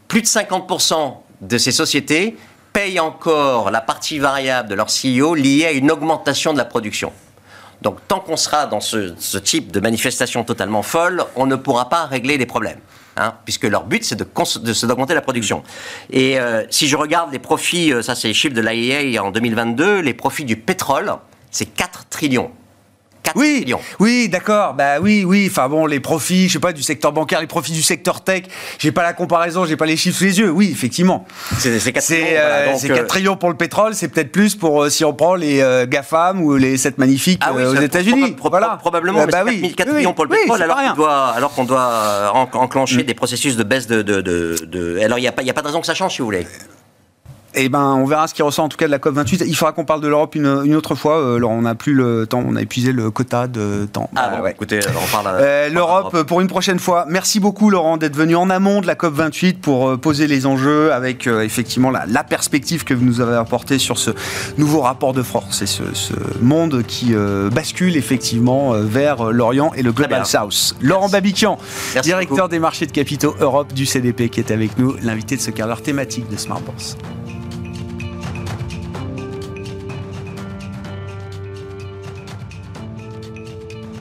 Plus 0.09 0.23
de 0.23 0.27
50% 0.27 1.15
de 1.41 1.57
ces 1.59 1.73
sociétés 1.73 2.37
payent 2.73 3.01
encore 3.01 3.71
la 3.71 3.81
partie 3.81 4.18
variable 4.18 4.68
de 4.68 4.75
leur 4.75 4.87
CEO 4.87 5.35
liée 5.35 5.66
à 5.66 5.73
une 5.73 5.91
augmentation 5.91 6.53
de 6.53 6.59
la 6.59 6.64
production. 6.64 7.12
Donc 7.83 7.97
tant 8.09 8.21
qu'on 8.21 8.37
sera 8.37 8.66
dans 8.66 8.81
ce, 8.81 9.39
type 9.39 9.73
de 9.73 9.81
manifestation 9.81 10.45
totalement 10.45 10.83
folle, 10.83 11.25
on 11.37 11.47
ne 11.47 11.57
pourra 11.57 11.89
pas 11.89 12.07
régler 12.07 12.37
les 12.39 12.47
problèmes. 12.47 12.81
Hein, 13.16 13.35
puisque 13.45 13.64
leur 13.64 13.85
but 13.85 14.05
c'est 14.05 14.16
d'augmenter 14.87 15.14
la 15.14 15.21
production. 15.21 15.64
Et 16.11 16.39
euh, 16.39 16.64
si 16.71 16.87
je 16.87 16.97
regarde 16.97 17.33
les 17.33 17.41
profits, 17.41 17.93
euh, 17.93 18.03
ça 18.03 18.14
c'est 18.14 18.29
les 18.29 18.35
chiffres 18.35 18.55
de 18.55 18.61
l'IEA 18.61 19.23
en 19.23 19.31
2022, 19.31 19.99
les 20.01 20.14
profits 20.14 20.45
du 20.45 20.57
pétrole, 20.57 21.12
c'est 21.51 21.66
4 21.66 22.07
trillions. 22.09 22.53
4 23.23 23.37
Oui, 23.37 23.61
trillions. 23.62 23.81
oui, 23.99 24.29
d'accord. 24.29 24.75
Bah 24.75 24.99
oui, 25.01 25.25
oui. 25.25 25.49
Enfin 25.51 25.68
bon, 25.68 25.87
les 25.87 26.01
profits, 26.01 26.49
je 26.49 26.55
sais 26.55 26.59
pas, 26.59 26.73
du 26.73 26.83
secteur 26.83 27.12
bancaire, 27.12 27.41
les 27.41 27.47
profits 27.47 27.73
du 27.73 27.83
secteur 27.83 28.23
tech. 28.23 28.45
J'ai 28.79 28.93
pas 28.93 29.03
la 29.03 29.12
comparaison, 29.12 29.64
j'ai 29.66 29.77
pas 29.77 29.87
les 29.87 29.97
chiffres 29.97 30.18
sous 30.18 30.25
les 30.25 30.39
yeux. 30.39 30.51
Oui, 30.51 30.71
effectivement. 30.73 31.27
C'est 31.59 31.79
c'est 31.81 31.93
4 31.93 32.03
C'est 32.03 32.14
trillions. 32.21 32.31
voilà. 32.33 32.55
euh, 32.55 32.71
Donc, 32.73 32.81
c'est 32.81 32.89
4 32.89 32.99
euh, 32.99 33.07
trillions 33.07 33.37
pour 33.37 33.51
le 33.51 33.57
pétrole, 33.57 33.95
c'est 33.95 34.09
peut-être 34.09 34.33
plus 34.33 34.55
pour 34.57 34.83
euh, 34.85 34.89
si 34.91 35.05
on 35.05 35.12
prend 35.12 35.35
les 35.35 35.61
euh, 35.61 35.87
GAFAM 35.87 36.43
ou 36.43 36.57
les 36.57 36.77
7 36.77 36.99
magnifiques 36.99 37.41
Ah 37.45 37.53
oui, 37.55 37.62
aux 37.64 37.75
États-Unis. 37.75 38.33
proba- 38.33 38.37
proba- 38.37 38.51
voilà. 38.51 38.79
Probablement, 38.81 39.21
Euh, 39.21 39.27
mais 39.27 39.33
bah 39.33 39.43
c'est 39.47 39.51
oui. 39.51 39.61
4 39.62 39.77
4 39.77 39.89
Oui, 39.91 39.97
millions 39.99 40.12
pour 40.14 40.25
le 40.25 40.31
pétrole, 40.31 40.62
alors 40.62 40.77
qu'on 40.83 40.95
doit, 40.95 41.27
alors 41.29 41.55
qu'on 41.55 41.64
doit 41.64 42.33
en- 42.35 42.49
enclencher 42.59 43.03
des 43.03 43.14
processus 43.14 43.57
de 43.57 43.62
baisse 43.64 43.87
de. 43.87 44.03
de, 44.03 44.21
de, 44.23 44.99
Alors, 45.05 45.18
il 45.18 45.23
n'y 45.23 45.29
a, 45.29 45.31
a 45.31 45.33
pas 45.33 45.43
de 45.62 45.66
raison 45.66 45.81
que 45.81 45.87
ça 45.87 45.95
change, 45.95 46.12
si 46.14 46.18
vous 46.18 46.25
voulez. 46.27 46.47
Eh 47.55 47.68
ben, 47.68 47.94
on 47.94 48.05
verra 48.07 48.28
ce 48.28 48.34
qui 48.34 48.42
ressort 48.42 48.64
en 48.64 48.68
tout 48.68 48.76
cas 48.76 48.86
de 48.86 48.90
la 48.92 48.98
COP 48.98 49.14
28. 49.14 49.42
Il 49.46 49.57
faudra 49.57 49.72
qu'on 49.72 49.84
parle 49.84 50.01
de 50.01 50.09
l'Europe 50.09 50.34
une, 50.34 50.62
une 50.64 50.74
autre 50.76 50.94
fois. 50.94 51.18
Euh, 51.18 51.38
Laurent, 51.38 51.57
on 51.57 51.62
n'a 51.62 51.74
plus 51.74 51.94
le 51.94 52.26
temps, 52.26 52.44
on 52.46 52.55
a 52.57 52.62
épuisé 52.62 52.92
le 52.92 53.11
quota 53.11 53.48
de 53.48 53.88
temps. 53.92 54.09
Ah 54.14 54.28
Bah, 54.30 54.36
bon, 54.38 54.42
ouais. 54.44 54.53
écoutez, 54.53 54.78
on 54.86 55.07
parle. 55.12 55.36
Euh, 55.40 55.68
L'Europe 55.68 56.22
pour 56.24 56.40
une 56.40 56.46
prochaine 56.48 56.78
fois. 56.78 57.07
Merci 57.09 57.40
beaucoup 57.40 57.70
Laurent 57.70 57.96
d'être 57.96 58.14
venu 58.16 58.36
en 58.36 58.51
amont 58.51 58.80
de 58.80 58.86
la 58.86 58.94
COP 58.94 59.14
28 59.14 59.61
pour 59.61 59.88
euh, 59.88 59.96
poser 59.96 60.26
les 60.26 60.46
enjeux 60.46 60.92
avec 60.92 61.26
euh, 61.26 61.42
effectivement 61.42 61.90
la, 61.90 62.05
la 62.07 62.22
perspective 62.24 62.84
que 62.84 62.94
vous 62.94 63.05
nous 63.05 63.20
avez 63.20 63.34
apportée 63.36 63.78
sur 63.78 63.98
ce 63.98 64.12
nouveau 64.57 64.80
rapport 64.82 65.12
de 65.12 65.22
force 65.22 65.62
et 65.62 65.66
ce, 65.66 65.82
ce 65.92 66.14
monde 66.40 66.82
qui 66.86 67.14
bascule 67.53 67.96
effectivement 67.96 68.72
vers 68.74 69.24
l'Orient 69.32 69.72
et 69.74 69.82
le 69.82 69.92
Global. 69.92 70.24
South. 70.26 70.74
Laurent 70.80 71.09
Babiquian, 71.09 71.59
Merci 71.94 72.09
directeur 72.09 72.36
beaucoup. 72.36 72.48
des 72.51 72.59
marchés 72.59 72.86
de 72.86 72.92
capitaux 72.92 73.34
Europe 73.40 73.72
du 73.72 73.86
CDP 73.86 74.28
qui 74.28 74.40
est 74.40 74.51
avec 74.51 74.78
nous, 74.78 74.94
l'invité 75.03 75.36
de 75.36 75.40
ce 75.40 75.51
quart 75.51 75.66
d'heure 75.66 75.82
thématique 75.82 76.28
de 76.30 76.36
Smart 76.36 76.61
Bourse. 76.61 76.96